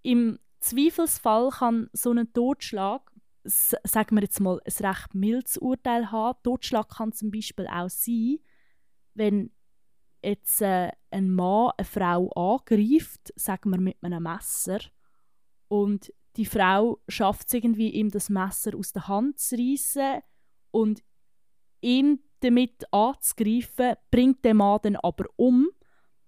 im 0.03 0.39
Zweifelsfall 0.61 1.51
kann 1.51 1.89
so 1.93 2.13
ein 2.13 2.33
Totschlag, 2.33 3.11
sagen 3.45 4.17
wir 4.17 4.23
jetzt 4.23 4.41
mal, 4.41 4.61
ein 4.65 4.87
recht 4.87 5.15
mildes 5.15 5.57
Urteil 5.59 6.11
haben. 6.11 6.39
Totschlag 6.43 6.89
kann 6.89 7.13
zum 7.13 7.31
Beispiel 7.31 7.67
auch 7.67 7.89
sein, 7.89 8.39
wenn 9.15 9.51
jetzt 10.23 10.61
äh, 10.61 10.91
ein 11.11 11.31
Mann 11.31 11.71
eine 11.77 11.85
Frau 11.85 12.29
angreift, 12.31 13.33
sagen 13.37 13.71
wir 13.71 13.81
mit 13.81 13.97
einem 14.03 14.23
Messer, 14.23 14.81
und 15.69 16.13
die 16.37 16.47
Frau 16.47 17.01
schafft 17.09 17.49
es 17.49 17.55
irgendwie, 17.55 17.91
ihm 17.91 18.11
das 18.11 18.29
Messer 18.29 18.77
aus 18.77 18.93
der 18.93 19.09
Hand 19.09 19.39
zu 19.39 19.57
reissen 19.57 20.23
und 20.71 21.03
ihn 21.81 22.21
damit 22.41 22.85
anzugreifen, 22.93 23.95
bringt 24.11 24.45
der 24.45 24.55
Mann 24.55 24.81
dann 24.83 24.97
aber 24.97 25.25
um, 25.37 25.69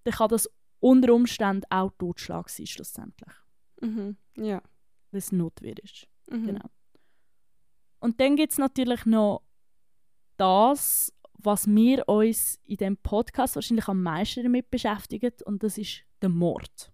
dann 0.03 0.13
kann 0.13 0.29
das 0.29 0.49
unter 0.79 1.13
Umständen 1.13 1.65
auch 1.69 1.91
Totschlag 1.97 2.49
sein, 2.49 2.65
schlussendlich, 2.67 3.33
Mhm. 3.81 4.17
Ja. 4.37 4.61
weil 5.11 5.19
es 5.19 5.31
Notwehr 5.31 5.75
ist. 5.83 6.07
Mhm. 6.29 6.45
Genau. 6.45 6.69
Und 7.99 8.19
dann 8.19 8.35
gibt 8.37 8.51
es 8.53 8.57
natürlich 8.57 9.05
noch 9.05 9.43
das, 10.37 11.13
was 11.33 11.67
wir 11.67 12.07
uns 12.07 12.59
in 12.65 12.77
dem 12.77 12.97
Podcast 12.97 13.55
wahrscheinlich 13.55 13.87
am 13.87 14.01
meisten 14.03 14.43
damit 14.43 14.69
beschäftigen, 14.71 15.31
und 15.45 15.63
das 15.63 15.77
ist 15.77 16.03
der 16.21 16.29
Mord. 16.29 16.91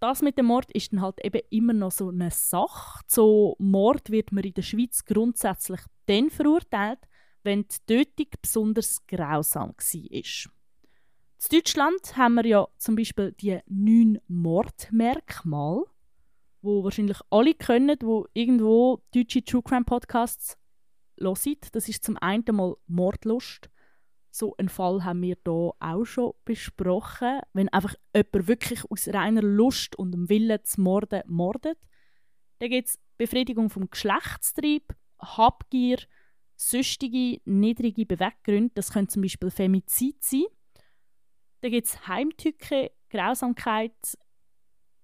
Das 0.00 0.22
mit 0.22 0.38
dem 0.38 0.46
Mord 0.46 0.70
ist 0.72 0.92
dann 0.92 1.02
halt 1.02 1.22
eben 1.24 1.42
immer 1.50 1.72
noch 1.74 1.92
so 1.92 2.08
eine 2.08 2.30
Sache. 2.30 3.02
So 3.06 3.54
Mord 3.58 4.10
wird 4.10 4.32
man 4.32 4.44
in 4.44 4.54
der 4.54 4.62
Schweiz 4.62 5.04
grundsätzlich 5.04 5.80
dann 6.10 6.30
verurteilt, 6.30 7.00
wenn 7.42 7.66
die 7.66 7.76
Tötung 7.86 8.26
besonders 8.42 9.06
grausam 9.06 9.70
war. 9.70 10.52
In 11.42 11.58
Deutschland 11.58 12.16
haben 12.16 12.34
wir 12.34 12.46
ja 12.46 12.68
zum 12.76 12.96
Beispiel 12.96 13.32
die 13.32 13.58
neun 13.66 14.20
Mordmerkmale 14.28 15.84
wo 16.62 16.84
wahrscheinlich 16.84 17.18
alle 17.30 17.54
können, 17.54 17.96
wo 18.02 18.26
irgendwo 18.32 19.02
deutsche 19.14 19.44
True 19.44 19.62
Crime 19.62 19.84
Podcasts 19.84 20.58
hören. 21.18 21.56
Das 21.72 21.88
ist 21.88 22.04
zum 22.04 22.16
einen 22.18 22.44
mal 22.52 22.76
Mordlust. 22.86 23.70
So 24.30 24.54
einen 24.58 24.68
Fall 24.68 25.04
haben 25.04 25.22
wir 25.22 25.36
hier 25.44 25.72
auch 25.80 26.04
schon 26.04 26.32
besprochen. 26.44 27.40
Wenn 27.52 27.68
einfach 27.70 27.94
jemand 28.14 28.48
wirklich 28.48 28.84
aus 28.90 29.08
reiner 29.08 29.42
Lust 29.42 29.96
und 29.96 30.12
dem 30.12 30.28
Willen 30.28 30.62
zu 30.64 30.80
morden 30.80 31.22
mordet. 31.26 31.78
Dann 32.58 32.70
gibt 32.70 32.88
es 32.88 32.98
Befriedigung 33.16 33.70
vom 33.70 33.88
Geschlechtstrieb, 33.90 34.94
Habgier, 35.20 35.98
süchtige, 36.56 37.40
niedrige 37.44 38.06
Beweggründe. 38.06 38.72
Das 38.74 38.92
können 38.92 39.08
zum 39.08 39.22
Beispiel 39.22 39.50
Femizid 39.50 40.22
sein. 40.22 40.44
Dann 41.60 41.70
gibt 41.70 41.86
es 41.86 42.06
Heimtücke, 42.06 42.90
Grausamkeit, 43.10 44.18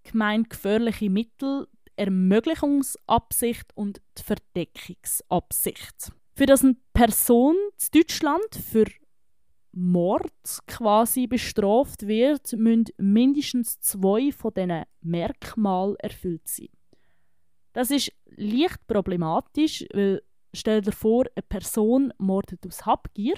gemeingefährliche 0.04 1.10
Mittel, 1.10 1.68
Ermöglichungsabsicht 1.96 3.76
und 3.76 4.00
die 4.18 4.22
Verdeckungsabsicht. 4.22 6.12
Für 6.34 6.46
das 6.46 6.62
eine 6.62 6.76
Person 6.92 7.56
in 7.56 8.00
Deutschland 8.00 8.54
für 8.54 8.84
Mord 9.72 10.32
quasi 10.66 11.26
bestraft 11.26 12.06
wird, 12.06 12.52
müssen 12.52 12.86
mindestens 12.98 13.80
zwei 13.80 14.32
von 14.32 14.52
diesen 14.54 14.84
Merkmalen 15.00 15.96
erfüllt 15.96 16.48
sein. 16.48 16.68
Das 17.76 17.90
ist 17.90 18.10
leicht 18.36 18.86
problematisch, 18.86 19.84
weil 19.92 20.22
stell 20.54 20.80
dir 20.80 20.92
vor, 20.92 21.24
eine 21.34 21.42
Person 21.46 22.10
mordet 22.16 22.66
aus 22.66 22.86
Habgier. 22.86 23.34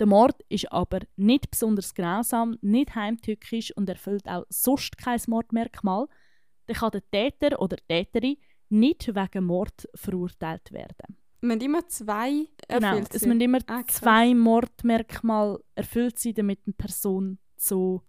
Der 0.00 0.08
Mord 0.08 0.42
ist 0.48 0.72
aber 0.72 0.98
nicht 1.14 1.48
besonders 1.48 1.94
grausam, 1.94 2.58
nicht 2.62 2.96
heimtückisch 2.96 3.70
und 3.76 3.88
erfüllt 3.88 4.26
auch 4.28 4.44
sonst 4.48 4.98
kein 4.98 5.20
Mordmerkmal. 5.28 6.08
Dann 6.66 6.76
kann 6.76 6.90
der 6.90 7.08
Täter 7.12 7.60
oder 7.62 7.76
die 7.76 7.84
Täterin 8.04 8.36
nicht 8.70 9.06
wegen 9.14 9.44
Mord 9.44 9.88
verurteilt 9.94 10.72
werden. 10.72 11.16
Wir 11.42 11.52
haben 11.52 11.60
immer 11.60 11.86
zwei 11.86 12.46
Genau, 12.66 12.88
erfüllt. 12.88 13.14
es 13.14 13.20
sein. 13.20 13.28
müssen 13.28 13.40
immer 13.42 13.58
Ah, 13.68 13.84
zwei 13.86 14.34
Mordmerkmale 14.34 15.62
erfüllt 15.76 16.18
sein, 16.18 16.34
damit 16.34 16.58
eine 16.66 16.74
Person 16.74 17.38
so 17.56 18.02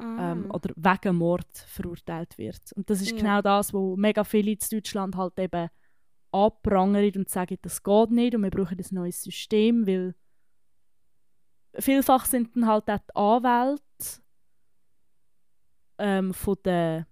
Ähm, 0.00 0.50
oder 0.50 0.74
wegen 0.76 1.16
Mord 1.16 1.56
verurteilt 1.66 2.36
wird. 2.38 2.72
Und 2.74 2.90
das 2.90 3.00
ist 3.00 3.12
Ja. 3.12 3.16
genau 3.16 3.42
das, 3.42 3.72
wo 3.72 3.96
mega 3.96 4.24
viele 4.24 4.50
in 4.52 4.58
Deutschland 4.70 5.16
halt 5.16 5.38
eben 5.38 5.68
anprangern 6.32 7.12
und 7.16 7.28
sagen, 7.30 7.56
das 7.62 7.82
geht 7.82 8.10
nicht 8.10 8.34
und 8.34 8.42
wir 8.42 8.50
brauchen 8.50 8.78
ein 8.78 8.86
neues 8.94 9.22
System, 9.22 9.86
weil 9.86 10.14
vielfach 11.78 12.26
sind 12.26 12.54
dann 12.56 12.66
halt 12.66 12.84
auch 12.88 12.98
die 12.98 13.46
Anwälte 13.46 13.82
ähm, 15.98 16.34
von 16.34 16.56
der 16.64 17.06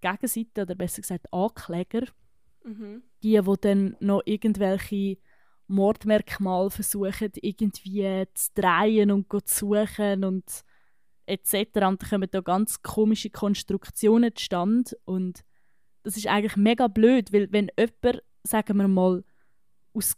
Gegenseite 0.00 0.62
oder 0.62 0.74
besser 0.74 1.02
gesagt 1.02 1.32
Ankläger, 1.32 2.06
Mhm. 2.64 3.02
die, 3.22 3.38
die 3.40 3.56
dann 3.60 3.96
noch 4.00 4.22
irgendwelche 4.24 5.18
Mordmerkmale 5.66 6.70
versuchen, 6.70 7.30
irgendwie 7.36 8.26
zu 8.34 8.50
drehen 8.54 9.10
und 9.10 9.30
zu 9.30 9.40
suchen 9.46 10.24
und 10.24 10.44
etc. 11.26 11.86
Und 11.86 12.02
da 12.02 12.08
kommen 12.08 12.28
da 12.30 12.40
ganz 12.40 12.82
komische 12.82 13.30
Konstruktionen 13.30 14.34
zustande. 14.34 14.92
Und 15.04 15.44
das 16.02 16.16
ist 16.16 16.26
eigentlich 16.26 16.56
mega 16.56 16.88
blöd, 16.88 17.32
weil 17.32 17.50
wenn 17.52 17.70
jemand, 17.78 18.22
sagen 18.42 18.78
wir 18.78 18.88
mal, 18.88 19.24
aus 19.94 20.16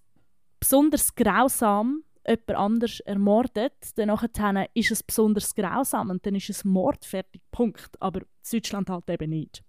besonders 0.59 1.15
grausam 1.15 2.03
jemand 2.27 2.51
anders 2.51 3.01
ermordet, 3.01 3.75
dann 3.97 4.67
ist 4.75 4.91
es 4.91 5.03
besonders 5.03 5.55
grausam 5.55 6.11
und 6.11 6.27
dann 6.27 6.35
ist 6.35 6.51
es 6.51 6.65
Mord, 6.65 7.05
fertig, 7.05 7.43
Punkt. 7.51 7.91
Aber 8.01 8.21
in 8.21 8.27
Deutschland 8.51 8.91
halt 8.91 9.09
eben 9.11 9.31
nicht. 9.31 9.63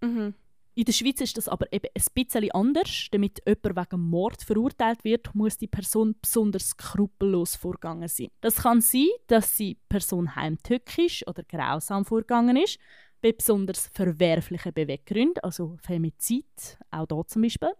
Mhm. 0.00 0.34
In 0.78 0.84
der 0.84 0.92
Schweiz 0.92 1.22
ist 1.22 1.38
das 1.38 1.48
aber 1.48 1.72
eben 1.72 1.88
ein 1.94 2.04
bisschen 2.12 2.50
anders. 2.52 3.08
Damit 3.10 3.40
jemand 3.46 3.76
wegen 3.90 4.00
Mord 4.10 4.42
verurteilt 4.42 5.04
wird, 5.04 5.34
muss 5.34 5.56
die 5.56 5.68
Person 5.68 6.14
besonders 6.20 6.68
skrupellos 6.68 7.56
vorgegangen 7.56 8.08
sein. 8.08 8.28
Das 8.42 8.56
kann 8.56 8.82
sein, 8.82 9.08
dass 9.26 9.56
die 9.56 9.78
Person 9.88 10.36
heimtückisch 10.36 11.26
oder 11.26 11.44
grausam 11.44 12.04
vorgegangen 12.04 12.58
ist, 12.58 12.78
bei 13.22 13.32
besonders 13.32 13.88
verwerflichen 13.94 14.74
Beweggründen, 14.74 15.42
also 15.42 15.78
Femizid, 15.80 16.78
auch 16.90 17.06
da 17.06 17.26
zum 17.26 17.40
Beispiel, 17.40 17.72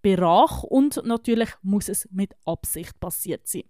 bei 0.00 0.14
Rach 0.14 0.62
und 0.62 1.02
natürlich 1.04 1.50
muss 1.62 1.88
es 1.88 2.08
mit 2.12 2.36
Absicht 2.44 3.00
passiert 3.00 3.48
sein. 3.48 3.64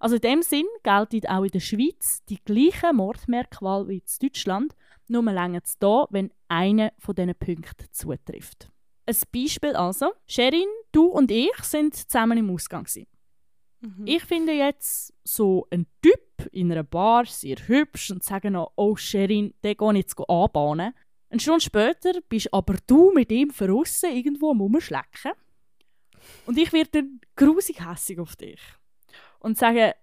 Also 0.00 0.16
in 0.16 0.22
dem 0.22 0.42
Sinn 0.42 0.64
gelten 0.82 1.28
auch 1.28 1.44
in 1.44 1.50
der 1.50 1.60
Schweiz 1.60 2.24
die 2.30 2.42
gleichen 2.42 2.96
Mordmerkmale 2.96 3.88
wie 3.88 3.98
in 3.98 4.02
Deutschland, 4.22 4.74
nur 5.08 5.22
länger 5.22 5.60
es 5.64 5.78
da, 5.78 6.06
wenn 6.10 6.32
einer 6.48 6.92
von 6.98 7.14
diesen 7.14 7.34
Punkten 7.34 7.86
zutrifft. 7.92 8.70
Ein 9.06 9.16
Beispiel 9.32 9.76
also. 9.76 10.12
Sherin, 10.26 10.68
du 10.92 11.06
und 11.06 11.30
ich 11.30 11.56
sind 11.62 11.94
zusammen 11.94 12.38
im 12.38 12.50
Ausgang. 12.50 12.84
gewesen. 12.84 13.06
Mhm. 13.80 14.06
Ich 14.06 14.24
finde 14.24 14.52
jetzt 14.52 15.14
so 15.24 15.66
einen 15.70 15.86
Typ 16.02 16.48
in 16.52 16.72
einer 16.72 16.82
Bar 16.82 17.26
sehr 17.26 17.56
hübsch 17.56 18.10
und 18.10 18.24
sage 18.24 18.50
noch, 18.50 18.72
oh 18.76 18.96
Sherin, 18.96 19.54
den 19.62 19.76
gehe 19.76 19.90
ich 19.92 19.98
jetzt 19.98 20.18
anbahnen. 20.28 20.94
Eine 21.28 21.40
Stunde 21.40 21.60
später 21.60 22.12
bist 22.28 22.52
aber 22.52 22.76
du 22.86 23.12
mit 23.12 23.30
ihm 23.30 23.50
verrissen 23.50 24.12
irgendwo 24.12 24.50
am 24.50 24.60
Rumschlecken. 24.60 25.32
Und 26.46 26.58
ich 26.58 26.72
werde 26.72 26.90
dann 26.92 27.20
grusig 27.36 27.86
hässig 27.86 28.18
auf 28.18 28.36
dich. 28.36 28.60
Und 29.38 29.58
sage, 29.58 29.94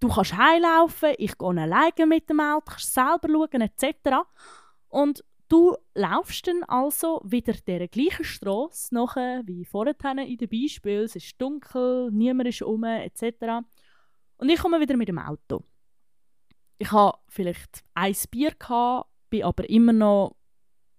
du 0.00 0.08
kannst 0.08 0.36
heimlaufen, 0.36 1.14
ich 1.18 1.36
gehe 1.38 1.48
alleine 1.48 2.06
mit 2.06 2.28
dem 2.28 2.40
Auto, 2.40 2.64
kannst 2.66 2.92
selber 2.94 3.28
schauen, 3.28 3.60
etc. 3.60 4.26
Und 4.88 5.24
du 5.48 5.76
laufst 5.94 6.46
dann 6.46 6.62
also 6.64 7.20
wieder 7.24 7.52
dieser 7.52 7.88
gleichen 7.88 8.24
Strasse 8.24 8.94
nachher 8.94 9.42
wie 9.46 9.64
vorher 9.64 9.94
in 10.26 10.38
dem 10.38 10.48
Beispiel. 10.48 11.02
Es 11.02 11.16
ist 11.16 11.40
dunkel, 11.40 12.10
niemand 12.10 12.48
ist 12.48 12.62
um, 12.62 12.84
etc. 12.84 13.62
Und 14.38 14.48
ich 14.48 14.58
komme 14.58 14.80
wieder 14.80 14.96
mit 14.96 15.08
dem 15.08 15.18
Auto. 15.18 15.62
Ich 16.78 16.90
habe 16.92 17.18
vielleicht 17.28 17.84
ein 17.94 18.16
Bier 18.30 18.52
gehabt, 18.58 19.10
bin 19.28 19.44
aber 19.44 19.68
immer 19.68 19.92
noch 19.92 20.36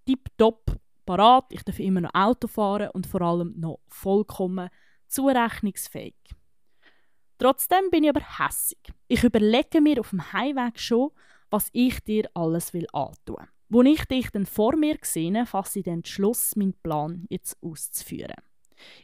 tiptop 0.06 0.80
parat. 1.06 1.46
Ich 1.50 1.64
darf 1.64 1.80
immer 1.80 2.02
noch 2.02 2.14
Auto 2.14 2.48
fahren 2.48 2.90
und 2.94 3.08
vor 3.08 3.22
allem 3.22 3.56
noch 3.58 3.80
vollkommen 3.88 4.70
zurechnungsfähig. 5.08 6.16
Trotzdem 7.42 7.90
bin 7.90 8.04
ich 8.04 8.12
aber 8.12 8.22
hässig. 8.22 8.78
Ich 9.08 9.24
überlege 9.24 9.82
mir 9.82 10.00
auf 10.00 10.12
dem 10.12 10.32
Heimweg 10.32 10.80
schon, 10.80 11.10
was 11.50 11.70
ich 11.74 12.00
dir 12.02 12.30
alles 12.36 12.72
will 12.72 12.86
antun. 12.94 13.48
Wo 13.68 13.82
ich 13.82 14.06
dich 14.06 14.30
dann 14.30 14.46
vor 14.46 14.76
mir 14.76 15.00
sehe, 15.02 15.48
fasse 15.48 15.80
ich 15.80 15.86
den 15.86 15.96
Entschluss, 15.96 16.56
meinen 16.56 16.76
Plan 16.84 17.26
jetzt 17.30 17.58
auszuführen. 17.64 18.36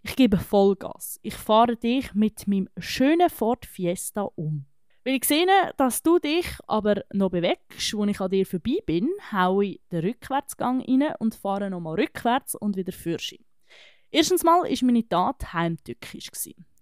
Ich 0.04 0.16
gebe 0.16 0.38
Vollgas. 0.38 1.20
Ich 1.24 1.34
fahre 1.34 1.78
dich 1.78 2.14
mit 2.14 2.48
meinem 2.48 2.70
schönen 2.78 3.32
Ford 3.32 3.66
Fiesta 3.66 4.30
um. 4.36 4.68
Wenn 5.04 5.16
ich 5.16 5.26
sehe, 5.26 5.48
dass 5.76 6.04
du 6.04 6.20
dich 6.20 6.46
aber 6.68 7.02
noch 7.14 7.32
bewegst, 7.32 7.92
wo 7.96 8.06
ich 8.06 8.22
an 8.22 8.30
dir 8.30 8.46
vorbei 8.46 8.78
bin, 8.86 9.10
haue 9.32 9.66
ich 9.66 9.82
den 9.92 10.06
Rückwärtsgang 10.06 10.82
rein 10.82 11.16
und 11.18 11.34
fahre 11.34 11.72
nochmal 11.72 12.00
rückwärts 12.00 12.54
und 12.54 12.78
wieder 12.78 12.94
fürschen. 12.94 13.44
Erstens 14.12 14.44
mal 14.44 14.62
war 14.62 14.86
meine 14.86 15.10
Tat 15.10 15.54
heimtückisch, 15.54 16.30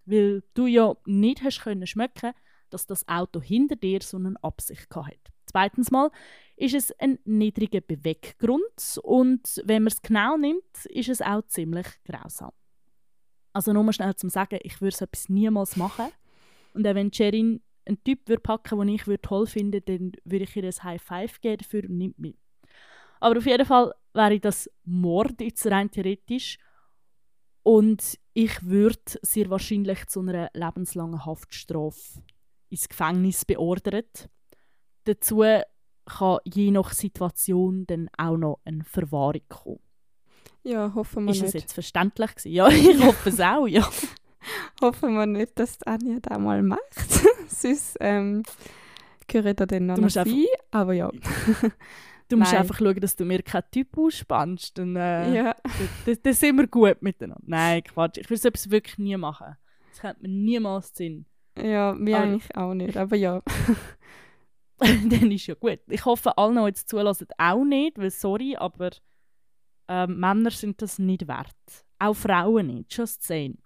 weil 0.06 0.44
du 0.54 0.66
ja 0.68 0.96
nicht 1.06 1.44
hast 1.44 1.62
können 1.62 1.88
schmecken 1.88 2.34
dass 2.70 2.86
das 2.88 3.08
Auto 3.08 3.42
hinter 3.42 3.76
dir 3.76 4.02
so 4.02 4.18
eine 4.18 4.34
Absicht 4.42 4.94
hatte. 4.94 5.18
Zweitens 5.46 5.92
mal 5.92 6.12
ist 6.58 6.76
es 6.76 6.92
ein 7.00 7.20
niedriger 7.24 7.82
Beweggrund 7.82 9.00
und 9.04 9.62
wenn 9.64 9.84
man 9.84 9.92
es 9.94 10.02
genau 10.02 10.38
nimmt, 10.38 10.86
ist 10.90 11.10
es 11.10 11.22
auch 11.22 11.44
ziemlich 11.48 11.88
grausam. 12.04 12.52
Also 13.54 13.72
nur 13.72 13.84
mal 13.84 13.94
schnell 13.94 14.16
zum 14.16 14.30
Sagen, 14.30 14.60
ich 14.64 14.82
würde 14.82 14.96
so 14.96 15.06
etwas 15.06 15.30
niemals 15.30 15.78
machen. 15.78 16.08
Und 16.74 16.86
auch 16.86 16.96
wenn 16.96 17.14
Sherin 17.14 17.62
einen 17.86 18.04
Typ 18.04 18.28
würde 18.28 18.42
packen 18.42 18.80
den 18.80 18.90
ich 18.90 19.08
würde 19.08 19.22
toll 19.22 19.48
finden 19.48 19.82
dann 19.86 20.12
würde 20.26 20.44
ich 20.44 20.56
ihr 20.58 20.66
ein 20.66 20.84
High 20.84 21.02
Five 21.02 21.40
geben 21.40 21.60
dafür 21.60 21.84
und 21.84 21.98
nimmt 21.98 22.20
mich. 22.20 22.36
Aber 23.22 23.38
auf 23.38 23.46
jeden 23.46 23.66
Fall 23.66 23.94
wäre 24.14 24.40
das 24.40 24.70
Mord 24.84 25.40
jetzt 25.40 25.66
rein 25.68 25.90
theoretisch. 25.90 26.58
Und 27.64 28.20
ich 28.36 28.66
würde 28.66 29.00
sehr 29.22 29.50
wahrscheinlich 29.50 30.08
zu 30.08 30.20
einer 30.20 30.50
lebenslangen 30.54 31.26
Haftstrafe 31.26 32.22
ins 32.70 32.90
Gefängnis 32.90 33.46
beordert. 33.46 34.30
Dazu 35.06 35.44
kann 36.06 36.38
je 36.44 36.70
nach 36.70 36.92
Situation 36.92 37.86
dann 37.88 38.10
auch 38.18 38.36
noch 38.36 38.60
eine 38.66 38.84
Verwahrung 38.84 39.42
kommen. 39.48 39.80
Ja, 40.64 40.94
hoffen 40.94 41.26
wir 41.26 41.32
Ist 41.32 41.44
nicht. 41.44 41.56
das 41.56 41.62
jetzt 41.62 41.74
verständlich 41.74 42.36
gewesen? 42.36 42.52
Ja, 42.52 42.68
ich 42.70 43.04
hoffe 43.04 43.30
es 43.30 43.40
auch, 43.40 43.68
ja. 43.68 43.90
Hoffen 44.82 45.14
wir 45.14 45.26
nicht, 45.26 45.58
dass 45.58 45.82
Anja 45.84 46.20
das 46.22 46.38
mal 46.38 46.62
macht. 46.62 46.82
Sonst 47.48 47.96
ähm, 48.02 48.44
gehört 49.28 49.62
er 49.62 49.68
dann 49.68 49.86
noch 49.86 49.96
Du 49.96 50.02
musst 50.02 50.18
ein, 50.18 50.46
aber 50.72 50.94
ja. 50.94 51.10
Du 52.28 52.38
musst 52.38 52.52
Nein. 52.52 52.62
einfach 52.62 52.80
schauen, 52.80 53.00
dass 53.00 53.16
du 53.16 53.26
mir 53.26 53.44
keinen 53.44 53.70
Typ 53.72 53.98
ausspannst. 53.98 54.78
Dann, 54.78 54.96
äh, 54.96 55.36
ja. 55.36 55.56
dann, 56.06 56.18
dann 56.24 56.34
sind 56.34 56.58
wir 56.58 56.68
gut 56.68 57.02
miteinander. 57.02 57.44
Nein, 57.46 57.84
Quatsch. 57.84 58.18
Ich 58.18 58.30
will 58.30 58.38
so 58.38 58.48
etwas 58.48 58.72
wirklich 58.72 58.98
nie 58.98 59.16
machen. 59.18 59.56
Das 59.92 60.00
könnte 60.00 60.24
mir 60.24 60.30
niemals 60.30 60.96
Sinn. 60.96 61.26
Ja, 61.58 61.94
mir 61.94 62.20
eigentlich 62.20 62.56
auch 62.56 62.74
nicht, 62.74 62.98
aber 62.98 63.16
ja. 63.16 63.42
dann 64.78 65.32
ist 65.32 65.48
ja 65.48 65.56
gut. 65.56 65.80
Ich 65.88 66.04
hoffe, 66.04 66.38
alle, 66.38 66.60
die 66.60 66.68
jetzt 66.68 66.90
zulassen, 66.90 67.28
auch 67.38 67.64
nicht, 67.64 67.98
weil 67.98 68.12
sorry, 68.12 68.58
aber 68.58 68.90
ähm, 69.88 70.20
Männer 70.20 70.52
sind 70.52 70.82
das 70.82 71.00
nicht 71.00 71.28
wert. 71.28 71.56
Auch 72.00 72.16
Frauen 72.16 72.68
nicht, 72.68 72.96
just 72.96 73.24
saying. 73.24 73.58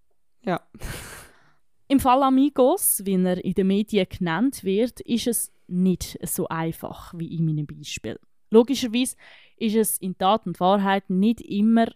Ja. 0.43 0.61
Im 1.87 1.99
Fall 1.99 2.21
Amigos, 2.21 3.01
wie 3.05 3.15
er 3.15 3.43
in 3.43 3.53
den 3.55 3.65
Medien 3.65 4.05
genannt 4.07 4.63
wird, 4.63 4.99
ist 5.01 5.25
es 5.25 5.51
nicht 5.65 6.19
so 6.27 6.47
einfach 6.47 7.13
wie 7.17 7.35
in 7.35 7.45
meinem 7.45 7.65
Beispiel. 7.65 8.19
Logischerweise 8.49 9.15
ist 9.57 9.75
es 9.75 9.97
in 9.97 10.17
Tat 10.17 10.45
und 10.45 10.59
Wahrheit 10.59 11.09
nicht 11.09 11.41
immer, 11.41 11.87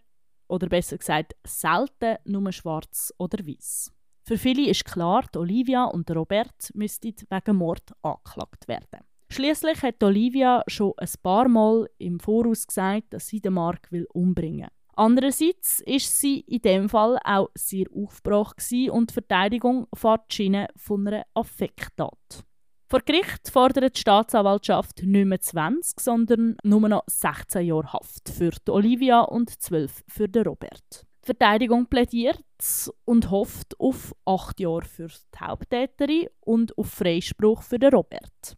oder 0.46 0.68
besser 0.68 0.98
gesagt 0.98 1.34
selten, 1.44 2.18
nur 2.24 2.52
schwarz 2.52 3.12
oder 3.18 3.46
weiß. 3.46 3.92
Für 4.22 4.38
viele 4.38 4.70
ist 4.70 4.84
klar, 4.84 5.24
Olivia 5.36 5.84
und 5.84 6.10
Robert 6.10 6.70
müssten 6.74 7.14
wegen 7.28 7.56
Mord 7.56 7.92
angeklagt 8.02 8.68
werden. 8.68 9.00
Schließlich 9.28 9.82
hat 9.82 10.02
Olivia 10.02 10.62
schon 10.66 10.92
ein 10.96 11.08
paar 11.22 11.48
Mal 11.48 11.88
im 11.98 12.20
Voraus 12.20 12.66
gesagt, 12.66 13.12
dass 13.12 13.26
sie 13.26 13.40
den 13.40 13.54
Mark 13.54 13.90
will 13.90 14.06
umbringen. 14.12 14.68
Andererseits 14.96 15.80
ist 15.80 16.20
sie 16.20 16.40
in 16.40 16.62
dem 16.62 16.88
Fall 16.88 17.18
auch 17.24 17.48
sehr 17.54 17.86
aufgebracht 17.92 18.62
und 18.90 19.10
die 19.10 19.14
Verteidigung 19.14 19.88
fährt 19.94 20.30
die 20.30 20.34
Schiene 20.36 20.68
von 20.76 21.08
einer 21.08 21.26
Affekttat. 21.34 22.44
Vor 22.94 23.02
Gericht 23.04 23.50
fordert 23.50 23.96
die 23.96 24.00
Staatsanwaltschaft 24.00 25.02
nicht 25.02 25.26
mehr 25.26 25.40
20, 25.40 25.98
sondern 25.98 26.56
nur 26.62 26.88
noch 26.88 27.02
16 27.08 27.66
Jahre 27.66 27.92
Haft 27.92 28.28
für 28.28 28.50
die 28.50 28.70
Olivia 28.70 29.22
und 29.22 29.50
12 29.50 30.04
für 30.06 30.28
den 30.28 30.44
Robert. 30.46 31.04
Die 31.24 31.26
Verteidigung 31.26 31.86
plädiert 31.86 32.44
und 33.04 33.32
hofft 33.32 33.80
auf 33.80 34.14
8 34.26 34.60
Jahre 34.60 34.84
für 34.84 35.08
die 35.08 35.40
Haupttäterin 35.40 36.28
und 36.38 36.78
auf 36.78 36.88
Freispruch 36.88 37.64
für 37.64 37.80
den 37.80 37.92
Robert. 37.92 38.56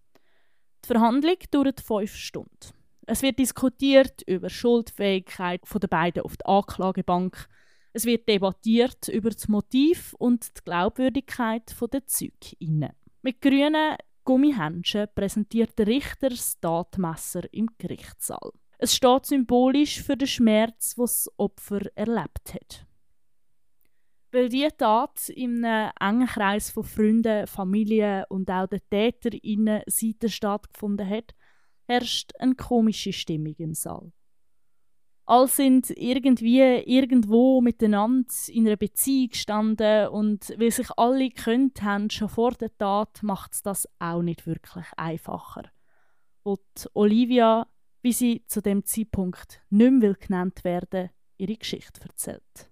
Die 0.84 0.86
Verhandlung 0.86 1.38
dauert 1.50 1.80
5 1.80 2.14
Stunden. 2.14 2.74
Es 3.06 3.22
wird 3.22 3.38
diskutiert 3.38 4.20
über 4.26 4.50
Schuldfähigkeit 4.50 5.62
der 5.74 5.88
beiden 5.88 6.24
auf 6.24 6.36
die 6.36 6.44
Anklagebank. 6.44 7.48
Es 7.94 8.04
wird 8.04 8.28
debattiert 8.28 9.08
über 9.08 9.30
das 9.30 9.48
Motiv 9.48 10.14
und 10.18 10.58
die 10.58 10.62
Glaubwürdigkeit 10.62 11.74
der 11.90 12.06
Zeuginnen. 12.06 12.92
Mit 13.22 13.40
grünen 13.40 13.96
Gummihändchen 14.26 15.08
präsentiert 15.14 15.78
der 15.78 15.86
Richter 15.86 16.28
das 16.28 16.60
Tatmesser 16.60 17.42
im 17.52 17.70
Gerichtssaal. 17.78 18.52
Es 18.78 18.94
steht 18.94 19.24
symbolisch 19.24 20.02
für 20.02 20.18
den 20.18 20.28
Schmerz, 20.28 20.98
was 20.98 21.24
das 21.24 21.32
Opfer 21.38 21.80
erlebt 21.94 22.52
hat. 22.52 22.86
Weil 24.32 24.50
diese 24.50 24.76
Tat 24.76 25.30
in 25.30 25.64
einem 25.64 25.92
engen 25.98 26.26
Kreis 26.26 26.70
von 26.70 26.84
Freunden, 26.84 27.46
Familie 27.46 28.26
und 28.28 28.50
auch 28.50 28.66
den 28.66 28.80
TäterInnen 28.90 29.82
Seite 29.86 30.28
stattgefunden 30.28 31.08
hat, 31.08 31.34
herrscht 31.86 32.32
eine 32.38 32.54
komische 32.54 33.14
Stimmung 33.14 33.54
im 33.56 33.72
Saal. 33.72 34.12
Alle 35.28 35.48
sind 35.48 35.90
irgendwie 35.90 36.60
irgendwo 36.60 37.60
miteinander 37.60 38.32
in 38.46 38.66
einer 38.66 38.76
Beziehung 38.76 39.30
gestanden 39.30 40.08
und 40.08 40.54
weil 40.56 40.70
sich 40.70 40.88
alle 40.96 41.28
gekannt 41.28 41.82
haben, 41.82 42.10
schon 42.10 42.28
vor 42.28 42.52
der 42.52 42.76
Tat, 42.78 43.22
macht 43.22 43.54
es 43.54 43.62
das 43.62 43.88
auch 43.98 44.22
nicht 44.22 44.46
wirklich 44.46 44.86
einfacher. 44.96 45.64
Die 46.46 46.88
Olivia, 46.94 47.66
wie 48.02 48.12
sie 48.12 48.44
zu 48.46 48.62
dem 48.62 48.84
Zeitpunkt 48.84 49.60
nicht 49.68 49.90
mehr 49.90 50.00
will 50.00 50.14
genannt 50.14 50.62
werden 50.62 51.10
ihre 51.38 51.56
Geschichte 51.56 52.00
erzählt. 52.02 52.70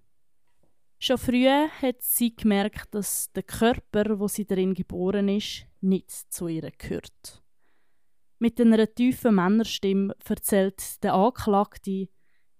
Schon 0.97 1.17
früh 1.17 1.47
hat 1.47 2.01
sie 2.01 2.35
gemerkt, 2.35 2.95
dass 2.95 3.31
der 3.33 3.43
Körper, 3.43 4.17
wo 4.17 4.27
sie 4.29 4.45
darin 4.45 4.73
geboren 4.73 5.27
ist, 5.27 5.65
nicht 5.81 6.09
zu 6.09 6.47
ihr 6.47 6.71
gehört. 6.77 7.43
Mit 8.39 8.59
einer 8.59 8.93
tiefen 8.93 9.35
Männerstimme 9.35 10.15
erzählt 10.27 11.03
der 11.03 11.13
Anklagte, 11.13 12.07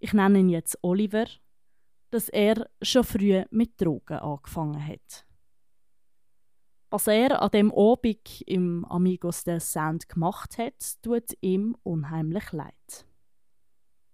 ich 0.05 0.13
nenne 0.13 0.37
ihn 0.37 0.49
jetzt 0.49 0.77
Oliver, 0.83 1.25
dass 2.11 2.29
er 2.29 2.69
schon 2.79 3.03
früh 3.03 3.43
mit 3.49 3.81
Drogen 3.81 4.19
angefangen 4.19 4.87
hat. 4.87 5.25
Was 6.91 7.07
er 7.07 7.41
an 7.41 7.49
dem 7.49 7.71
Abend 7.73 8.41
im 8.45 8.85
Amigos 8.85 9.43
del 9.45 9.59
Sound 9.59 10.07
gemacht 10.07 10.59
hat, 10.59 11.01
tut 11.01 11.35
ihm 11.41 11.75
unheimlich 11.81 12.51
leid. 12.51 13.07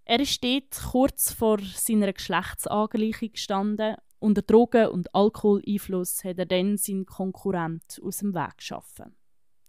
Er 0.05 0.25
steht 0.25 0.79
kurz 0.91 1.33
vor 1.33 1.59
seiner 1.59 2.13
Geschlechtsangleichung 2.13 3.33
gestanden. 3.33 3.97
Unter 4.19 4.43
Drogen- 4.43 4.91
und 4.91 5.13
Alkoholeinfluss 5.13 6.23
hat 6.23 6.39
er 6.39 6.45
dann 6.45 6.77
seinen 6.77 7.05
Konkurrent 7.05 7.99
aus 8.01 8.19
dem 8.19 8.33
Weg 8.33 8.57
geschaffen. 8.59 9.13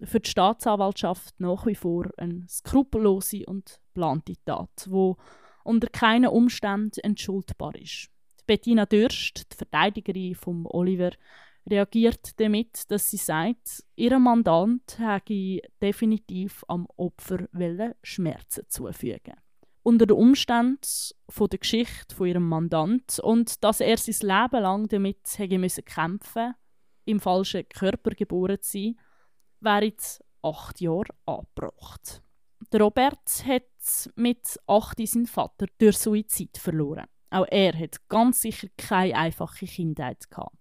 Für 0.05 0.21
die 0.21 0.31
Staatsanwaltschaft 0.31 1.41
nach 1.41 1.67
wie 1.67 1.75
vor 1.75 2.11
eine 2.17 2.47
skrupellose 2.49 3.45
und 3.47 3.81
plante 3.93 4.35
Tat, 4.45 4.87
wo 4.89 5.17
unter 5.65 5.89
keinen 5.89 6.29
Umständen 6.29 7.01
entschuldbar 7.03 7.75
ist. 7.77 8.09
Bettina 8.47 8.87
Dürst, 8.87 9.53
die 9.53 9.57
Verteidigerin 9.57 10.35
von 10.35 10.67
Oliver, 10.67 11.13
reagiert 11.69 12.41
damit, 12.41 12.91
dass 12.91 13.11
sie 13.11 13.17
sagt, 13.17 13.85
ihr 13.97 14.19
Mandant 14.19 14.99
hätte 14.99 15.63
definitiv 15.81 16.65
am 16.69 16.87
Opfer 16.97 17.47
Schmerzen 18.03 18.65
zufügen. 18.69 19.35
Unter 19.85 20.07
den 20.07 20.17
Umständen 20.17 20.81
von 21.29 21.49
der 21.49 21.59
Geschichte 21.59 22.15
von 22.15 22.27
ihrem 22.27 22.49
Mandant 22.49 23.19
und 23.21 23.63
dass 23.65 23.81
er 23.81 23.97
sein 23.97 24.29
Leben 24.29 24.63
lang 24.63 24.89
damit 24.89 25.39
hätte 25.39 25.59
müssen 25.59 25.85
kämpfen, 25.85 26.55
im 27.05 27.21
falschen 27.21 27.69
Körper 27.69 28.11
geboren 28.11 28.61
zu 28.61 28.79
sein, 28.79 29.01
wäre 29.61 29.87
jetzt 29.87 30.23
acht 30.43 30.81
Jahre 30.81 31.15
angebracht. 31.27 32.23
Robert 32.75 33.45
hat 33.45 33.72
mit 34.15 34.59
8 34.67 35.07
seinen 35.07 35.27
Vater 35.27 35.67
durch 35.79 35.99
Suizid 35.99 36.59
verloren. 36.59 37.07
Auch 37.31 37.47
er 37.51 37.79
hat 37.79 38.09
ganz 38.09 38.43
sicher 38.43 38.69
keine 38.77 39.17
einfache 39.17 39.67
Kindheit 39.67 40.31
gehabt. 40.31 40.57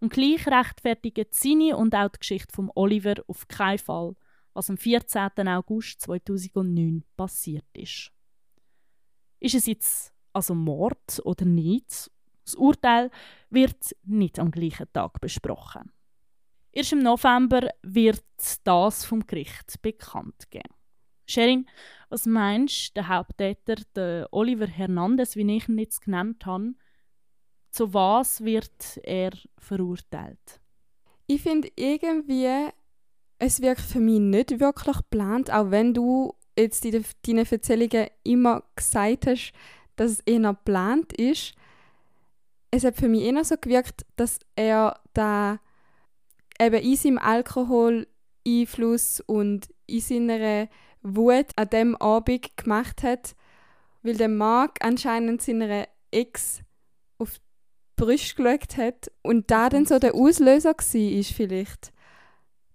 Und 0.00 0.12
gleich 0.12 0.46
rechtfertigen 0.46 1.26
seine 1.30 1.76
und 1.76 1.94
auch 1.94 2.08
die 2.08 2.18
Geschichte 2.18 2.54
von 2.54 2.70
Oliver 2.74 3.14
auf 3.26 3.48
keinen 3.48 3.78
Fall, 3.78 4.14
was 4.52 4.70
am 4.70 4.76
14. 4.76 5.48
August 5.48 6.02
2009 6.02 7.04
passiert 7.16 7.66
ist. 7.72 8.10
Ist 9.40 9.54
es 9.54 9.66
jetzt 9.66 10.12
also 10.32 10.54
Mord 10.54 11.20
oder 11.24 11.44
nicht? 11.44 12.10
Das 12.44 12.54
Urteil 12.54 13.10
wird 13.48 13.96
nicht 14.02 14.38
am 14.38 14.50
gleichen 14.50 14.92
Tag 14.92 15.20
besprochen. 15.20 15.92
Erst 16.72 16.92
im 16.92 17.00
November 17.00 17.68
wird 17.82 18.24
das 18.64 19.04
vom 19.04 19.26
Gericht 19.26 19.80
bekannt 19.82 20.50
gegeben. 20.50 20.74
Sherin, 21.26 21.68
was 22.10 22.26
meinst 22.26 22.90
du, 22.90 22.94
der 22.94 23.08
Haupttäter, 23.08 23.76
der 23.94 24.28
Oliver 24.32 24.66
Hernandez, 24.66 25.36
wie 25.36 25.56
ich 25.56 25.68
ihn 25.68 25.78
jetzt 25.78 26.02
genannt 26.02 26.44
habe, 26.44 26.74
zu 27.70 27.94
was 27.94 28.44
wird 28.44 28.98
er 29.04 29.30
verurteilt? 29.58 30.60
Ich 31.26 31.42
finde 31.42 31.70
irgendwie, 31.76 32.68
es 33.38 33.62
wirkt 33.62 33.80
für 33.80 34.00
mich 34.00 34.18
nicht 34.18 34.58
wirklich 34.58 34.96
geplant, 34.96 35.52
auch 35.52 35.70
wenn 35.70 35.94
du 35.94 36.34
jetzt 36.58 36.84
in 36.84 37.04
deinen 37.24 37.46
Erzählungen 37.46 38.08
immer 38.24 38.64
gesagt 38.74 39.26
hast, 39.26 39.52
dass 39.96 40.12
es 40.12 40.20
eher 40.20 40.40
geplant 40.40 41.12
ist. 41.12 41.54
Es 42.72 42.84
hat 42.84 42.96
für 42.96 43.08
mich 43.08 43.22
eher 43.22 43.44
so 43.44 43.56
gewirkt, 43.56 44.04
dass 44.16 44.40
er 44.56 45.00
da 45.14 45.60
eben 46.60 46.82
in 46.82 46.96
seinem 46.96 47.18
Alkoholeinfluss 47.18 49.20
und 49.20 49.68
in 49.90 50.00
seiner 50.00 50.68
Wut 51.02 51.46
an 51.56 51.70
dem 51.70 51.96
Abend 51.96 52.56
gemacht 52.56 53.02
hat, 53.02 53.34
weil 54.02 54.16
der 54.16 54.28
Mark 54.28 54.78
anscheinend 54.80 55.42
seiner 55.42 55.88
Ex 56.10 56.62
auf 57.18 57.38
die 57.38 58.04
Brüste 58.04 58.34
gelegt 58.34 58.76
hat 58.76 59.10
und 59.22 59.50
da 59.50 59.68
dann 59.68 59.86
so 59.86 59.98
der 59.98 60.14
Auslöser 60.14 60.74
war, 60.74 61.24
vielleicht. 61.24 61.92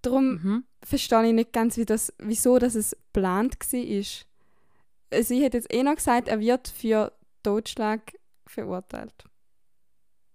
Darum 0.01 0.25
mhm. 0.33 0.63
verstehe 0.83 1.27
ich 1.27 1.33
nicht 1.33 1.53
ganz, 1.53 1.77
wie 1.77 1.85
das, 1.85 2.13
wieso 2.19 2.59
das 2.59 2.75
es 2.75 2.95
geplant 3.13 3.57
war. 3.59 5.23
Sie 5.23 5.45
hat 5.45 5.53
jetzt 5.53 5.73
eh 5.73 5.83
noch 5.83 5.95
gesagt, 5.95 6.27
er 6.27 6.39
wird 6.39 6.67
für 6.67 7.11
Totschlag 7.41 8.13
verurteilt. 8.45 9.23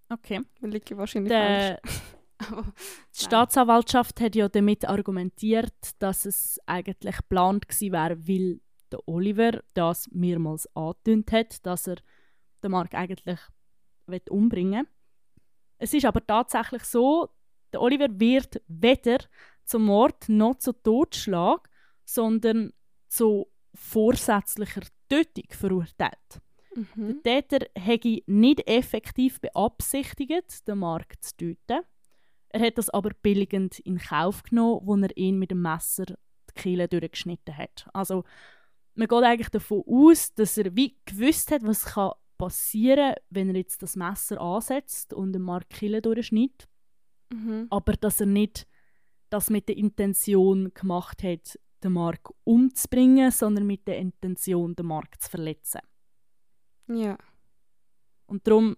Okay. 0.09 0.41
Liege 0.61 0.97
wahrscheinlich 0.97 1.31
der, 1.31 1.81
falsch. 1.83 2.01
die 3.15 3.25
Staatsanwaltschaft 3.25 4.21
hat 4.21 4.35
ja 4.35 4.49
damit 4.49 4.89
argumentiert, 4.89 5.75
dass 5.99 6.25
es 6.25 6.59
eigentlich 6.67 7.17
geplant 7.17 7.69
gewesen 7.69 7.93
wäre, 7.93 8.29
weil 8.29 8.61
der 8.91 9.07
Oliver 9.09 9.63
das 9.75 10.09
mehrmals 10.11 10.69
angetönt 10.75 11.33
hat, 11.33 11.65
dass 11.65 11.87
er 11.87 11.97
den 12.63 12.73
Mark 12.73 12.95
eigentlich 12.95 13.41
umbringen 14.29 14.87
will. 14.87 14.93
Es 15.79 15.95
ist 15.95 16.05
aber 16.05 16.27
tatsächlich 16.27 16.85
so, 16.85 17.31
der 17.73 17.81
Oliver 17.81 18.09
wird 18.11 18.61
weder 18.67 19.19
zum 19.65 19.85
Mord 19.85 20.29
noch 20.29 20.57
zu 20.57 20.73
Totschlag, 20.73 21.71
sondern 22.05 22.73
zu 23.09 23.47
vorsätzlicher 23.75 24.83
Tötung 25.09 25.45
verurteilt. 25.51 26.41
Mhm. 26.75 27.23
Der 27.25 27.47
Täter 27.47 27.67
hätte 27.77 28.23
nicht 28.27 28.67
effektiv 28.69 29.41
beabsichtigt, 29.41 30.67
den 30.67 30.79
Mark 30.79 31.15
zu 31.23 31.37
töten. 31.37 31.81
Er 32.51 32.67
hat 32.67 32.79
das 32.79 32.91
aber 32.91 33.11
billigend 33.23 33.79
in 33.81 33.99
Kauf 33.99 34.43
genommen, 34.43 34.81
wo 34.85 34.97
er 34.97 35.17
ihn 35.17 35.39
mit 35.39 35.51
dem 35.51 35.63
Messer 35.63 36.05
die 36.07 36.55
Kehle 36.55 36.89
durchgeschnitten 36.89 37.57
hat. 37.57 37.89
Also 37.93 38.25
man 38.95 39.09
geht 39.09 39.23
eigentlich 39.23 39.51
davon 39.51 39.83
aus, 39.87 40.35
dass 40.35 40.59
er 40.59 40.75
wie 40.75 40.97
gewusst 41.07 41.51
hat, 41.53 41.63
was 41.63 41.85
kann 41.85 42.13
passieren 42.39 43.15
kann, 43.15 43.25
wenn 43.31 43.49
er 43.51 43.57
jetzt 43.57 43.83
das 43.83 43.97
Messer 43.97 44.41
ansetzt 44.41 45.13
und 45.13 45.33
den 45.33 45.43
Mark 45.43 45.69
Kehle 45.69 46.03
durchschneidet. 46.03 46.69
Mhm. 47.33 47.67
Aber 47.71 47.93
dass 47.93 48.21
er 48.21 48.27
nicht 48.27 48.67
das 49.29 49.49
mit 49.49 49.69
der 49.69 49.77
Intention 49.77 50.73
gemacht 50.75 51.23
hat, 51.23 51.59
den 51.85 51.93
Mark 51.93 52.31
umzubringen, 52.45 53.31
sondern 53.31 53.67
mit 53.67 53.87
der 53.87 53.99
Intention, 53.99 54.75
den 54.75 54.87
Mark 54.87 55.21
zu 55.23 55.31
verletzen. 55.31 55.81
Ja. 56.89 57.17
Und 58.27 58.47
darum 58.47 58.77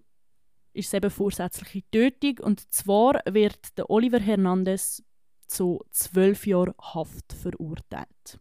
ist 0.73 0.89
es 0.89 0.95
eben 0.95 1.11
vorsätzliche 1.11 1.83
Tötung. 1.91 2.39
Und 2.41 2.73
zwar 2.73 3.21
wird 3.29 3.77
der 3.77 3.91
Oliver 3.91 4.21
Hernandez 4.21 5.03
zu 5.47 5.85
zwölf 5.91 6.47
Jahren 6.47 6.75
Haft 6.81 7.33
verurteilt. 7.33 8.41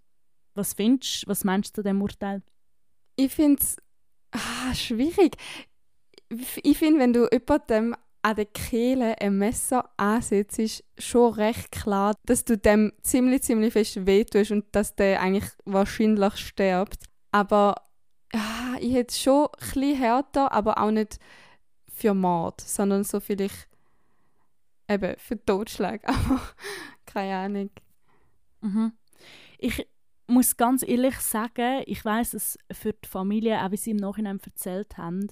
Was 0.54 0.74
findest 0.74 1.28
was 1.28 1.44
meinst 1.44 1.78
du 1.78 1.82
zu 1.82 1.84
diesem 1.84 2.02
Urteil? 2.02 2.42
Ich 3.16 3.34
finde 3.34 3.62
es 3.62 3.78
ah, 4.32 4.74
schwierig. 4.74 5.38
Ich 6.64 6.78
finde, 6.78 7.00
wenn 7.00 7.14
du 7.14 7.28
jemandem 7.32 7.96
an 8.22 8.36
der 8.36 8.46
Kehle 8.46 9.20
ein 9.20 9.38
Messer 9.38 9.90
ansetzt, 9.98 10.60
ist 10.60 10.84
schon 10.98 11.34
recht 11.34 11.72
klar, 11.72 12.14
dass 12.26 12.46
du 12.46 12.58
dem 12.58 12.94
ziemlich, 13.02 13.42
ziemlich 13.44 13.74
fest 13.74 14.06
wehtust 14.06 14.52
und 14.52 14.66
dass 14.74 14.96
der 14.96 15.22
eigentlich 15.22 15.50
wahrscheinlich 15.66 16.38
stirbt. 16.38 17.06
Aber 17.32 17.76
ah, 18.34 18.78
ich 18.80 18.94
hätte 18.94 19.12
es 19.12 19.22
schon 19.22 19.48
ein 19.48 19.60
bisschen 19.60 19.98
härter, 19.98 20.52
aber 20.52 20.78
auch 20.78 20.92
nicht 20.92 21.18
für 22.02 22.14
Mord, 22.14 22.62
sondern 22.62 23.04
so 23.04 23.20
vielleicht 23.20 23.70
eben 24.90 25.16
für 25.18 25.44
Totschlag, 25.46 26.02
aber 26.08 26.42
keine 27.06 27.36
Ahnung. 27.36 27.70
Mhm. 28.62 28.94
Ich 29.60 29.88
muss 30.28 30.58
ganz 30.58 30.84
ehrlich 30.88 31.18
sagen, 31.18 31.84
ich 31.86 32.04
weiß, 32.04 32.32
dass 32.32 32.58
für 32.72 32.94
die 32.94 33.08
Familie, 33.08 33.64
auch 33.64 33.72
wie 33.72 33.78
sie 33.78 33.92
im 33.92 33.98
Nachhinein 33.98 34.40
erzählt 34.44 34.98
haben, 34.98 35.28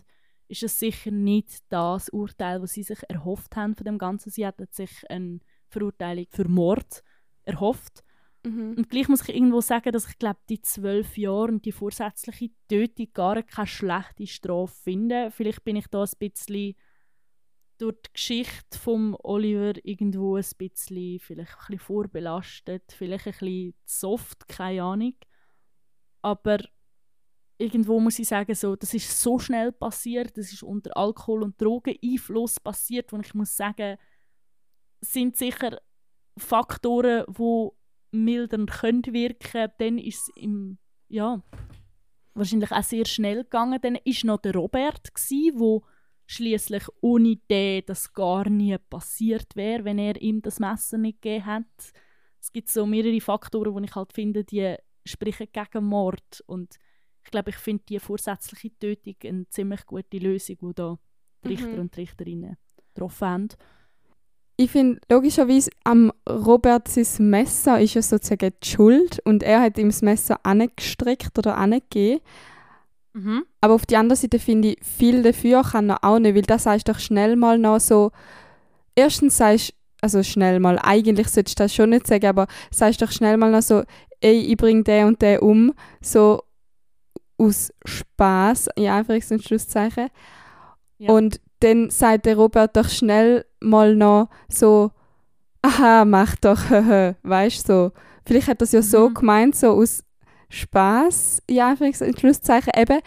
ist 0.47 0.63
es 0.63 0.79
sicher 0.79 1.11
nicht 1.11 1.63
das 1.69 2.09
Urteil, 2.09 2.59
das 2.59 2.73
sie 2.73 2.83
sich 2.83 2.99
erhofft 3.07 3.55
haben 3.55 3.75
von 3.75 3.85
dem 3.85 3.97
Ganzen. 3.97 4.31
Sie 4.31 4.45
hatten 4.45 4.67
sich 4.71 5.09
eine 5.09 5.39
Verurteilung 5.67 6.25
für 6.29 6.47
Mord 6.47 7.03
erhofft. 7.45 8.03
Mhm. 8.43 8.75
Und 8.77 8.89
gleich 8.89 9.09
muss 9.09 9.27
ich 9.27 9.35
irgendwo 9.35 9.61
sagen, 9.61 9.91
dass 9.91 10.07
ich 10.07 10.17
glaube, 10.17 10.39
die 10.49 10.61
zwölf 10.61 11.17
Jahre 11.17 11.49
und 11.49 11.65
die 11.65 11.71
vorsätzliche 11.71 12.51
Tötung 12.67 13.07
gar 13.13 13.43
keine 13.43 13.67
schlechte 13.67 14.27
Strafe 14.27 14.73
finde. 14.83 15.31
Vielleicht 15.31 15.63
bin 15.63 15.75
ich 15.75 15.87
da 15.87 16.03
ein 16.03 16.09
bisschen 16.19 16.75
durch 17.77 17.95
die 18.05 18.13
Geschichte 18.13 18.77
von 18.77 19.15
Oliver 19.23 19.73
irgendwo 19.83 20.35
ein 20.35 20.45
bisschen, 20.57 21.19
vielleicht 21.19 21.51
ein 21.51 21.57
bisschen 21.59 21.79
vorbelastet, 21.79 22.91
vielleicht 22.91 23.27
ein 23.27 23.33
bisschen 23.33 23.73
soft, 23.85 24.47
keine 24.47 24.83
Ahnung. 24.83 25.15
Aber 26.21 26.59
irgendwo 27.57 27.99
muss 27.99 28.19
ich 28.19 28.27
sagen, 28.27 28.53
so, 28.55 28.75
das 28.75 28.93
ist 28.93 29.21
so 29.21 29.39
schnell 29.39 29.71
passiert, 29.71 30.37
das 30.37 30.51
ist 30.51 30.63
unter 30.63 30.95
Alkohol- 30.95 31.43
und 31.43 31.61
Drogeneinfluss 31.61 32.59
passiert, 32.59 33.11
und 33.13 33.25
ich 33.25 33.33
muss 33.33 33.55
sagen, 33.55 33.97
sind 35.01 35.37
sicher 35.37 35.81
Faktoren, 36.37 37.25
die 37.27 37.69
mildernd 38.11 38.71
könnte 38.71 39.13
wirken, 39.13 39.71
dann 39.77 39.97
ist 39.97 40.29
es 40.29 40.31
im, 40.35 40.77
ja, 41.07 41.41
wahrscheinlich 42.33 42.71
auch 42.71 42.83
sehr 42.83 43.05
schnell 43.05 43.43
gegangen. 43.43 43.79
Dann 43.81 43.95
war 43.95 44.25
noch 44.25 44.41
der 44.41 44.53
Robert, 44.53 45.13
gsi, 45.13 45.51
wo 45.55 45.83
schließlich 46.25 46.83
ohne 47.01 47.37
den 47.49 47.83
das 47.85 48.13
gar 48.13 48.49
nie 48.49 48.77
passiert 48.77 49.55
wäre, 49.55 49.83
wenn 49.83 49.97
er 49.97 50.21
ihm 50.21 50.41
das 50.41 50.59
Messer 50.59 50.97
nicht 50.97 51.21
gegeben 51.21 51.45
hat. 51.45 51.93
Es 52.39 52.51
gibt 52.51 52.69
so 52.69 52.85
mehrere 52.85 53.19
Faktoren, 53.19 53.73
wo 53.73 53.79
ich 53.79 53.95
halt 53.95 54.13
finde, 54.13 54.43
die 54.43 54.75
sprechen 55.05 55.47
gegen 55.51 55.85
Mord 55.85 56.43
und 56.45 56.75
ich 57.23 57.31
glaube, 57.31 57.49
ich 57.49 57.57
finde 57.57 57.83
die 57.89 57.99
vorsätzliche 57.99 58.77
Tötung 58.77 59.15
eine 59.23 59.49
ziemlich 59.49 59.85
gute 59.85 60.17
Lösung, 60.17 60.57
die 60.61 60.73
da 60.75 60.99
die 61.43 61.49
Richter 61.49 61.67
mhm. 61.67 61.79
und 61.79 61.95
die 61.95 62.01
Richterinnen 62.01 62.57
getroffen 62.93 63.27
haben 63.27 63.49
ich 64.61 64.71
finde, 64.71 64.99
logischerweise 65.09 65.69
am 65.85 66.11
Robert 66.27 66.89
sein 66.89 67.29
Messer 67.29 67.79
ist 67.79 67.93
ja 67.93 68.01
sozusagen 68.01 68.51
die 68.61 68.67
Schuld 68.67 69.21
und 69.23 69.41
er 69.41 69.61
hat 69.61 69.77
ihm 69.77 69.87
das 69.87 70.01
Messer 70.01 70.37
angestrickt 70.43 71.37
oder 71.37 71.55
angegeben. 71.55 72.19
Mhm. 73.13 73.45
Aber 73.61 73.75
auf 73.75 73.85
der 73.85 73.99
anderen 73.99 74.17
Seite 74.17 74.37
finde 74.37 74.73
ich, 74.73 74.79
viel 74.83 75.23
dafür 75.23 75.63
kann 75.63 75.89
er 75.89 76.03
auch 76.03 76.19
nicht, 76.19 76.35
weil 76.35 76.41
das 76.41 76.65
heißt 76.65 76.89
doch 76.89 76.99
schnell 76.99 77.37
mal 77.37 77.57
noch 77.57 77.79
so, 77.79 78.11
erstens 78.95 79.37
sagst 79.37 79.75
also 80.01 80.23
schnell 80.23 80.59
mal, 80.59 80.77
eigentlich 80.81 81.29
solltest 81.29 81.57
du 81.57 81.63
das 81.63 81.73
schon 81.73 81.91
nicht 81.91 82.07
sagen, 82.07 82.27
aber 82.27 82.47
sagst 82.69 83.01
doch 83.01 83.11
schnell 83.11 83.37
mal 83.37 83.51
noch 83.51 83.61
so, 83.61 83.83
ey, 84.19 84.39
ich 84.41 84.57
bringe 84.57 84.83
den 84.83 85.07
und 85.07 85.21
den 85.21 85.39
um, 85.39 85.73
so 86.01 86.43
aus 87.37 87.71
Spaß, 87.85 88.67
in 88.75 88.87
Anführungs- 88.87 89.31
und 89.31 89.41
Schlusszeichen. 89.41 90.09
Ja. 90.97 91.13
Und 91.13 91.39
dann 91.59 91.89
sagt 91.89 92.25
der 92.25 92.37
Robert 92.37 92.75
doch 92.75 92.89
schnell 92.89 93.45
mal 93.59 93.95
noch 93.95 94.29
so, 94.47 94.91
aha, 95.61 96.05
mach 96.05 96.35
doch, 96.37 96.69
weißt 97.23 97.69
du, 97.69 97.73
so. 97.73 97.91
Vielleicht 98.25 98.47
hat 98.47 98.61
das 98.61 98.71
ja 98.71 98.79
mhm. 98.79 98.85
so 98.85 99.09
gemeint, 99.09 99.55
so 99.55 99.69
aus 99.71 100.03
Spaß, 100.49 101.43
ja, 101.49 101.73
in 101.73 102.17
Schlusszeichen 102.17 102.73
eben. 102.77 102.99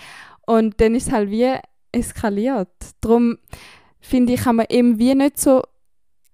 Und 0.47 0.81
dann 0.81 0.95
ist 0.95 1.09
es 1.09 1.13
halt 1.13 1.31
wie 1.31 1.55
eskaliert. 1.93 2.69
Darum 3.01 3.39
finde 4.01 4.33
ich, 4.33 4.43
kann 4.43 4.57
man 4.57 4.67
eben 4.69 4.99
wie 4.99 5.15
nicht 5.15 5.39
so 5.39 5.63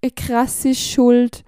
eine 0.01 0.11
krasse 0.11 0.73
Schuld 0.73 1.43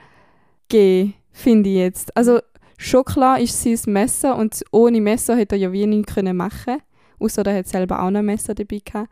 geben, 0.67 1.15
finde 1.32 1.69
ich 1.69 1.78
jetzt. 1.78 2.15
Also 2.15 2.39
schon 2.78 3.05
klar 3.05 3.39
ist 3.39 3.65
das 3.65 3.88
Messer 3.88 4.36
und 4.36 4.63
ohne 4.72 5.01
Messer 5.01 5.36
hätte 5.36 5.55
er 5.55 5.61
ja 5.61 5.72
wie 5.72 5.88
nichts 5.88 6.15
machen 6.15 6.63
können. 6.65 6.82
Außer 7.19 7.45
er 7.45 7.59
hat 7.59 7.67
selber 7.67 8.01
auch 8.01 8.09
noch 8.09 8.19
ein 8.19 8.26
Messer 8.26 8.53
dabei 8.53 8.82
gehabt. 8.84 9.09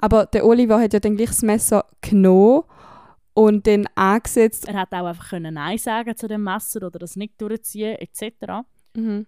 Aber 0.00 0.26
der 0.26 0.46
Oliver 0.46 0.80
hat 0.80 0.92
ja 0.92 1.00
dann 1.00 1.16
gleich 1.16 1.30
das 1.30 1.42
Messer 1.42 1.84
genommen 2.00 2.62
und 3.34 3.66
dann 3.66 3.86
angesetzt. 3.94 4.68
Er 4.68 4.74
hat 4.74 4.92
auch 4.92 5.06
einfach 5.06 5.30
können 5.30 5.54
Nein 5.54 5.78
sagen 5.78 6.16
zu 6.16 6.28
dem 6.28 6.44
Messer 6.44 6.86
oder 6.86 6.98
das 6.98 7.16
nicht 7.16 7.40
durchziehen 7.40 7.96
etc. 7.96 8.64
Mhm. 8.94 9.26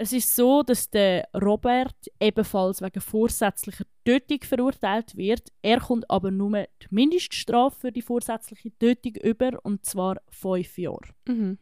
Es 0.00 0.12
ist 0.12 0.36
so, 0.36 0.62
dass 0.62 0.88
der 0.90 1.28
Robert 1.34 1.96
ebenfalls 2.20 2.80
wegen 2.80 3.00
vorsätzlicher 3.00 3.84
Tötung 4.04 4.38
verurteilt 4.42 5.16
wird. 5.16 5.50
Er 5.60 5.80
kommt 5.80 6.08
aber 6.08 6.30
nur 6.30 6.66
die 6.82 6.86
Mindeststrafe 6.90 7.80
für 7.80 7.92
die 7.92 8.02
vorsätzliche 8.02 8.70
Tötung 8.78 9.16
über, 9.16 9.58
und 9.64 9.84
zwar 9.84 10.18
fünf 10.30 10.78
Jahre. 10.78 11.08
Mhm. 11.26 11.58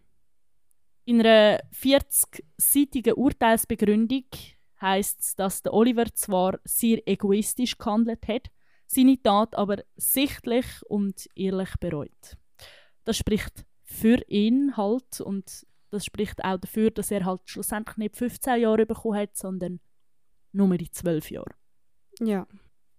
In 1.06 1.20
einer 1.20 1.60
40-seitigen 1.72 3.14
Urteilsbegründung 3.14 4.24
heißt 4.86 5.20
es, 5.20 5.36
dass 5.36 5.62
der 5.62 5.74
Oliver 5.74 6.06
zwar 6.14 6.58
sehr 6.64 7.06
egoistisch 7.06 7.76
gehandelt 7.78 8.26
hat, 8.28 8.50
seine 8.86 9.20
Tat 9.20 9.56
aber 9.56 9.82
sichtlich 9.96 10.66
und 10.88 11.28
ehrlich 11.34 11.74
bereut. 11.80 12.36
Das 13.04 13.16
spricht 13.16 13.64
für 13.82 14.20
ihn 14.28 14.76
halt 14.76 15.20
und 15.20 15.66
das 15.90 16.04
spricht 16.04 16.44
auch 16.44 16.58
dafür, 16.58 16.90
dass 16.90 17.10
er 17.10 17.24
halt 17.24 17.42
schlussendlich 17.44 17.96
nicht 17.96 18.16
15 18.16 18.60
Jahre 18.60 18.86
bekommen 18.86 19.18
hat, 19.18 19.36
sondern 19.36 19.80
nur 20.52 20.76
die 20.76 20.90
12 20.90 21.30
Jahre. 21.30 21.54
Ja. 22.20 22.46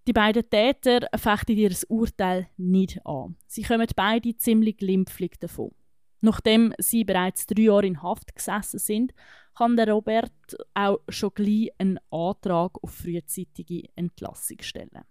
Die 0.06 0.12
beiden 0.12 0.48
Täter 0.48 1.06
fechten 1.18 1.52
ihr 1.52 1.74
Urteil 1.88 2.48
nicht 2.56 3.04
an. 3.04 3.36
Sie 3.46 3.62
kommen 3.62 3.86
beide 3.94 4.36
ziemlich 4.36 4.78
glimpflich 4.78 5.32
davon. 5.38 5.72
Nachdem 6.20 6.74
sie 6.78 7.04
bereits 7.04 7.46
drei 7.46 7.62
Jahre 7.62 7.86
in 7.86 8.02
Haft 8.02 8.34
gesessen 8.34 8.78
sind, 8.78 9.14
kann 9.56 9.76
der 9.76 9.90
Robert 9.90 10.56
auch 10.74 11.00
schon 11.08 11.30
gleich 11.34 11.70
einen 11.78 11.98
Antrag 12.10 12.82
auf 12.82 12.90
frühzeitige 12.90 13.88
Entlassung 13.94 14.58
stellen. 14.60 15.04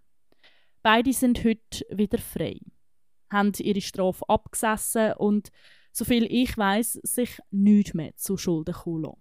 Beide 0.82 1.12
sind 1.12 1.44
heute 1.44 1.84
wieder 1.90 2.18
frei, 2.18 2.60
haben 3.30 3.52
ihre 3.58 3.80
Strafe 3.80 4.28
abgesessen 4.28 5.12
und, 5.14 5.50
soviel 5.92 6.26
ich 6.30 6.56
weiß, 6.56 7.00
sich 7.02 7.38
nichts 7.50 7.94
mehr 7.94 8.14
zu 8.16 8.36
Schulden 8.36 8.74
kommen. 8.74 9.14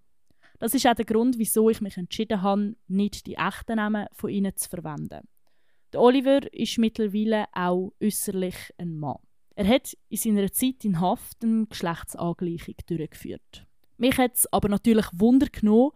Das 0.59 0.73
ist 0.73 0.87
auch 0.87 0.95
der 0.95 1.05
Grund, 1.05 1.37
wieso 1.37 1.69
ich 1.69 1.81
mich 1.81 1.97
entschieden 1.97 2.41
habe, 2.41 2.75
nicht 2.87 3.27
die 3.27 3.35
echten 3.35 3.75
Namen 3.75 4.07
von 4.13 4.29
ihnen 4.29 4.55
zu 4.55 4.69
verwenden. 4.69 5.27
Der 5.93 6.01
Oliver 6.01 6.51
ist 6.53 6.77
mittlerweile 6.77 7.45
auch 7.53 7.93
äußerlich 8.01 8.55
ein 8.77 8.97
Mann. 8.97 9.26
Er 9.57 9.67
hat 9.67 9.97
in 10.09 10.17
seiner 10.17 10.51
Zeit 10.51 10.85
in 10.85 11.01
Haft 11.01 11.43
eine 11.43 11.65
Geschlechtsangleichung 11.65 12.75
durchgeführt. 12.85 13.65
Mich 13.97 14.15
hat 14.19 14.35
es 14.35 14.53
aber 14.53 14.69
natürlich 14.69 15.07
Wunder 15.13 15.47
genommen, 15.47 15.93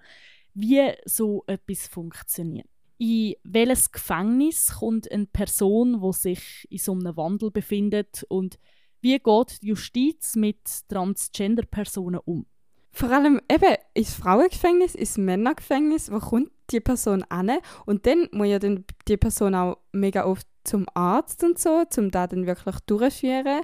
wie 0.56 0.92
so 1.06 1.44
etwas 1.46 1.88
funktioniert. 1.88 2.66
In 2.98 3.36
welches 3.44 3.92
Gefängnis 3.92 4.78
kommt 4.80 5.12
eine 5.12 5.28
Person, 5.28 6.02
die 6.02 6.12
sich 6.12 6.68
in 6.72 6.80
so 6.80 6.94
einem 6.94 7.16
Wandel 7.16 7.52
befindet 7.52 8.26
und 8.30 8.58
wie 9.00 9.20
geht 9.20 9.62
die 9.62 9.68
Justiz 9.68 10.36
mit 10.36 10.58
Transgender-Personen 10.90 12.20
um? 12.26 12.48
Vor 12.92 13.12
allem 13.12 13.42
eben 13.48 13.76
ins 13.94 14.16
Frauengefängnis, 14.16 14.96
ins 14.96 15.20
Männergefängnis, 15.20 16.12
wo 16.12 16.18
kommt 16.18 16.52
die 16.72 16.80
Person 16.80 17.24
an? 17.30 17.52
Und 17.86 18.08
dann 18.08 18.28
muss 18.32 18.48
ja 18.48 18.58
dann 18.58 18.86
die 19.08 19.18
Person 19.18 19.54
auch 19.54 19.78
mega 19.92 20.26
oft 20.26 20.48
zum 20.64 20.86
Arzt 20.94 21.44
und 21.44 21.60
so, 21.60 21.84
um 21.98 22.12
da 22.12 22.28
dann 22.28 22.46
wirklich 22.46 22.76
durchzuführen. 22.88 23.62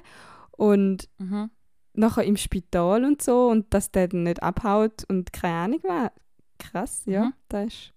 Und 0.52 1.08
Mhm. 1.18 1.50
nachher 1.94 2.24
im 2.24 2.36
Spital 2.36 3.04
und 3.04 3.22
so 3.22 3.48
und 3.48 3.72
dass 3.72 3.90
der 3.90 4.08
dann 4.08 4.24
nicht 4.24 4.42
abhaut 4.42 5.04
und 5.08 5.32
keine 5.32 5.54
Ahnung 5.54 5.80
was. 5.84 6.10
Krass, 6.58 7.02
ja, 7.06 7.26
Mhm. 7.26 7.32
das 7.48 7.64
ist 7.66 7.92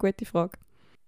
eine 0.00 0.12
gute 0.12 0.24
Frage. 0.24 0.58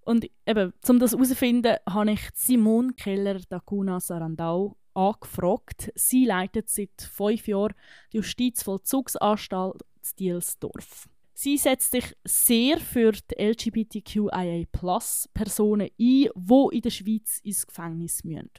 Und 0.04 0.28
eben, 0.46 0.72
um 0.88 0.98
das 0.98 1.12
herauszufinden, 1.12 1.76
habe 1.88 2.12
ich 2.12 2.30
Simone 2.34 2.94
Keller 2.94 3.38
Dacuna 3.48 4.00
Sarandau 4.00 4.76
angefragt. 4.94 5.92
Sie 5.94 6.24
leitet 6.24 6.68
seit 6.70 7.02
fünf 7.02 7.46
Jahren 7.46 7.74
die 8.12 8.16
Justizvollzugsanstalt 8.16 9.82
Dielsdorf. 10.18 11.08
Sie 11.40 11.56
setzt 11.56 11.92
sich 11.92 12.16
sehr 12.24 12.80
für 12.80 13.12
die 13.12 13.40
LGBTQIA-Personen 13.40 15.86
ein, 15.86 15.90
die 15.96 16.28
in 16.72 16.82
der 16.82 16.90
Schweiz 16.90 17.38
ins 17.44 17.64
Gefängnis 17.64 18.24
müssen. 18.24 18.50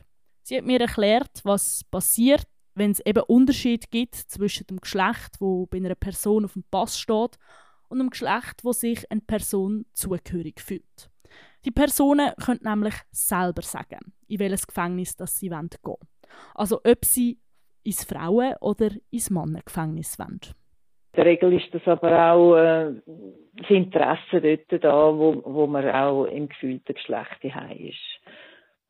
Sie 0.43 0.55
hat 0.55 0.63
mir 0.63 0.79
erklärt, 0.79 1.41
was 1.43 1.83
passiert, 1.83 2.47
wenn 2.75 2.91
es 2.91 3.01
eben 3.01 3.23
Unterschied 3.23 3.91
gibt 3.91 4.15
zwischen 4.15 4.65
dem 4.67 4.79
Geschlecht, 4.79 5.41
wo 5.41 5.65
bei 5.65 5.79
einer 5.79 5.95
Person 5.95 6.45
auf 6.45 6.53
dem 6.53 6.63
Pass 6.71 6.97
steht, 6.97 7.37
und 7.89 7.99
dem 7.99 8.11
Geschlecht, 8.11 8.63
wo 8.63 8.71
sich 8.71 9.11
eine 9.11 9.19
Person 9.19 9.85
zugehörig 9.91 10.61
fühlt. 10.61 11.09
Die 11.65 11.71
Personen 11.71 12.31
können 12.41 12.61
nämlich 12.63 12.95
selber 13.11 13.61
sagen, 13.61 14.13
in 14.29 14.39
welches 14.39 14.65
Gefängnis 14.65 15.17
das 15.17 15.37
sie 15.37 15.49
gehen 15.49 15.69
wollen. 15.83 16.07
Also 16.55 16.79
ob 16.85 17.03
sie 17.03 17.41
ins 17.83 18.05
Frauen- 18.05 18.55
oder 18.61 18.91
ins 19.09 19.29
Mannengefängnis 19.29 20.17
wollen. 20.17 20.39
In 21.11 21.23
der 21.23 21.25
Regel 21.25 21.53
ist 21.53 21.73
das 21.73 21.87
aber 21.87 22.31
auch 22.31 22.55
äh, 22.55 22.93
das 23.57 23.69
Interesse 23.69 24.41
dort 24.41 24.83
da, 24.83 25.17
wo, 25.17 25.41
wo 25.43 25.67
man 25.67 25.89
auch 25.89 26.25
im 26.25 26.47
gefühlten 26.49 26.95
Geschlecht 26.95 27.43
ist. 27.43 28.21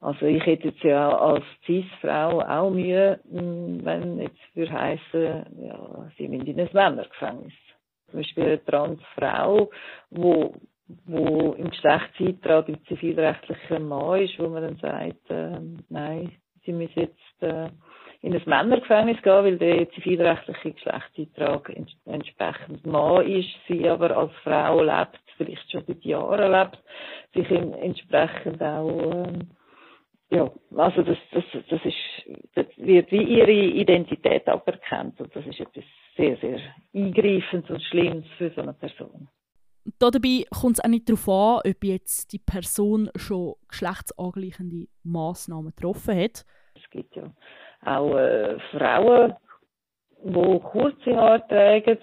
Also 0.02 0.26
ich 0.26 0.46
hätte 0.46 0.70
jetzt 0.70 0.84
ja 0.84 1.18
als 1.18 1.44
Cis-Frau 1.66 2.42
auch 2.42 2.70
Mühe, 2.72 3.20
mh, 3.30 3.84
wenn 3.84 4.20
jetzt 4.20 4.40
für 4.54 4.70
heißen, 4.72 5.46
ja, 5.62 6.12
sie 6.18 6.28
müssen 6.28 6.48
in 6.48 6.60
ein 6.60 6.70
Männergefängnis. 6.72 7.54
Zum 8.10 8.20
Beispiel 8.20 8.44
eine 8.44 8.66
Transfrau, 8.66 9.70
wo 10.10 10.54
wo 11.06 11.54
im 11.54 11.70
Geschlechtseintrag 11.70 12.68
im 12.68 12.84
zivilrechtlichen 12.86 13.88
Mann 13.88 14.22
ist, 14.22 14.40
wo 14.40 14.50
man 14.50 14.64
dann 14.64 14.78
sagt, 14.78 15.30
äh, 15.30 15.60
nein, 15.90 16.32
sie 16.66 16.74
müssen 16.74 17.00
jetzt 17.02 17.44
äh, 17.44 17.70
in 18.22 18.34
ein 18.34 18.42
Männergefängnis 18.46 19.22
gehen, 19.22 19.44
weil 19.44 19.58
der 19.58 19.90
zivilrechtliche 19.92 20.74
Geschlechtseintrag 20.74 21.70
ents 21.70 21.94
entsprechend 22.06 22.86
Mann 22.86 23.26
ist, 23.26 23.50
sie 23.68 23.88
aber 23.88 24.16
als 24.16 24.32
Frau 24.44 24.82
lebt, 24.82 25.20
vielleicht 25.38 25.72
schon 25.72 25.84
seit 25.88 26.04
Jahren 26.04 26.52
lebt, 26.52 26.84
sich 27.34 27.50
entsprechend 27.50 28.62
auch 28.62 29.26
ähm, 29.28 29.50
ja, 30.32 30.52
also 30.76 31.02
das, 31.02 31.18
das, 31.32 31.44
das 31.70 31.82
ist, 31.84 32.54
das 32.54 32.68
wird 32.78 33.12
wie 33.12 33.24
ihre 33.24 33.52
Identität 33.52 34.48
aberkannt 34.48 35.20
und 35.20 35.36
das 35.36 35.46
ist 35.48 35.60
etwas 35.60 35.84
sehr, 36.16 36.38
sehr 36.38 36.60
eingreifendes 36.94 37.70
und 37.70 37.82
Schlimmes 37.84 38.26
für 38.38 38.52
so 38.52 38.62
eine 38.62 38.74
Person. 38.74 39.28
Dabei 39.98 40.46
kommt 40.52 40.78
es 40.78 40.84
auch 40.84 40.90
nicht 40.90 41.10
darauf 41.10 41.28
an, 41.28 41.72
ob 41.72 41.84
jetzt 41.84 42.32
die 42.32 42.38
Person 42.38 43.10
schon 43.16 43.56
geschlechtsangleichende 43.70 44.88
Massnahmen 45.04 45.74
getroffen 45.76 46.16
hat. 46.16 46.46
Es 46.76 46.88
gibt 46.92 47.16
ja 47.16 47.24
auch 47.86 48.16
äh, 48.16 48.58
Frauen, 48.72 49.36
die 50.24 50.60
kurze 50.60 51.16
Haare 51.16 51.48
tragen, 51.48 51.98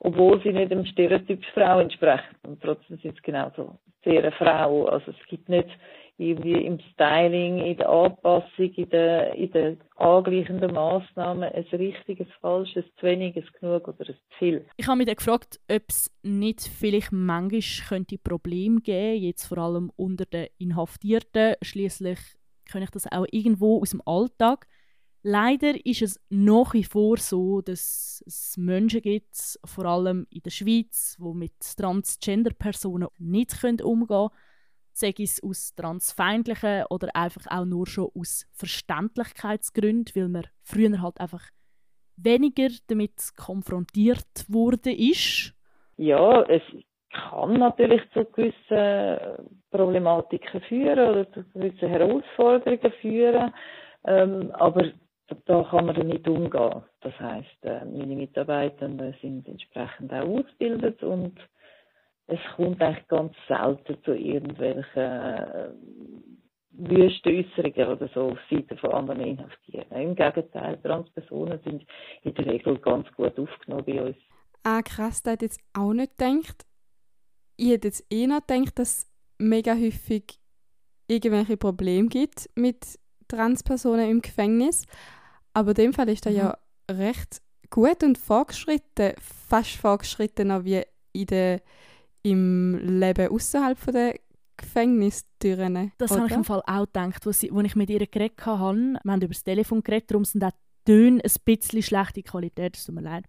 obwohl 0.00 0.42
sie 0.42 0.52
nicht 0.52 0.70
dem 0.70 0.84
Stereotyp 0.84 1.44
Frau 1.54 1.80
entsprechen. 1.80 2.36
Und 2.42 2.62
trotzdem 2.62 2.98
sind 2.98 3.16
es 3.16 3.22
genauso 3.22 3.78
sehr 4.04 4.18
eine 4.18 4.32
Frau. 4.32 4.86
Also 4.86 5.12
es 5.12 5.26
gibt 5.28 5.48
nicht 5.48 5.68
irgendwie 6.18 6.64
im 6.64 6.78
Styling, 6.92 7.58
in 7.58 7.76
der 7.76 7.88
Anpassung, 7.88 8.70
in 8.74 8.88
der, 8.90 9.34
in 9.34 9.50
der 9.52 9.76
angleichenden 9.96 10.72
Massnahmen 10.72 11.44
ein 11.44 11.64
richtiges, 11.72 12.28
falsches, 12.40 12.84
zu 12.96 13.06
wenig, 13.06 13.36
ein 13.36 13.44
genug 13.58 13.88
oder 13.88 14.00
ein 14.00 14.06
zu 14.06 14.38
viel. 14.38 14.66
Ich 14.76 14.86
habe 14.86 14.98
mich 14.98 15.06
dann 15.06 15.16
gefragt, 15.16 15.58
ob 15.70 15.82
es 15.88 16.14
nicht 16.22 16.60
vielleicht 16.60 17.12
manchmal 17.12 17.88
könnte 17.88 18.18
Probleme 18.18 18.80
geben, 18.80 19.22
jetzt 19.22 19.46
vor 19.46 19.58
allem 19.58 19.90
unter 19.96 20.26
den 20.26 20.48
Inhaftierten. 20.58 21.54
Schließlich 21.62 22.18
kenne 22.70 22.84
ich 22.84 22.90
das 22.90 23.10
auch 23.10 23.26
irgendwo 23.30 23.80
aus 23.80 23.90
dem 23.90 24.02
Alltag. 24.04 24.66
Leider 25.24 25.74
ist 25.86 26.02
es 26.02 26.20
nach 26.30 26.74
wie 26.74 26.82
vor 26.82 27.16
so, 27.16 27.60
dass 27.60 28.24
es 28.26 28.56
Menschen 28.56 29.02
gibt, 29.02 29.56
vor 29.64 29.84
allem 29.84 30.26
in 30.30 30.42
der 30.42 30.50
Schweiz, 30.50 31.16
die 31.16 31.34
mit 31.34 31.54
Transgender-Personen 31.76 33.06
nicht 33.18 33.52
umgehen 33.82 34.08
können. 34.08 34.28
Sei 34.94 35.14
es 35.16 35.42
aus 35.42 35.74
transfeindlichen 35.74 36.84
oder 36.90 37.08
einfach 37.14 37.46
auch 37.48 37.64
nur 37.64 37.86
schon 37.86 38.10
aus 38.14 38.46
Verständlichkeitsgründen, 38.52 40.12
weil 40.14 40.28
man 40.28 40.46
früher 40.64 41.00
halt 41.00 41.20
einfach 41.20 41.44
weniger 42.16 42.68
damit 42.88 43.14
konfrontiert 43.36 44.44
wurde. 44.48 44.90
Ja, 45.98 46.42
es 46.42 46.62
kann 47.12 47.54
natürlich 47.54 48.02
zu 48.12 48.24
gewissen 48.24 49.48
Problematiken 49.70 50.60
führen 50.62 51.10
oder 51.10 51.32
zu 51.32 51.44
gewissen 51.54 51.88
Herausforderungen 51.88 52.92
führen, 53.00 53.54
ähm, 54.04 54.50
aber 54.52 54.92
da 55.46 55.64
kann 55.64 55.86
man 55.86 56.06
nicht 56.06 56.26
umgehen. 56.28 56.82
Das 57.00 57.18
heißt, 57.18 57.64
äh, 57.64 57.84
meine 57.84 58.16
Mitarbeitenden 58.16 59.14
sind 59.20 59.48
entsprechend 59.48 60.12
auch 60.12 60.26
ausgebildet 60.26 61.02
und 61.02 61.38
es 62.26 62.38
kommt 62.56 62.80
eigentlich 62.80 63.08
ganz 63.08 63.34
selten 63.48 64.02
zu 64.04 64.12
irgendwelchen 64.14 65.02
äh, 65.02 65.70
wüsten 66.72 67.36
Äußerungen 67.36 67.88
oder 67.88 68.08
so 68.14 68.20
auf 68.30 68.38
Seite 68.50 68.76
von 68.76 68.92
anderen 68.92 69.20
Inhaftierten. 69.20 69.96
Im 69.96 70.14
Gegenteil, 70.14 70.78
Transpersonen 70.82 71.60
sind 71.64 71.84
in 72.22 72.34
der 72.34 72.46
Regel 72.46 72.78
ganz 72.78 73.06
gut 73.12 73.38
aufgenommen 73.38 73.84
bei 73.84 74.02
uns. 74.02 74.16
Ah, 74.64 74.80
krass, 74.82 75.22
das 75.22 75.34
hätte 75.34 75.44
jetzt 75.46 75.60
auch 75.74 75.92
nicht 75.92 76.16
gedacht. 76.16 76.64
Ich 77.56 77.70
hätte 77.70 77.88
jetzt 77.88 78.12
eher 78.12 78.40
gedacht, 78.40 78.78
dass 78.78 78.98
es 78.98 79.12
mega 79.38 79.74
häufig 79.74 80.38
irgendwelche 81.08 81.56
Probleme 81.56 82.08
gibt 82.08 82.48
mit 82.54 82.98
Transpersonen 83.28 84.08
im 84.10 84.22
Gefängnis. 84.22 84.86
Aber 85.54 85.70
in 85.70 85.74
dem 85.74 85.92
Fall 85.92 86.08
ist 86.08 86.26
er 86.26 86.32
Mhm. 86.32 86.38
ja 86.38 86.58
recht 86.90 87.40
gut 87.70 88.02
und 88.02 88.18
fortgeschritten, 88.18 89.14
fast 89.48 89.76
fortgeschrittener 89.76 90.64
wie 90.64 90.82
in 91.12 91.26
der, 91.26 91.62
im 92.22 92.78
Leben 92.82 93.28
außerhalb 93.28 93.78
der 93.92 94.18
Gefängnistüren. 94.56 95.92
Das 95.98 96.10
habe 96.10 96.26
ich 96.26 96.32
im 96.32 96.44
Fall 96.44 96.62
auch 96.66 96.86
gedacht, 96.86 97.26
als 97.26 97.42
ich, 97.42 97.50
mit 97.52 97.90
ihr 97.90 98.06
geredet 98.06 98.44
habe. 98.46 98.76
Wir 99.02 99.12
haben 99.12 99.20
über 99.22 99.28
das 99.28 99.44
Telefon 99.44 99.82
geredet, 99.82 100.10
darum 100.10 100.24
sind 100.24 100.44
auch 100.44 100.52
Töne 100.84 101.22
ein 101.22 101.32
bisschen 101.44 101.82
schlechte 101.82 102.22
Qualität, 102.22 102.76
es 102.76 102.84
tut 102.84 102.94
mir 102.94 103.02
leid. 103.02 103.24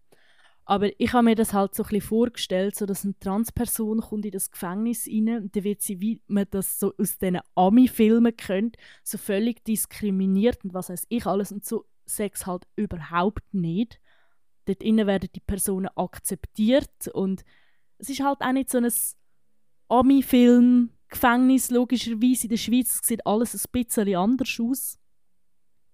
Aber 0.65 0.89
ich 0.97 1.11
habe 1.11 1.25
mir 1.25 1.35
das 1.35 1.53
halt 1.53 1.75
so 1.75 1.83
ein 1.83 1.89
bisschen 1.89 2.07
vorgestellt, 2.07 2.75
so 2.75 2.85
dass 2.85 3.03
eine 3.03 3.17
Transperson 3.19 3.99
kommt 3.99 4.25
in 4.25 4.31
das 4.31 4.49
Gefängnis 4.49 5.07
rein 5.07 5.43
und 5.43 5.55
dann 5.55 5.63
wird 5.63 5.81
sie, 5.81 5.99
wie 5.99 6.21
man 6.27 6.45
das 6.49 6.79
so 6.79 6.93
aus 6.97 7.17
diesen 7.17 7.39
Ami-Filmen 7.55 8.35
kennt, 8.35 8.77
so 9.03 9.17
völlig 9.17 9.63
diskriminiert 9.65 10.63
und 10.63 10.73
was 10.73 10.89
weiß 10.89 11.05
ich 11.09 11.25
alles 11.25 11.51
und 11.51 11.65
so 11.65 11.85
Sex 12.05 12.45
halt 12.45 12.65
überhaupt 12.75 13.53
nicht. 13.53 13.99
Dort 14.65 14.81
innen 14.81 15.07
werden 15.07 15.29
die 15.35 15.41
Personen 15.41 15.89
akzeptiert 15.95 17.07
und 17.13 17.43
es 17.97 18.09
ist 18.09 18.21
halt 18.21 18.41
auch 18.41 18.51
nicht 18.51 18.69
so 18.69 18.77
ein 18.77 18.91
Ami-Film, 19.89 20.91
Gefängnis, 21.09 21.69
logischerweise 21.69 22.43
in 22.43 22.49
der 22.49 22.57
Schweiz 22.57 22.99
sieht 23.03 23.25
alles 23.25 23.53
ein 23.53 23.71
bisschen 23.71 24.15
anders 24.15 24.59
aus. 24.59 24.99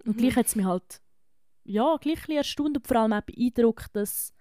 Und 0.05 0.15
Mhm. 0.15 0.17
gleich 0.21 0.35
hat 0.37 0.45
es 0.45 0.55
mich 0.55 0.65
halt, 0.65 1.01
ja, 1.65 1.97
gleich 1.97 2.27
ein 2.29 2.37
erstaunt 2.37 2.77
und 2.77 2.87
vor 2.87 2.97
allem 2.97 3.13
auch 3.13 3.21
beeindruckt, 3.21 3.93
dass 3.95 4.33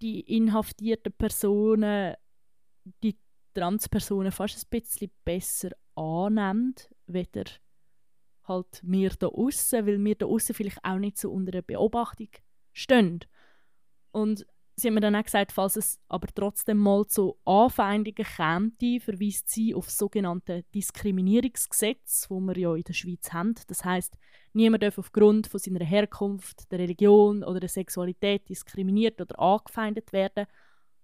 die 0.00 0.20
inhaftierten 0.20 1.12
Personen 1.12 2.14
die 3.02 3.18
Transpersonen 3.54 4.30
fast 4.30 4.64
ein 4.64 4.80
bisschen 4.80 5.10
besser 5.24 5.70
annehmen, 5.96 6.74
weder 7.06 7.44
halt 8.48 8.80
wir 8.82 9.10
da 9.10 9.28
außen, 9.28 9.86
weil 9.86 10.02
wir 10.02 10.14
da 10.14 10.26
außen 10.26 10.54
vielleicht 10.54 10.84
auch 10.84 10.98
nicht 10.98 11.18
so 11.18 11.30
unter 11.30 11.52
der 11.52 11.62
Beobachtung 11.62 12.28
stehen. 12.72 13.20
Und 14.10 14.46
sie 14.78 14.88
haben 14.88 14.94
mir 14.94 15.00
dann 15.00 15.16
auch 15.16 15.24
gesagt, 15.24 15.52
falls 15.52 15.76
es 15.76 16.00
aber 16.08 16.28
trotzdem 16.34 16.78
mal 16.78 17.06
zu 17.06 17.36
Anfeindungen 17.44 18.24
käme, 18.24 19.00
verweist 19.00 19.48
sie 19.48 19.74
auf 19.74 19.86
das 19.86 19.98
sogenannte 19.98 20.64
Diskriminierungsgesetz, 20.74 22.26
wo 22.28 22.40
wir 22.40 22.56
ja 22.56 22.74
in 22.74 22.84
der 22.84 22.92
Schweiz 22.92 23.32
haben. 23.32 23.54
Das 23.66 23.84
heißt, 23.84 24.16
niemand 24.52 24.82
darf 24.82 24.98
aufgrund 24.98 25.48
von 25.48 25.60
seiner 25.60 25.84
Herkunft, 25.84 26.70
der 26.70 26.78
Religion 26.78 27.44
oder 27.44 27.60
der 27.60 27.68
Sexualität 27.68 28.48
diskriminiert 28.48 29.20
oder 29.20 29.38
angefeindet 29.38 30.12
werden. 30.12 30.46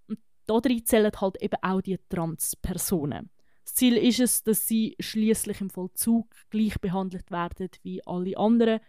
Und 0.08 0.18
darin 0.46 0.84
zählen 0.84 1.12
halt 1.20 1.42
eben 1.42 1.62
auch 1.62 1.80
die 1.80 1.98
Transpersonen. 2.08 3.30
Das 3.64 3.74
Ziel 3.74 3.96
ist 3.96 4.20
es, 4.20 4.44
dass 4.44 4.66
sie 4.66 4.94
schließlich 5.00 5.60
im 5.60 5.70
Vollzug 5.70 6.26
gleich 6.50 6.78
behandelt 6.80 7.30
werden 7.30 7.70
wie 7.82 8.02
alle 8.06 8.36
anderen. 8.36 8.80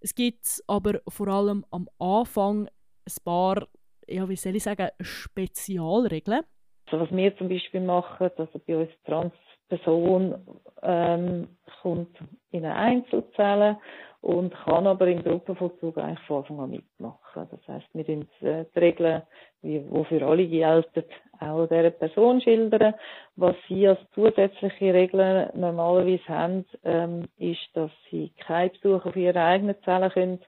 Es 0.00 0.14
gibt 0.14 0.62
aber 0.66 1.00
vor 1.08 1.28
allem 1.28 1.64
am 1.70 1.88
Anfang 1.98 2.66
ein 2.66 3.24
paar, 3.24 3.68
ja, 4.08 4.28
wie 4.28 4.36
soll 4.36 4.56
ich 4.56 4.62
sagen, 4.62 4.88
Spezialregeln. 5.00 6.40
Also 6.86 7.04
was 7.04 7.16
wir 7.16 7.36
zum 7.36 7.48
Beispiel 7.48 7.80
machen, 7.80 8.30
also 8.36 8.60
bei 8.66 8.76
uns 8.76 8.90
Transperson 9.04 10.34
ähm, 10.82 11.48
kommt 11.82 12.16
in 12.50 12.64
eine 12.64 12.76
Einzelzelle 12.76 13.78
und 14.24 14.54
kann 14.54 14.86
aber 14.86 15.06
im 15.06 15.22
Gruppenvollzug 15.22 15.98
eigentlich 15.98 16.26
von 16.26 16.38
Anfang 16.38 16.60
an 16.60 16.70
mitmachen. 16.70 17.46
Das 17.50 17.60
heisst, 17.68 17.86
wir 17.92 18.08
uns 18.08 18.30
äh, 18.40 18.64
die 18.74 18.78
Regeln, 18.78 19.22
die 19.62 19.84
für 20.08 20.26
alle 20.26 20.48
gelten, 20.48 21.04
auch 21.40 21.66
dieser 21.66 21.90
Person 21.90 22.40
schildern. 22.40 22.94
Was 23.36 23.54
sie 23.68 23.86
als 23.86 23.98
zusätzliche 24.14 24.94
Regeln 24.94 25.50
normalerweise 25.54 26.26
haben, 26.26 26.64
ähm, 26.84 27.28
ist, 27.36 27.68
dass 27.74 27.90
sie 28.10 28.32
keinen 28.46 28.70
Besuch 28.70 29.04
auf 29.04 29.14
ihre 29.14 29.42
eigenen 29.42 29.76
Zellen 29.84 30.10
können, 30.10 30.40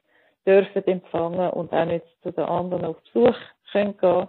dürfen 0.46 0.86
empfangen 0.86 1.50
und 1.50 1.70
auch 1.74 1.84
nicht 1.84 2.06
zu 2.22 2.32
den 2.32 2.44
anderen 2.44 2.86
auf 2.86 2.96
Besuch 3.02 3.36
können 3.72 3.98
gehen 3.98 4.28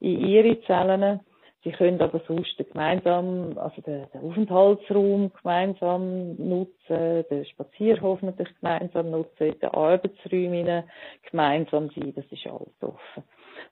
in 0.00 0.26
ihre 0.26 0.60
Zellen. 0.62 1.20
Sie 1.64 1.72
können 1.72 2.00
aber 2.00 2.20
sonst 2.28 2.56
gemeinsam, 2.56 3.58
also 3.58 3.82
den, 3.82 4.06
den 4.14 4.20
Aufenthaltsraum 4.22 5.32
gemeinsam 5.42 6.36
nutzen, 6.36 7.24
den 7.30 7.44
Spazierhof 7.46 8.22
natürlich 8.22 8.54
gemeinsam 8.60 9.10
nutzen, 9.10 9.48
in 9.48 9.58
den 9.58 9.70
Arbeitsräumen 9.70 10.84
gemeinsam 11.28 11.90
sein, 11.90 12.12
das 12.14 12.24
ist 12.30 12.46
alles 12.46 12.68
offen. 12.80 13.24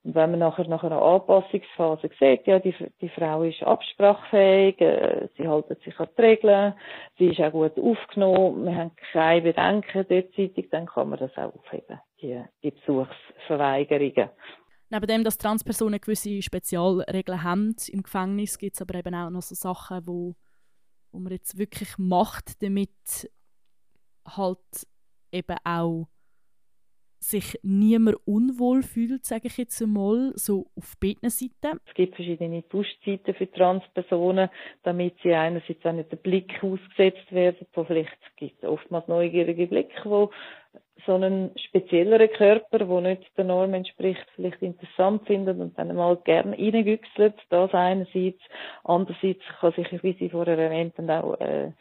Und 0.02 0.14
wenn 0.16 0.32
man 0.32 0.40
nachher 0.40 0.66
nach 0.66 0.82
einer 0.82 1.00
Anpassungsphase 1.00 2.10
sieht, 2.18 2.46
ja, 2.46 2.58
die, 2.58 2.74
die 3.00 3.08
Frau 3.08 3.42
ist 3.42 3.62
absprachfähig, 3.62 4.80
äh, 4.80 5.28
sie 5.36 5.48
hält 5.48 5.68
sich 5.84 5.98
an 6.00 6.08
die 6.16 6.22
Regeln, 6.22 6.74
sie 7.18 7.28
ist 7.28 7.40
auch 7.40 7.52
gut 7.52 7.78
aufgenommen, 7.78 8.66
wir 8.66 8.74
haben 8.74 8.92
keine 9.12 9.42
Bedenken 9.42 10.06
derzeitig, 10.08 10.70
dann 10.70 10.86
kann 10.86 11.10
man 11.10 11.20
das 11.20 11.36
auch 11.36 11.54
aufheben, 11.54 12.00
die, 12.20 12.42
die 12.64 12.72
Besuchsverweigerungen. 12.72 14.30
Neben 14.90 15.06
dem, 15.06 15.24
dass 15.24 15.38
Transpersonen 15.38 16.00
gewisse 16.00 16.42
Spezialregeln 16.42 17.42
haben 17.42 17.74
im 17.88 18.02
Gefängnis, 18.02 18.58
gibt 18.58 18.76
es 18.76 18.82
aber 18.82 18.94
eben 18.94 19.14
auch 19.14 19.30
noch 19.30 19.42
so 19.42 19.54
Sachen, 19.54 20.06
wo, 20.06 20.36
wo 21.10 21.18
man 21.18 21.32
jetzt 21.32 21.58
wirklich 21.58 21.98
macht, 21.98 22.62
damit 22.62 23.30
halt 24.26 24.86
eben 25.32 25.56
auch 25.64 26.06
sich 27.18 27.58
niemand 27.62 28.18
unwohl 28.24 28.82
fühlt, 28.82 29.24
sage 29.24 29.48
ich 29.48 29.56
jetzt 29.58 29.82
einmal, 29.82 30.32
so 30.36 30.66
auf 30.76 30.94
beiden 31.00 31.30
Seiten. 31.30 31.80
Es 31.86 31.94
gibt 31.94 32.14
verschiedene 32.14 32.62
Duschzeiten 32.62 33.34
für 33.34 33.50
Transpersonen, 33.50 34.48
damit 34.84 35.14
sie 35.22 35.32
einerseits 35.34 35.84
auch 35.84 35.92
nicht 35.92 36.12
den 36.12 36.18
Blick 36.18 36.62
ausgesetzt 36.62 37.32
werden, 37.32 37.66
wo 37.72 37.84
vielleicht 37.84 38.16
gibt 38.36 38.62
es 38.62 38.68
oftmals 38.68 39.08
neugierige 39.08 39.66
Blicke, 39.66 39.98
wo 40.04 40.30
so 41.06 41.14
einen 41.14 41.56
spezielleren 41.56 42.30
Körper, 42.30 42.78
der 42.78 43.00
nicht 43.00 43.36
der 43.36 43.44
Norm 43.44 43.74
entspricht, 43.74 44.26
vielleicht 44.34 44.60
interessant 44.62 45.26
finden 45.26 45.60
und 45.60 45.78
dann 45.78 45.94
mal 45.94 46.16
gerne 46.24 46.56
reingüchselt. 46.56 47.34
Das 47.50 47.72
einerseits. 47.74 48.40
Andererseits 48.84 49.42
kann 49.60 49.72
sich, 49.72 50.02
wie 50.02 50.14
Sie 50.14 50.30
vorher 50.30 50.58
erwähnt 50.58 50.98
haben, 50.98 51.10
auch 51.10 51.38
äh, 51.40 51.72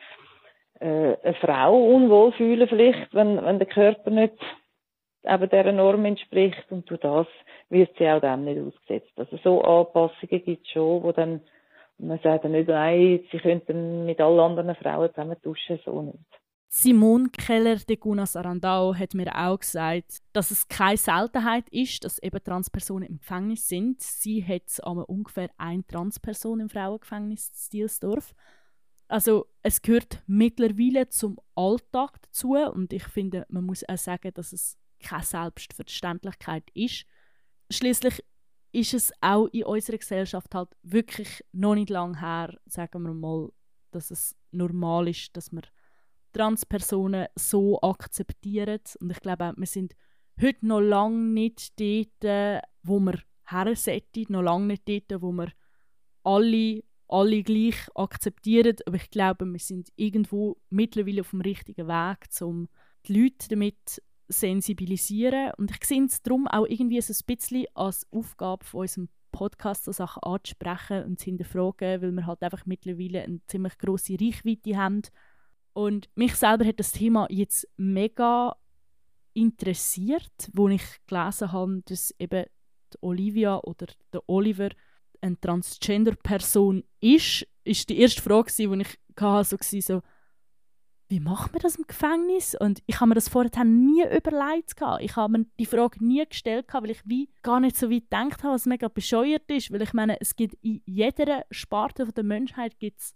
äh, 0.80 1.18
eine 1.24 1.34
Frau 1.42 1.76
unwohl 1.76 2.32
fühlen 2.34 2.68
vielleicht, 2.68 3.14
wenn, 3.14 3.44
wenn 3.44 3.60
der 3.60 3.68
Körper 3.68 4.12
nicht 4.12 4.36
eben 5.24 5.50
dieser 5.50 5.72
Norm 5.72 6.06
entspricht 6.06 6.66
und 6.70 6.90
durch 6.90 7.00
das 7.00 7.28
wird 7.70 7.90
sie 7.98 8.08
auch 8.08 8.20
dem 8.20 8.46
nicht 8.46 8.60
ausgesetzt. 8.60 9.12
Also 9.16 9.38
so 9.38 9.62
Anpassungen 9.62 10.44
gibt 10.44 10.66
es 10.66 10.72
schon, 10.72 11.02
wo 11.04 11.12
dann 11.12 11.42
man 11.98 12.20
sagt 12.20 12.44
dann 12.44 12.52
nicht, 12.52 12.68
nein, 12.68 13.24
sie 13.32 13.38
könnten 13.40 14.06
mit 14.06 14.20
allen 14.20 14.40
anderen 14.40 14.76
Frauen 14.76 15.10
zusammen 15.10 15.38
duschen, 15.42 15.80
so 15.86 16.02
nicht. 16.02 16.45
Simone 16.70 17.30
Keller 17.30 17.78
de 17.78 17.96
Gunas 17.96 18.36
Arandao 18.36 18.94
hat 18.94 19.14
mir 19.14 19.34
auch 19.34 19.60
gesagt, 19.60 20.22
dass 20.34 20.52
es 20.52 20.68
keine 20.68 20.98
Seltenheit 20.98 21.70
ist, 21.70 22.04
dass 22.04 22.20
eben 22.20 22.44
Transpersonen 22.44 23.10
im 23.10 23.18
Gefängnis 23.20 23.68
sind. 23.68 24.02
Sie 24.02 24.46
hat 24.46 24.64
aber 24.84 25.08
ungefähr 25.10 25.50
eine 25.58 25.88
Transperson 25.88 26.60
im 26.60 26.70
Frauengefängnis 26.70 27.50
in 27.50 27.56
Stielsdorf. 27.56 28.36
Also 29.08 29.48
es 29.62 29.82
gehört 29.82 30.24
mittlerweile 30.28 31.08
zum 31.10 31.40
Alltag 31.56 32.22
dazu 32.24 32.56
und 32.56 32.92
ich 32.92 33.04
finde, 33.04 33.46
man 33.50 33.64
muss 33.66 33.88
auch 33.88 33.98
sagen, 33.98 34.32
dass 34.34 34.52
es 34.52 34.78
keine 35.00 35.24
Selbstverständlichkeit 35.24 36.70
ist. 36.74 37.06
Schließlich 37.72 38.24
ist 38.72 38.94
es 38.94 39.14
auch 39.22 39.48
in 39.48 39.64
unserer 39.64 39.98
Gesellschaft 39.98 40.54
halt 40.54 40.70
wirklich 40.84 41.44
noch 41.52 41.76
nicht 41.76 41.90
lange 41.90 42.20
her, 42.20 42.60
sagen 42.66 43.04
wir 43.04 43.14
mal, 43.14 43.50
dass 43.92 44.12
es 44.12 44.36
normal 44.52 45.08
ist, 45.08 45.36
dass 45.38 45.52
man 45.52 45.64
Transpersonen 46.36 47.28
so 47.36 47.80
akzeptieren. 47.82 48.82
Und 49.00 49.12
ich 49.12 49.20
glaube, 49.22 49.54
wir 49.56 49.68
sind 49.68 49.96
heute 50.42 50.68
noch 50.68 50.82
lange 50.82 51.18
nicht 51.18 51.80
dort, 51.80 52.64
wo 52.84 53.00
wir 53.00 53.20
her 53.48 53.76
sollten, 53.76 54.34
noch 54.34 54.42
lange 54.42 54.68
nicht 54.68 54.88
dort, 54.88 55.22
wo 55.22 55.32
wir 55.32 55.52
alle, 56.24 56.84
alle 57.08 57.44
gleich 57.44 57.78
akzeptieren. 57.96 58.76
Aber 58.86 58.98
ich 58.98 59.10
glaube, 59.10 59.46
wir 59.46 59.60
sind 59.60 59.90
irgendwo 59.96 60.58
mittlerweile 60.70 61.22
auf 61.22 61.30
dem 61.30 61.42
richtigen 61.42 61.88
Weg, 61.88 62.28
um 62.42 62.68
die 63.08 63.22
Leute 63.22 63.48
damit 63.50 64.02
sensibilisieren. 64.28 65.52
Und 65.58 65.72
ich 65.72 65.86
sehe 65.86 66.04
es 66.04 66.22
darum 66.22 66.48
auch 66.48 66.66
irgendwie 66.66 67.00
so 67.00 67.14
ein 67.14 67.36
bisschen 67.36 67.66
als 67.76 68.06
Aufgabe 68.12 68.66
von 68.66 68.82
unserem 68.82 69.10
Podcast, 69.32 69.86
so 69.86 69.92
Sachen 69.92 70.24
anzusprechen 70.24 71.04
und 71.04 71.20
zu 71.20 71.26
hinterfragen, 71.26 72.02
weil 72.02 72.12
wir 72.12 72.26
halt 72.26 72.42
einfach 72.42 72.66
mittlerweile 72.66 73.22
eine 73.24 73.40
ziemlich 73.48 73.78
grosse 73.78 74.18
Reichweite 74.20 74.78
haben. 74.78 75.02
Und 75.76 76.10
mich 76.16 76.36
selber 76.36 76.66
hat 76.66 76.80
das 76.80 76.94
Thema 76.94 77.28
jetzt 77.30 77.68
mega 77.76 78.56
interessiert, 79.34 80.50
wo 80.54 80.70
ich 80.70 80.82
gelesen 81.06 81.52
habe, 81.52 81.82
dass 81.84 82.16
eben 82.18 82.46
die 82.94 82.98
Olivia 83.02 83.58
oder 83.58 83.88
der 84.14 84.22
Oliver 84.28 84.70
eine 85.20 85.38
Transgender-Person 85.38 86.86
ist, 87.02 87.46
ist 87.66 87.90
die 87.90 88.00
erste 88.00 88.22
Frage, 88.22 88.54
die 88.58 88.64
ich 88.64 89.00
hatte, 89.20 89.50
so, 89.50 89.58
war, 89.58 89.82
so 89.82 90.02
wie 91.10 91.20
macht 91.20 91.52
man 91.52 91.62
das 91.62 91.76
im 91.76 91.86
Gefängnis? 91.86 92.56
Und 92.58 92.82
ich 92.86 93.02
habe 93.02 93.10
mir 93.10 93.16
das 93.16 93.28
vorher 93.28 93.66
nie 93.66 94.04
überlegt. 94.04 94.76
Ich 95.02 95.16
habe 95.18 95.38
mir 95.38 95.46
die 95.60 95.66
Frage 95.66 96.02
nie 96.02 96.26
gestellt, 96.26 96.68
weil 96.72 96.92
ich 96.92 97.02
wie 97.06 97.30
gar 97.44 97.60
nicht 97.60 97.76
so 97.76 97.92
weit 97.92 98.04
gedacht 98.04 98.44
habe, 98.44 98.54
was 98.54 98.66
mega 98.66 98.88
bescheuert 98.88 99.52
ist. 99.52 99.74
Weil 99.74 99.82
ich 99.82 99.92
meine, 99.92 100.22
es 100.22 100.38
gibt 100.38 100.56
in 100.64 100.82
jeder 100.86 101.44
Sparte 101.52 102.06
der 102.06 102.24
Menschheit 102.24 102.80
gibt's 102.80 103.14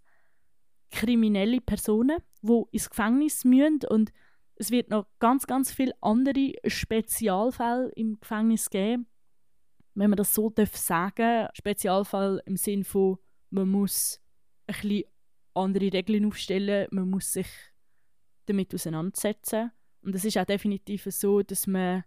kriminelle 0.90 1.60
Personen, 1.60 2.18
die 2.42 2.62
ins 2.72 2.90
Gefängnis 2.90 3.44
müssen 3.44 3.80
und 3.88 4.12
es 4.56 4.70
wird 4.70 4.90
noch 4.90 5.06
ganz, 5.18 5.46
ganz 5.46 5.72
viele 5.72 5.94
andere 6.02 6.52
Spezialfälle 6.66 7.90
im 7.96 8.20
Gefängnis 8.20 8.68
geben. 8.68 9.06
Wenn 9.94 10.10
man 10.10 10.18
das 10.18 10.34
so 10.34 10.50
darf 10.50 10.76
sagen, 10.76 11.48
Spezialfall 11.54 12.42
im 12.44 12.56
Sinne 12.56 12.84
von, 12.84 13.16
man 13.48 13.70
muss 13.70 14.20
ein 14.66 14.74
bisschen 14.74 15.04
andere 15.54 15.92
Regeln 15.92 16.26
aufstellen, 16.26 16.88
man 16.90 17.08
muss 17.08 17.32
sich 17.32 17.46
damit 18.46 18.74
auseinandersetzen. 18.74 19.72
Und 20.02 20.14
es 20.14 20.24
ist 20.24 20.36
auch 20.36 20.44
definitiv 20.44 21.04
so, 21.08 21.42
dass 21.42 21.66
man 21.66 22.04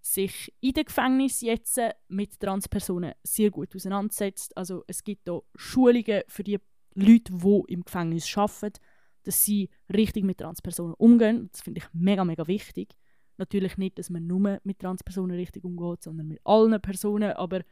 sich 0.00 0.52
in 0.60 0.72
den 0.72 0.84
Gefängnis 0.84 1.40
jetzt 1.40 1.80
mit 2.08 2.38
Transpersonen 2.40 3.14
sehr 3.22 3.50
gut 3.50 3.74
auseinandersetzt. 3.76 4.56
Also 4.56 4.82
es 4.88 5.04
gibt 5.04 5.28
da 5.28 5.40
Schulungen 5.54 6.22
für 6.26 6.42
die 6.42 6.58
Leute, 6.94 7.32
die 7.32 7.62
im 7.68 7.84
Gefängnis 7.84 8.36
arbeiten, 8.36 8.80
dass 9.24 9.44
sie 9.44 9.70
richtig 9.92 10.24
mit 10.24 10.38
Transpersonen 10.38 10.94
umgehen. 10.94 11.50
Das 11.52 11.60
finde 11.62 11.80
ich 11.80 11.86
mega, 11.92 12.24
mega 12.24 12.46
wichtig. 12.46 12.96
Natürlich 13.38 13.78
nicht, 13.78 13.98
dass 13.98 14.10
man 14.10 14.26
nur 14.26 14.60
mit 14.62 14.78
Transpersonen 14.78 15.36
richtig 15.36 15.64
umgeht, 15.64 16.02
sondern 16.02 16.28
mit 16.28 16.40
allen 16.44 16.78
Personen, 16.80 17.32
aber 17.32 17.62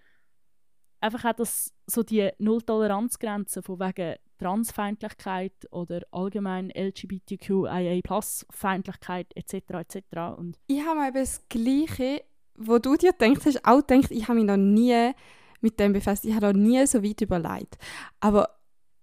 einfach 1.01 1.25
auch 1.25 1.35
das, 1.35 1.73
so 1.87 2.03
die 2.03 2.29
Null-Toleranz-Grenze 2.39 3.63
von 3.63 3.79
wegen 3.81 4.17
Transfeindlichkeit 4.39 5.53
oder 5.71 6.03
allgemein 6.13 6.71
LGBTQIA-Feindlichkeit 6.71 9.29
etc. 9.35 9.55
etc. 9.55 9.97
Und 10.37 10.59
ich 10.67 10.85
habe 10.85 11.07
eben 11.07 11.15
das 11.15 11.49
Gleiche, 11.49 12.25
wo 12.57 12.79
du 12.79 12.97
dir 12.97 13.13
denkst, 13.13 13.47
hast 13.47 13.65
auch 13.67 13.87
gedacht, 13.87 14.11
ich 14.11 14.29
habe 14.29 14.39
mich 14.39 14.47
noch 14.47 14.57
nie 14.57 15.13
mit 15.61 15.79
dem 15.79 15.93
befasst. 15.93 16.25
Ich 16.25 16.35
habe 16.35 16.47
noch 16.47 16.55
nie 16.55 16.87
so 16.87 17.03
weit 17.03 17.21
überlegt. 17.21 17.77
Aber 18.21 18.49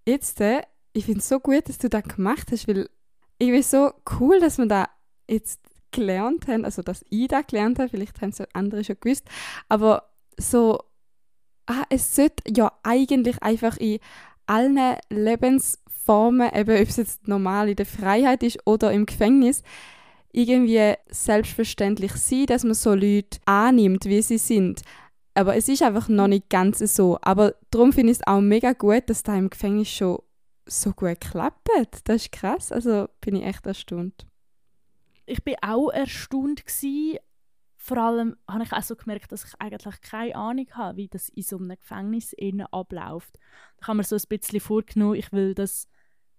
jetzt, 0.08 0.42
äh, 0.42 0.62
ich 0.94 1.06
finde 1.06 1.20
es 1.20 1.30
so 1.30 1.40
gut, 1.40 1.70
dass 1.70 1.78
du 1.78 1.90
das 1.90 2.04
gemacht 2.04 2.48
hast, 2.52 2.68
weil 2.68 2.90
ich 3.38 3.48
finde 3.48 3.64
so 3.64 3.92
cool, 4.20 4.40
dass 4.40 4.58
wir 4.58 4.66
da 4.66 4.90
jetzt 5.30 5.60
gelernt 5.92 6.48
haben, 6.48 6.66
also 6.66 6.82
dass 6.82 7.06
ich 7.10 7.28
da 7.28 7.42
gelernt 7.42 7.80
habe, 7.80 7.90
vielleicht 7.90 8.20
haben 8.22 8.30
es 8.30 8.42
andere 8.54 8.84
schon 8.84 8.98
gewusst, 9.00 9.26
aber 9.70 10.10
so, 10.38 10.80
ah, 11.68 11.84
es 11.90 12.16
sollte 12.16 12.44
ja 12.56 12.72
eigentlich 12.84 13.42
einfach 13.42 13.78
in 13.78 14.00
allen 14.46 14.98
Lebensformen, 15.10 16.50
eben 16.54 16.82
ob 16.82 16.88
es 16.88 16.98
jetzt 16.98 17.28
normal 17.28 17.70
in 17.70 17.76
der 17.76 17.86
Freiheit 17.86 18.44
ist 18.44 18.60
oder 18.66 18.92
im 18.92 19.06
Gefängnis, 19.06 19.64
irgendwie 20.32 20.94
selbstverständlich 21.10 22.14
sein, 22.14 22.46
dass 22.46 22.64
man 22.64 22.74
so 22.74 22.94
Leute 22.94 23.40
annimmt, 23.46 24.06
wie 24.06 24.22
sie 24.22 24.38
sind. 24.38 24.82
Aber 25.38 25.56
es 25.56 25.70
ist 25.70 25.84
einfach 25.84 26.10
noch 26.10 26.28
nicht 26.28 26.50
ganz 26.50 26.80
so. 26.80 27.20
Aber 27.22 27.54
darum 27.70 27.94
finde 27.94 28.12
ich 28.12 28.18
es 28.18 28.28
auch 28.28 28.42
mega 28.42 28.74
gut, 28.74 29.04
dass 29.08 29.22
da 29.22 29.36
im 29.36 29.52
Gefängnis 29.52 29.90
schon 29.90 30.18
so 30.66 30.92
gut 30.94 31.22
klappt. 31.22 31.70
Das 32.06 32.24
ist 32.24 32.32
krass. 32.32 32.72
Also 32.72 33.08
bin 33.22 33.36
ich 33.36 33.44
echt 33.44 33.68
erstaunt. 33.68 34.26
Ich 35.28 35.44
bin 35.44 35.56
auch 35.62 35.90
erstaunt 35.90 36.66
gewesen. 36.66 37.20
Vor 37.76 37.98
allem 37.98 38.36
habe 38.50 38.64
ich 38.64 38.74
auch 38.74 38.82
so 38.82 38.96
gemerkt, 38.96 39.32
dass 39.32 39.46
ich 39.46 39.54
eigentlich 39.60 40.02
keine 40.02 40.36
Ahnung 40.36 40.66
habe, 40.72 40.98
wie 40.98 41.08
das 41.08 41.30
in 41.30 41.44
so 41.44 41.58
einem 41.58 41.78
Gefängnis 41.78 42.34
abläuft. 42.72 43.38
Da 43.80 43.88
habe 43.88 43.98
mir 43.98 44.04
so 44.04 44.16
ein 44.16 44.22
bisschen 44.28 44.60
vorgenommen, 44.60 45.16
ich 45.16 45.32
will 45.32 45.54
das 45.54 45.88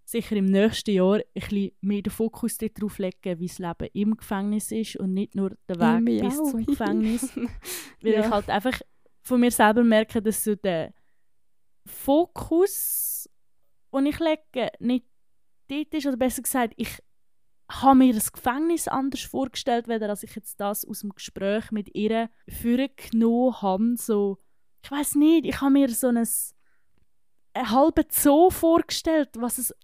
sicher 0.09 0.37
im 0.37 0.47
nächsten 0.47 0.93
Jahr 0.93 1.17
ein 1.17 1.23
bisschen 1.35 1.73
mehr 1.83 2.01
den 2.01 2.11
Fokus 2.11 2.57
darauf 2.57 2.99
legen, 2.99 3.39
wie 3.41 3.47
das 3.47 3.59
Leben 3.59 3.91
im 3.93 4.17
Gefängnis 4.17 4.73
ist 4.73 4.97
und 4.97 5.13
nicht 5.13 5.35
nur 5.35 5.51
der 5.69 5.79
Weg 5.79 6.23
bis 6.23 6.37
zum 6.37 6.65
Gefängnis. 6.65 7.37
Weil 8.01 8.13
ja. 8.13 8.21
ich 8.21 8.31
halt 8.31 8.49
einfach 8.49 8.81
von 9.21 9.41
mir 9.41 9.51
selber 9.51 9.85
merke, 9.85 10.23
dass 10.23 10.43
so 10.43 10.55
der 10.55 10.95
Fokus, 11.85 13.29
den 13.93 14.07
ich 14.07 14.19
lege, 14.19 14.71
nicht 14.79 15.05
dort 15.69 15.93
ist, 15.93 16.07
oder 16.07 16.17
besser 16.17 16.41
gesagt, 16.41 16.73
ich 16.79 16.99
habe 17.71 17.99
mir 17.99 18.15
das 18.15 18.33
Gefängnis 18.33 18.89
anders 18.89 19.21
vorgestellt, 19.21 19.89
weder 19.89 20.09
als 20.09 20.23
ich 20.23 20.35
jetzt 20.35 20.59
das 20.59 20.87
aus 20.87 21.01
dem 21.01 21.11
Gespräch 21.11 21.71
mit 21.71 21.95
ihr 21.95 22.31
vorgenommen 22.49 23.61
habe. 23.61 23.97
So, 23.97 24.39
ich 24.83 24.91
weiß 24.91 25.17
nicht, 25.17 25.45
ich 25.45 25.61
habe 25.61 25.73
mir 25.73 25.91
so 25.91 26.09
ein, 26.09 26.27
halbes 27.67 28.07
Zoo 28.11 28.51
vorgestellt, 28.51 29.31
was 29.37 29.59
es 29.59 29.75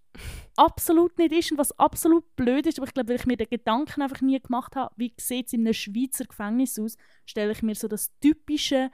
absolut 0.57 1.19
nicht 1.19 1.33
ist 1.33 1.53
und 1.53 1.59
was 1.59 1.77
absolut 1.79 2.37
blöd 2.37 2.67
ist. 2.67 2.79
Aber 2.79 2.87
ich 2.87 2.95
glaube, 2.95 3.09
weil 3.09 3.17
ich 3.17 3.27
mir 3.27 3.37
den 3.37 3.49
Gedanken 3.51 4.03
einfach 4.03 4.21
nie 4.21 4.41
gemacht 4.41 4.77
habe, 4.77 4.95
wie 4.97 5.13
sieht 5.19 5.49
es 5.49 5.53
in 5.53 5.61
einem 5.61 5.75
Schweizer 5.75 6.25
Gefängnis 6.25 6.79
aus, 6.79 6.97
stelle 7.27 7.53
ich 7.53 7.63
mir 7.63 7.75
so 7.75 7.89
das 7.89 8.13
typische 8.21 8.91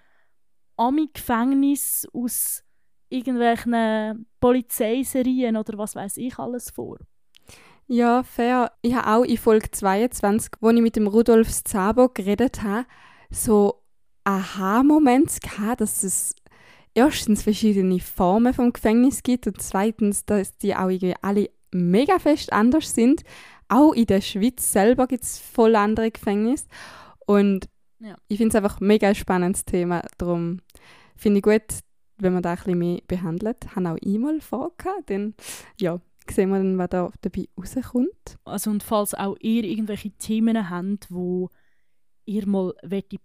Ami-Gefängnis 0.76 2.08
aus 2.12 2.64
irgendwelchen 3.10 4.26
Polizeiserien 4.40 5.56
oder 5.56 5.76
was 5.76 5.94
weiß 5.94 6.16
ich 6.16 6.38
alles 6.38 6.70
vor. 6.70 6.98
Ja, 7.86 8.22
fair. 8.22 8.72
Ich 8.82 8.94
habe 8.94 9.08
auch 9.10 9.24
in 9.24 9.36
Folge 9.36 9.70
22, 9.70 10.52
wo 10.60 10.70
ich 10.70 10.80
mit 10.80 10.94
dem 10.94 11.08
Rudolf 11.08 11.48
Zabo 11.64 12.08
geredet 12.08 12.62
habe, 12.62 12.86
so 13.30 13.82
Aha-Moment 14.24 15.40
gehabt, 15.40 15.80
dass 15.80 16.04
es 16.04 16.36
erstens 16.94 17.42
verschiedene 17.42 18.00
Formen 18.00 18.54
vom 18.54 18.72
Gefängnis 18.72 19.22
gibt 19.22 19.46
und 19.46 19.60
zweitens, 19.60 20.24
dass 20.24 20.56
die 20.58 20.74
auch 20.74 20.88
irgendwie 20.88 21.14
alle 21.22 21.50
mega 21.72 22.18
fest 22.18 22.52
anders 22.52 22.94
sind. 22.94 23.22
Auch 23.68 23.92
in 23.92 24.06
der 24.06 24.20
Schweiz 24.20 24.72
selber 24.72 25.06
gibt 25.06 25.24
es 25.24 25.38
voll 25.38 25.76
andere 25.76 26.10
Gefängnisse. 26.10 26.66
Und 27.26 27.68
ja. 28.00 28.16
ich 28.28 28.38
finde 28.38 28.48
es 28.48 28.56
einfach 28.56 28.80
ein 28.80 28.86
mega 28.86 29.14
spannendes 29.14 29.64
Thema. 29.64 30.02
Darum 30.18 30.60
finde 31.16 31.38
ich 31.38 31.42
gut, 31.44 31.80
wenn 32.18 32.32
man 32.32 32.42
da 32.42 32.50
ein 32.50 32.56
bisschen 32.56 32.78
mehr 32.78 33.00
behandelt. 33.06 33.58
Ich 33.64 33.76
habe 33.76 33.90
auch 33.90 33.98
E-Mail 34.00 34.40
vorgehabt, 34.40 35.10
dann 35.10 35.34
ja, 35.78 36.00
sehen 36.28 36.50
wir 36.50 36.58
dann, 36.58 36.78
was 36.78 36.88
da 36.90 37.10
dabei 37.20 37.48
rauskommt. 37.56 38.38
Also 38.44 38.70
und 38.70 38.82
falls 38.82 39.14
auch 39.14 39.36
ihr 39.40 39.64
irgendwelche 39.64 40.10
Themen 40.10 40.68
habt, 40.68 41.10
wo 41.10 41.50
ihr 42.24 42.46
mal 42.46 42.74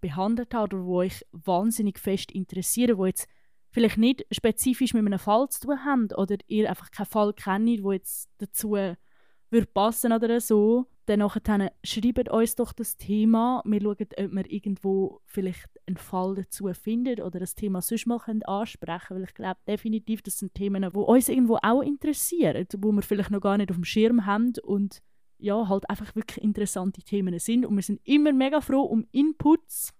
behandelt 0.00 0.54
habt 0.54 0.74
oder 0.74 0.84
wo 0.84 0.98
euch 0.98 1.24
wahnsinnig 1.32 1.98
fest 1.98 2.32
interessieren, 2.32 2.98
wo 2.98 3.06
jetzt 3.06 3.28
vielleicht 3.76 3.98
nicht 3.98 4.24
spezifisch 4.30 4.94
mit 4.94 5.04
einem 5.04 5.18
Fall 5.18 5.50
zu 5.50 5.66
tun 5.66 5.84
haben 5.84 6.08
oder 6.16 6.38
ihr 6.46 6.70
einfach 6.70 6.90
keinen 6.90 7.04
Fall 7.04 7.34
kennt, 7.34 7.82
wo 7.82 7.92
jetzt 7.92 8.30
dazu 8.38 8.70
würde 8.70 9.66
passen 9.74 10.14
oder 10.14 10.40
so, 10.40 10.86
dann 11.04 11.18
nachher 11.18 11.70
schreibt 11.84 12.30
uns 12.30 12.54
doch 12.54 12.72
das 12.72 12.96
Thema. 12.96 13.62
Wir 13.66 13.82
schauen, 13.82 13.96
ob 14.00 14.32
wir 14.32 14.50
irgendwo 14.50 15.20
vielleicht 15.26 15.68
einen 15.86 15.98
Fall 15.98 16.36
dazu 16.36 16.72
finden 16.72 17.20
oder 17.20 17.38
das 17.38 17.54
Thema 17.54 17.82
sonst 17.82 18.06
mal 18.06 18.18
ansprechen 18.46 19.08
können, 19.08 19.20
weil 19.20 19.28
ich 19.28 19.34
glaube 19.34 19.60
definitiv, 19.68 20.22
das 20.22 20.38
sind 20.38 20.54
Themen, 20.54 20.80
die 20.80 20.98
uns 20.98 21.28
irgendwo 21.28 21.58
auch 21.62 21.82
interessieren, 21.82 22.66
wo 22.78 22.92
wir 22.92 23.02
vielleicht 23.02 23.30
noch 23.30 23.42
gar 23.42 23.58
nicht 23.58 23.70
auf 23.70 23.76
dem 23.76 23.84
Schirm 23.84 24.24
haben 24.24 24.54
und 24.62 25.02
ja, 25.36 25.68
halt 25.68 25.90
einfach 25.90 26.16
wirklich 26.16 26.42
interessante 26.42 27.02
Themen 27.02 27.38
sind 27.38 27.66
und 27.66 27.76
wir 27.76 27.82
sind 27.82 28.00
immer 28.04 28.32
mega 28.32 28.62
froh 28.62 28.84
um 28.84 29.06
Inputs. 29.12 29.92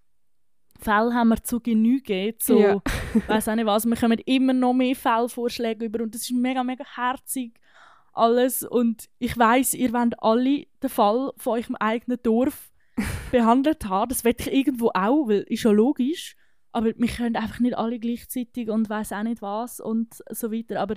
Fälle 0.79 1.13
haben 1.13 1.29
wir 1.29 1.43
zu 1.43 1.59
genügen. 1.59 2.33
So, 2.41 2.59
ja. 2.59 2.81
weiß 3.27 3.49
auch 3.49 3.55
nicht 3.55 3.65
was, 3.65 3.85
wir 3.85 3.95
kommen 3.95 4.19
immer 4.25 4.53
noch 4.53 4.73
mehr 4.73 4.95
Fallvorschläge 4.95 5.85
über 5.85 6.03
und 6.03 6.13
das 6.13 6.21
ist 6.21 6.31
mega, 6.31 6.63
mega 6.63 6.83
herzig 6.95 7.53
alles. 8.17 8.63
Und 8.63 9.07
ich 9.19 9.37
weiß, 9.37 9.75
ihr 9.75 9.93
wollt 9.93 10.21
alle 10.21 10.65
den 10.81 10.89
Fall 10.89 11.31
von 11.37 11.59
eurem 11.59 11.75
eigenen 11.75 12.19
Dorf 12.23 12.71
behandelt 13.31 13.87
haben. 13.87 14.09
Das 14.09 14.23
will 14.23 14.35
ich 14.37 14.51
irgendwo 14.51 14.89
auch, 14.93 15.27
weil 15.27 15.41
ist 15.47 15.63
ja 15.63 15.71
logisch. 15.71 16.35
Aber 16.71 16.87
wir 16.95 17.07
können 17.07 17.35
einfach 17.35 17.59
nicht 17.59 17.77
alle 17.77 17.99
gleichzeitig 17.99 18.69
und 18.69 18.89
weiß 18.89 19.13
auch 19.13 19.23
nicht 19.23 19.41
was 19.41 19.79
und 19.79 20.15
so 20.29 20.51
weiter. 20.51 20.79
Aber 20.79 20.95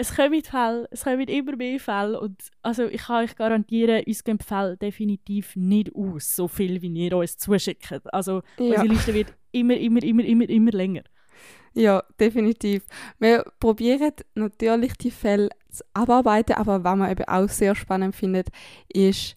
es 0.00 0.14
kommen 0.14 0.42
Fälle, 0.42 0.88
es 0.92 1.02
kommen 1.02 1.26
immer 1.26 1.56
mehr 1.56 1.80
Fälle 1.80 2.20
und 2.20 2.40
also 2.62 2.84
ich 2.84 3.02
kann 3.02 3.24
euch 3.24 3.34
garantieren, 3.34 4.04
uns 4.06 4.22
gehen 4.22 4.38
die 4.38 4.44
Fälle 4.44 4.76
definitiv 4.76 5.56
nicht 5.56 5.92
aus, 5.94 6.36
so 6.36 6.46
viel 6.46 6.80
wie 6.80 6.88
ihr 6.88 7.16
uns 7.16 7.36
zuschickt. 7.36 7.92
Also 8.12 8.42
ja. 8.58 8.66
unsere 8.66 8.86
Liste 8.86 9.12
wird 9.12 9.34
immer, 9.50 9.76
immer, 9.76 10.02
immer, 10.02 10.24
immer, 10.24 10.48
immer 10.48 10.70
länger. 10.70 11.02
Ja, 11.74 12.04
definitiv. 12.18 12.86
Wir 13.18 13.44
probieren 13.58 14.12
natürlich 14.34 14.92
die 14.94 15.10
Fälle 15.10 15.50
zu 15.68 15.82
abarbeiten, 15.94 16.54
aber 16.54 16.82
was 16.84 16.96
man 16.96 17.10
eben 17.10 17.24
auch 17.24 17.48
sehr 17.48 17.74
spannend 17.74 18.14
findet, 18.14 18.48
ist 18.88 19.36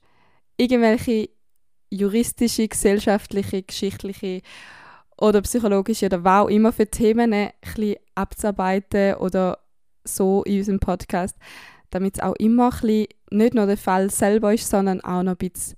irgendwelche 0.58 1.30
juristische, 1.90 2.68
gesellschaftliche, 2.68 3.64
geschichtliche 3.64 4.42
oder 5.18 5.42
psychologische 5.42 6.06
oder 6.06 6.24
was 6.24 6.44
auch 6.44 6.50
immer 6.50 6.72
für 6.72 6.86
Themen 6.86 7.34
ein 7.34 7.50
bisschen 7.62 7.96
abzuarbeiten 8.14 9.16
oder 9.16 9.58
so 10.04 10.44
in 10.44 10.60
unserem 10.60 10.80
Podcast, 10.80 11.38
damit 11.90 12.18
es 12.18 12.24
auch 12.24 12.36
immer 12.36 12.72
ein 12.74 12.80
bisschen 12.82 13.08
nicht 13.32 13.54
nur 13.54 13.66
der 13.66 13.78
Fall 13.78 14.10
selber 14.10 14.54
ist, 14.54 14.70
sondern 14.70 15.02
auch 15.02 15.24
noch 15.24 15.34
ein 15.34 15.38
bisschen 15.38 15.78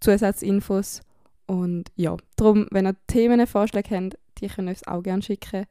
Zusatzinfos. 0.00 1.00
Und 1.46 1.90
ja, 1.96 2.16
darum, 2.36 2.66
wenn 2.70 2.86
ihr 2.86 2.96
Themenvorschläge 3.06 3.96
habt, 3.96 4.18
die 4.38 4.48
könnt 4.48 4.68
ihr 4.68 4.70
uns 4.70 4.86
auch 4.86 5.02
gerne 5.02 5.22
schicken. 5.22 5.66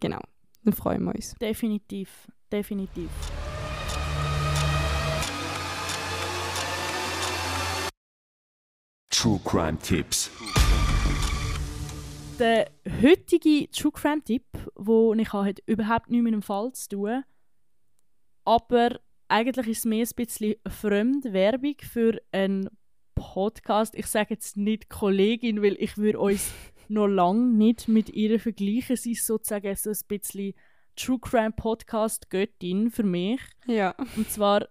Genau, 0.00 0.20
dann 0.64 0.74
freuen 0.74 1.04
wir 1.04 1.14
uns. 1.14 1.34
Definitiv, 1.40 2.28
definitiv. 2.50 3.10
True 9.10 9.40
Crime 9.44 9.78
Tipps. 9.78 10.30
Der 12.38 12.70
heutige 13.02 13.70
True 13.70 13.92
Crime 13.92 14.22
Tipp, 14.22 14.44
wo 14.74 15.14
ich 15.14 15.32
habe, 15.32 15.48
hat 15.48 15.60
überhaupt 15.64 16.10
nichts 16.10 16.24
mit 16.24 16.34
dem 16.34 16.42
Fall 16.42 16.70
zu 16.72 16.88
tun, 16.90 17.24
aber 18.44 19.00
eigentlich 19.28 19.68
ist 19.68 19.78
es 19.78 19.84
mehr 19.86 20.04
ein 20.06 20.14
bisschen 20.14 20.56
Fremdwerbung 20.68 21.76
für 21.80 22.20
einen 22.32 22.68
Podcast. 23.14 23.94
Ich 23.94 24.06
sage 24.06 24.34
jetzt 24.34 24.58
nicht 24.58 24.90
Kollegin, 24.90 25.62
weil 25.62 25.76
ich 25.78 25.96
würde 25.96 26.20
uns 26.20 26.52
noch 26.88 27.06
lange 27.06 27.46
nicht 27.46 27.88
mit 27.88 28.10
ihr 28.10 28.38
vergleichen. 28.38 28.96
Sie 28.96 29.12
ist 29.12 29.26
sozusagen 29.26 29.74
so 29.74 29.90
ein 29.90 29.98
bisschen 30.06 30.52
True 30.94 31.18
Crime 31.18 31.52
Podcast 31.52 32.28
Göttin 32.28 32.90
für 32.90 33.02
mich. 33.02 33.40
Ja. 33.66 33.94
Und 34.14 34.30
zwar 34.30 34.68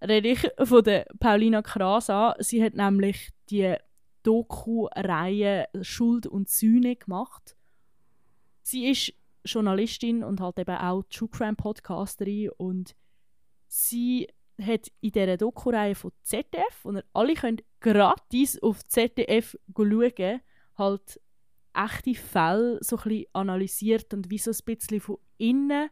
rede 0.00 0.28
ich 0.28 0.48
von 0.62 0.84
der 0.84 1.06
Paulina 1.18 1.62
Krasa. 1.62 2.36
Sie 2.38 2.62
hat 2.62 2.74
nämlich 2.74 3.30
die 3.50 3.76
Doku-Reihe 4.28 5.68
Schuld 5.80 6.26
und 6.26 6.50
Sühne 6.50 6.96
gemacht. 6.96 7.56
Sie 8.62 8.90
ist 8.90 9.14
Journalistin 9.42 10.22
und 10.22 10.42
halt 10.42 10.58
eben 10.58 10.76
auch 10.76 11.02
True 11.08 11.30
Crime 11.30 11.54
Podcasterin 11.54 12.50
und 12.58 12.94
sie 13.68 14.28
hat 14.60 14.88
in 15.00 15.12
dieser 15.12 15.38
Doku-Reihe 15.38 15.94
von 15.94 16.12
ZDF, 16.20 16.84
und 16.84 17.02
alle 17.14 17.32
könnt 17.32 17.64
gratis 17.80 18.62
auf 18.62 18.84
ZDF 18.84 19.56
schauen, 19.74 20.40
halt 20.76 21.20
echte 21.72 22.14
Fälle 22.14 22.78
so 22.82 22.96
ein 22.96 23.02
bisschen 23.04 23.26
analysiert 23.32 24.12
und 24.12 24.28
wie 24.28 24.36
so 24.36 24.50
ein 24.50 24.64
bisschen 24.66 25.00
von 25.00 25.16
innen 25.38 25.88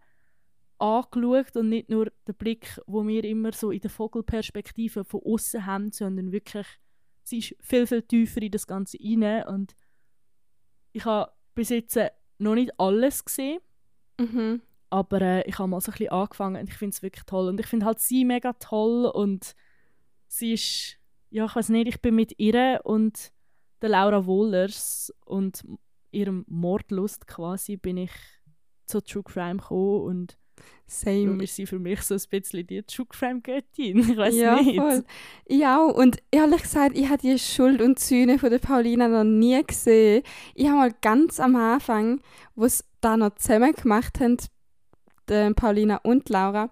angeschaut 0.79 1.57
und 1.57 1.71
nicht 1.71 1.89
nur 1.89 2.13
der 2.27 2.35
Blick, 2.35 2.79
wo 2.87 3.07
wir 3.07 3.25
immer 3.25 3.53
so 3.53 3.71
in 3.71 3.81
der 3.81 3.89
Vogelperspektive 3.89 5.05
von 5.05 5.23
außen 5.25 5.65
haben, 5.65 5.91
sondern 5.91 6.33
wirklich, 6.33 6.67
sie 7.27 7.39
ist 7.39 7.57
viel, 7.61 7.87
viel 7.87 8.03
tiefer 8.03 8.41
in 8.43 8.53
das 8.53 8.67
Ganze 8.67 8.99
rein 9.03 9.45
und 9.49 9.75
ich 10.93 11.05
habe 11.05 11.33
bis 11.55 11.71
jetzt 11.71 11.99
noch 12.39 12.55
nicht 12.55 12.79
alles 12.79 13.25
gesehen, 13.25 13.59
Mhm. 14.19 14.63
aber 14.89 15.21
äh, 15.21 15.43
ich 15.49 15.59
habe 15.59 15.69
mal 15.69 15.81
so 15.81 15.91
ein 15.91 15.99
bisschen 15.99 16.11
angefangen 16.13 16.61
und 16.61 16.69
ich 16.71 16.77
finde 16.77 16.95
es 16.95 17.03
wirklich 17.03 17.25
toll 17.25 17.49
und 17.49 17.61
ich 17.61 17.67
finde 17.67 17.85
halt 17.87 17.99
sie 17.99 18.25
mega 18.25 18.53
toll 18.55 19.05
und 19.07 19.55
sie 20.27 20.55
ist, 20.55 20.99
ja 21.31 21.45
ich 21.47 21.55
weiß 21.57 21.69
nicht, 21.71 21.89
ich 21.89 22.01
bin 22.01 22.15
mit 22.15 22.39
ihr 22.39 22.81
und 22.85 23.33
der 23.83 23.91
Laura 23.91 24.25
Wohlers 24.25 25.13
und 25.27 25.65
ihrem 26.13 26.45
Mordlust 26.49 27.27
quasi 27.27 27.77
bin 27.77 27.99
ich 27.99 28.13
zu 28.87 29.03
True 29.03 29.23
Crime 29.23 29.59
gekommen 29.59 30.03
und 30.03 30.39
darum 31.05 31.29
Same. 31.31 31.45
ist 31.45 31.57
sie 31.57 31.67
für 31.67 31.79
mich 31.79 32.03
so 32.03 32.15
ein 32.15 32.21
bisschen 32.31 32.67
die 32.67 32.83
True 32.83 33.07
Crime 33.09 33.41
Göttin. 33.41 33.99
Ich 33.99 34.17
weiß 34.17 34.35
ja, 34.35 34.61
nicht. 34.61 34.77
voll. 34.77 35.05
Ich 35.47 35.67
auch. 35.67 35.93
Und 35.95 36.19
ehrlich 36.31 36.63
gesagt, 36.63 36.97
ich 36.97 37.09
habe 37.09 37.19
die 37.19 37.39
Schuld 37.39 37.83
und 37.83 37.99
Sühne 37.99 38.39
von 38.39 38.51
der 38.51 38.59
Paulina 38.59 39.09
noch 39.09 39.25
nie 39.25 39.63
gesehen. 39.65 40.23
Ich 40.55 40.67
habe 40.67 40.77
mal 40.77 40.95
ganz 41.01 41.41
am 41.41 41.57
Anfang, 41.57 42.21
wo 42.55 42.69
sie 42.69 42.85
da 43.01 43.17
noch 43.17 43.35
zusammen 43.37 43.73
gemacht 43.73 44.21
haben, 44.21 44.37
die 45.29 45.55
Paulina 45.55 45.97
und 46.05 46.29
Laura, 46.29 46.71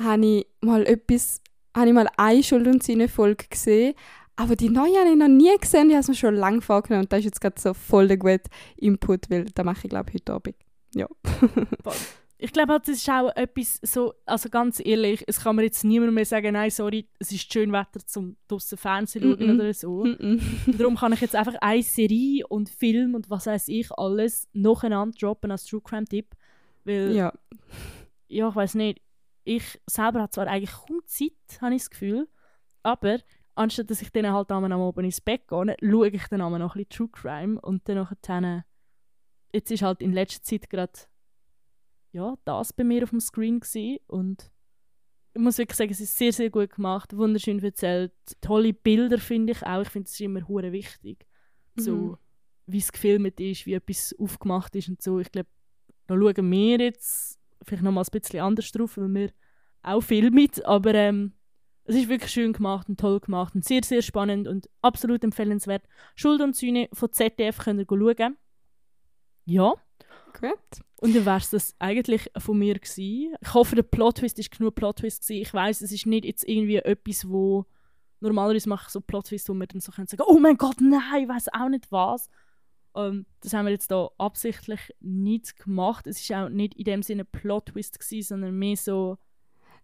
habe 0.00 0.26
ich 0.26 0.46
mal 0.60 0.86
etwas, 0.86 1.40
habe 1.76 1.88
ich 1.88 1.94
mal 1.94 2.08
eine 2.16 2.42
Schuld 2.42 2.66
und 2.66 2.82
Sühne 2.82 3.08
Folge 3.08 3.46
gesehen. 3.48 3.94
Aber 4.36 4.56
die 4.56 4.70
neue 4.70 4.98
habe 4.98 5.10
ich 5.10 5.16
noch 5.16 5.28
nie 5.28 5.54
gesehen. 5.60 5.90
Ich 5.90 5.94
habe 5.94 6.00
es 6.00 6.08
mir 6.08 6.14
schon 6.14 6.34
lange 6.34 6.62
vorgenommen. 6.62 7.04
Und 7.04 7.12
das 7.12 7.20
ist 7.20 7.26
jetzt 7.26 7.40
gerade 7.42 7.60
so 7.60 7.74
voll 7.74 8.08
der 8.08 8.16
gute 8.16 8.48
Input, 8.76 9.30
weil 9.30 9.44
da 9.54 9.64
mache 9.64 9.80
ich 9.84 9.90
glaube 9.90 10.12
heute 10.14 10.32
Abend. 10.32 10.56
Ja. 10.94 11.06
Ich 12.42 12.52
glaube, 12.52 12.72
halt, 12.72 12.88
das 12.88 12.96
ist 12.96 13.10
auch 13.10 13.28
etwas 13.36 13.80
so, 13.82 14.14
also 14.24 14.48
ganz 14.48 14.80
ehrlich, 14.82 15.22
es 15.26 15.40
kann 15.40 15.56
mir 15.56 15.64
jetzt 15.64 15.84
niemand 15.84 16.14
mehr 16.14 16.24
sagen, 16.24 16.54
nein, 16.54 16.70
sorry, 16.70 17.06
es 17.18 17.32
ist 17.32 17.52
schön 17.52 17.70
Wetter 17.70 18.00
zum 18.06 18.38
draussen 18.48 18.78
Fernsehen 18.78 19.22
schauen 19.22 19.46
Mhm. 19.46 19.60
oder 19.60 19.74
so. 19.74 20.04
Mhm. 20.04 20.40
Darum 20.78 20.96
kann 20.96 21.12
ich 21.12 21.20
jetzt 21.20 21.36
einfach 21.36 21.54
eine 21.60 21.82
Serie 21.82 22.46
und 22.46 22.70
Film 22.70 23.14
und 23.14 23.28
was 23.28 23.44
weiß 23.46 23.68
ich 23.68 23.92
alles 23.92 24.48
nacheinander 24.54 25.14
droppen 25.18 25.50
als 25.50 25.66
True 25.66 25.82
Crime 25.82 26.06
Tipp. 26.06 26.34
Weil, 26.84 27.12
ja, 27.12 27.32
ja. 28.28 28.48
ich 28.48 28.54
weiß 28.56 28.74
nicht, 28.76 29.02
ich 29.44 29.78
selber 29.86 30.20
habe 30.20 30.30
zwar 30.30 30.46
eigentlich 30.46 30.72
kaum 30.72 31.02
Zeit, 31.04 31.60
habe 31.60 31.74
ich 31.74 31.82
das 31.82 31.90
Gefühl, 31.90 32.26
aber 32.82 33.18
anstatt 33.54 33.90
dass 33.90 34.00
ich 34.00 34.12
dann 34.12 34.32
halt 34.32 34.50
am 34.50 34.64
Abend 34.64 35.04
ins 35.04 35.20
Bett 35.20 35.46
gehe, 35.46 35.76
schaue 35.82 36.08
ich 36.08 36.26
dann 36.28 36.40
einmal 36.40 36.58
noch 36.58 36.74
ein 36.74 36.84
bisschen 36.86 37.08
True 37.08 37.08
Crime 37.12 37.60
und 37.60 37.86
dann 37.86 37.96
nachher, 37.96 38.64
jetzt 39.52 39.70
ist 39.70 39.82
halt 39.82 40.00
in 40.00 40.14
letzter 40.14 40.42
Zeit 40.42 40.70
gerade 40.70 40.92
ja, 42.12 42.36
das 42.44 42.72
bei 42.72 42.84
mir 42.84 43.02
auf 43.04 43.10
dem 43.10 43.20
Screen 43.20 43.60
gewesen. 43.60 43.98
und 44.06 44.50
ich 45.32 45.40
muss 45.40 45.58
wirklich 45.58 45.76
sagen, 45.76 45.92
es 45.92 46.00
ist 46.00 46.16
sehr, 46.16 46.32
sehr 46.32 46.50
gut 46.50 46.70
gemacht, 46.70 47.16
wunderschön 47.16 47.62
erzählt, 47.62 48.12
tolle 48.40 48.72
Bilder 48.72 49.18
finde 49.18 49.52
ich 49.52 49.62
auch, 49.64 49.82
ich 49.82 49.88
finde 49.88 50.08
es 50.08 50.18
immer 50.18 50.46
hure 50.48 50.72
wichtig, 50.72 51.24
so 51.76 51.94
Mhm. 51.96 52.16
wie 52.66 52.78
es 52.78 52.90
gefilmt 52.90 53.38
ist, 53.38 53.64
wie 53.64 53.74
etwas 53.74 54.12
aufgemacht 54.18 54.74
ist 54.74 54.88
und 54.88 55.00
so. 55.00 55.20
Ich 55.20 55.30
glaube, 55.30 55.48
da 56.08 56.16
schauen 56.16 56.50
wir 56.50 56.78
jetzt 56.80 57.38
vielleicht 57.62 57.84
noch 57.84 57.92
mal 57.92 58.02
ein 58.02 58.20
bisschen 58.20 58.40
anders 58.40 58.72
drauf, 58.72 58.96
weil 58.96 59.14
wir 59.14 59.30
auch 59.82 60.00
filmen, 60.00 60.48
aber 60.64 60.94
ähm, 60.94 61.32
es 61.84 61.94
ist 61.94 62.08
wirklich 62.08 62.30
schön 62.32 62.52
gemacht 62.52 62.88
und 62.88 62.98
toll 62.98 63.20
gemacht 63.20 63.54
und 63.54 63.64
sehr, 63.64 63.84
sehr 63.84 64.02
spannend 64.02 64.48
und 64.48 64.68
absolut 64.82 65.22
empfehlenswert. 65.22 65.84
Schuld 66.16 66.40
und 66.40 66.56
Sühne 66.56 66.88
von 66.92 67.12
ZDF 67.12 67.58
könnt 67.58 67.80
ihr 67.80 67.86
schauen. 67.88 68.36
Ja, 69.44 69.74
Gut. 70.38 70.84
und 71.00 71.14
dann 71.14 71.26
wäre 71.26 71.38
es 71.38 71.50
das 71.50 71.74
eigentlich 71.78 72.30
von 72.38 72.58
mir 72.58 72.74
gewesen. 72.74 73.34
Ich 73.40 73.54
hoffe, 73.54 73.76
der 73.76 73.82
Plot-Twist 73.82 74.38
ist 74.38 74.50
genug 74.50 74.74
Plot-Twist 74.74 75.22
gewesen. 75.22 75.42
Ich 75.42 75.52
weiß, 75.52 75.80
es 75.82 75.92
ist 75.92 76.06
nicht 76.06 76.24
jetzt 76.24 76.48
irgendwie 76.48 76.76
etwas, 76.76 77.28
wo 77.28 77.66
normalerweise 78.20 78.68
mache 78.68 78.84
ich 78.86 78.92
so 78.92 79.00
Plot-Twist, 79.00 79.48
wo 79.48 79.54
man 79.54 79.68
dann 79.68 79.80
so 79.80 79.92
können 79.92 80.06
sagen, 80.06 80.22
oh 80.26 80.38
mein 80.38 80.56
Gott, 80.56 80.80
nein, 80.80 81.22
ich 81.22 81.28
weiß 81.28 81.48
auch 81.52 81.68
nicht 81.68 81.90
was. 81.90 82.28
Ähm, 82.94 83.26
das 83.42 83.52
haben 83.52 83.66
wir 83.66 83.72
jetzt 83.72 83.90
da 83.90 84.10
absichtlich 84.18 84.80
nicht 85.00 85.56
gemacht. 85.56 86.06
Es 86.06 86.20
ist 86.20 86.32
auch 86.32 86.48
nicht 86.48 86.74
in 86.74 86.84
dem 86.84 87.02
Sinne 87.02 87.24
Plot-Twist 87.24 87.98
gewesen, 87.98 88.26
sondern 88.28 88.58
mehr 88.58 88.76
so, 88.76 89.18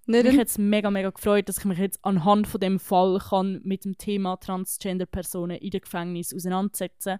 Nicht 0.06 0.24
mich 0.24 0.38
hat 0.38 0.48
es 0.48 0.58
mega, 0.58 0.90
mega 0.90 1.10
gefreut, 1.10 1.48
dass 1.48 1.58
ich 1.58 1.64
mich 1.64 1.78
jetzt 1.78 2.04
anhand 2.04 2.46
von 2.46 2.60
dem 2.60 2.78
Fall 2.78 3.18
kann 3.18 3.60
mit 3.64 3.84
dem 3.84 3.96
Thema 3.98 4.36
Transgender-Personen 4.36 5.58
in 5.58 5.70
den 5.70 5.80
Gefängnis 5.80 6.34
auseinandersetzen 6.34 7.18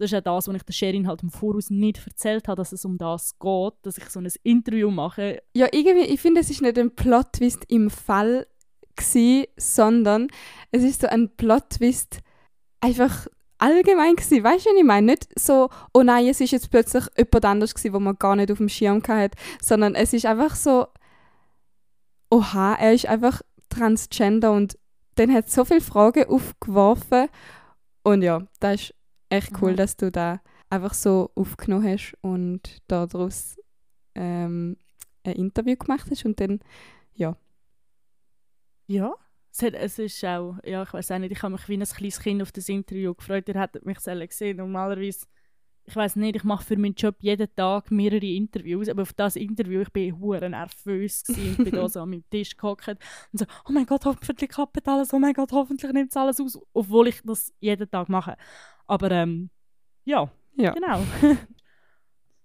Das 0.00 0.10
ist 0.10 0.18
auch 0.18 0.22
das, 0.22 0.48
was 0.48 0.56
ich 0.56 0.62
der 0.62 0.72
Sherin 0.72 1.06
halt 1.06 1.22
im 1.22 1.28
Voraus 1.30 1.68
nicht 1.68 2.00
erzählt 2.06 2.48
habe, 2.48 2.56
dass 2.56 2.72
es 2.72 2.86
um 2.86 2.96
das 2.96 3.38
geht, 3.38 3.74
dass 3.82 3.98
ich 3.98 4.08
so 4.08 4.18
ein 4.18 4.32
Interview 4.42 4.90
mache. 4.90 5.42
ja, 5.54 5.68
irgendwie, 5.70 6.06
ich 6.06 6.20
finde, 6.20 6.40
es 6.40 6.48
ist 6.48 6.62
nicht 6.62 6.78
ein 6.78 6.94
Plot-Twist 6.94 7.66
im 7.68 7.90
Fall 7.90 8.46
gsi, 8.96 9.48
sondern 9.58 10.28
es 10.70 10.84
ist 10.84 11.02
so 11.02 11.06
ein 11.06 11.28
Plot-Twist 11.36 12.20
einfach 12.80 13.26
allgemein 13.58 14.16
gsi. 14.16 14.42
Weißt 14.42 14.64
du, 14.64 14.70
was 14.70 14.78
ich 14.78 14.84
meine? 14.84 15.06
Nicht 15.08 15.28
so, 15.38 15.68
oh 15.92 16.02
nein, 16.02 16.28
es 16.28 16.40
ist 16.40 16.52
jetzt 16.52 16.70
plötzlich 16.70 17.04
jemand 17.18 17.44
anders 17.44 17.74
gsi, 17.74 17.92
wo 17.92 18.00
man 18.00 18.16
gar 18.16 18.36
nicht 18.36 18.50
auf 18.50 18.56
dem 18.56 18.70
Schirm 18.70 19.02
hatte, 19.06 19.36
sondern 19.60 19.94
es 19.94 20.14
ist 20.14 20.24
einfach 20.24 20.56
so, 20.56 20.86
oha, 22.30 22.72
er 22.76 22.94
ist 22.94 23.04
einfach 23.04 23.42
transgender 23.68 24.52
und 24.52 24.78
dann 25.16 25.30
hat 25.30 25.50
so 25.50 25.66
viele 25.66 25.82
Fragen 25.82 26.24
aufgeworfen 26.24 27.28
und 28.02 28.22
ja, 28.22 28.46
das 28.60 28.80
ist 28.80 28.94
echt 29.30 29.52
cool, 29.62 29.72
Mhm. 29.72 29.76
dass 29.76 29.96
du 29.96 30.10
da 30.10 30.40
einfach 30.68 30.92
so 30.94 31.30
aufgenommen 31.34 31.88
hast 31.88 32.14
und 32.20 32.60
daraus 32.88 33.56
ähm, 34.14 34.76
ein 35.24 35.32
Interview 35.32 35.76
gemacht 35.76 36.08
hast 36.10 36.24
und 36.24 36.38
dann 36.40 36.60
Ja. 38.86 39.14
Es, 39.52 39.62
hat, 39.62 39.74
es 39.74 39.98
ist 39.98 40.24
auch, 40.24 40.56
ja, 40.64 40.82
ich 40.82 40.92
weiß 40.92 41.10
auch 41.12 41.18
nicht, 41.18 41.32
ich 41.32 41.42
habe 41.42 41.52
mich 41.52 41.68
wie 41.68 41.76
ein 41.76 41.84
kleines 41.84 42.20
Kind 42.20 42.42
auf 42.42 42.50
das 42.52 42.68
Interview 42.68 43.14
gefreut. 43.14 43.48
Ihr 43.48 43.60
hättet 43.60 43.84
mich 43.86 44.00
selber 44.00 44.26
gesehen. 44.26 44.56
Normalerweise, 44.56 45.26
ich 45.84 45.94
weiß 45.96 46.16
nicht, 46.16 46.36
ich 46.36 46.44
mache 46.44 46.64
für 46.64 46.76
meinen 46.76 46.94
Job 46.94 47.16
jeden 47.20 47.52
Tag 47.54 47.90
mehrere 47.90 48.24
Interviews, 48.26 48.88
aber 48.88 49.02
auf 49.02 49.12
das 49.12 49.36
Interview, 49.36 49.80
ich 49.82 49.90
bin 49.90 50.18
hure 50.20 50.48
nervös 50.50 51.24
gewesen 51.24 51.56
und 51.58 51.64
bin 51.64 51.74
da 51.74 51.88
so 51.88 52.00
an 52.00 52.10
meinem 52.10 52.24
Tisch 52.30 52.56
gehockt 52.56 52.88
und 52.88 52.98
so, 53.38 53.44
oh 53.68 53.72
mein 53.72 53.86
Gott, 53.86 54.04
hoffentlich 54.04 54.50
klappt 54.50 54.86
alles, 54.88 55.12
oh 55.12 55.18
mein 55.18 55.34
Gott, 55.34 55.50
hoffentlich 55.52 55.92
nimmt 55.92 56.10
es 56.10 56.16
alles 56.16 56.40
aus, 56.40 56.58
obwohl 56.72 57.08
ich 57.08 57.20
das 57.24 57.52
jeden 57.60 57.90
Tag 57.90 58.08
mache. 58.08 58.36
Aber 58.90 59.08
ähm, 59.12 59.50
ja, 60.04 60.28
Ja. 60.56 60.72
genau. 60.72 61.00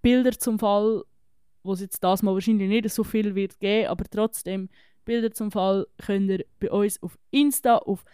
Bilder 0.04 0.38
zum 0.38 0.60
Fall, 0.60 1.04
wo 1.64 1.74
es 1.74 1.82
jetzt 1.82 2.04
das 2.04 2.22
mal 2.22 2.36
wahrscheinlich 2.36 2.70
nicht 2.70 2.88
so 2.92 3.04
viel 3.04 3.34
wird 3.34 3.60
geben, 3.60 3.90
aber 3.90 4.06
trotzdem 4.06 4.70
Bilder 5.06 5.32
zum 5.32 5.52
Fall 5.52 5.88
könnt 5.98 6.30
ihr 6.30 6.46
bei 6.60 6.70
uns 6.70 7.02
auf 7.02 7.18
Insta 7.32 7.78
auf 7.78 8.06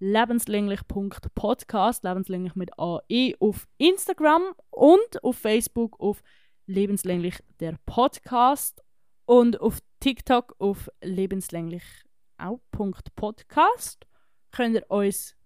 lebenslänglich.podcast, 0.00 2.02
lebenslänglich 2.02 2.56
mit 2.56 2.76
AE, 2.76 3.34
auf 3.38 3.68
Instagram 3.78 4.42
und 4.70 5.22
auf 5.22 5.36
Facebook 5.36 6.00
auf 6.00 6.24
lebenslänglich 6.66 7.36
der 7.60 7.76
Podcast 7.86 8.82
und 9.26 9.60
auf 9.60 9.78
TikTok 10.00 10.56
auf 10.58 10.90
lebenslänglich 11.02 11.84
auch 12.36 12.58
Punkt 12.72 13.14
Podcast 13.14 14.08
könnt 14.50 14.74
ihr 14.74 14.90
uns 14.90 15.36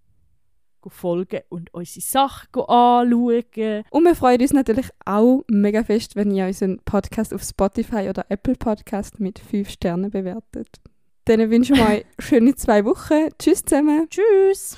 folgen 0.91 1.41
und 1.49 1.73
unsere 1.73 2.01
Sachen 2.01 2.49
anschauen. 2.55 3.85
Und 3.91 4.05
wir 4.05 4.15
freuen 4.15 4.41
uns 4.41 4.53
natürlich 4.53 4.89
auch 5.05 5.43
mega 5.49 5.85
fest, 5.85 6.17
wenn 6.17 6.31
ihr 6.31 6.47
unseren 6.47 6.81
Podcast 6.85 7.33
auf 7.35 7.43
Spotify 7.43 8.09
oder 8.09 8.27
Apple 8.29 8.55
Podcast 8.57 9.21
mit 9.21 9.39
5 9.39 9.69
Sternen 9.69 10.11
bewertet. 10.11 10.69
Dann 11.27 11.51
wünschen 11.51 11.77
wir 11.77 11.89
euch 11.89 12.05
schöne 12.19 12.55
zwei 12.55 12.85
Wochen. 12.85 13.29
Tschüss 13.39 13.65
zusammen. 13.65 14.09
Tschüss! 14.09 14.77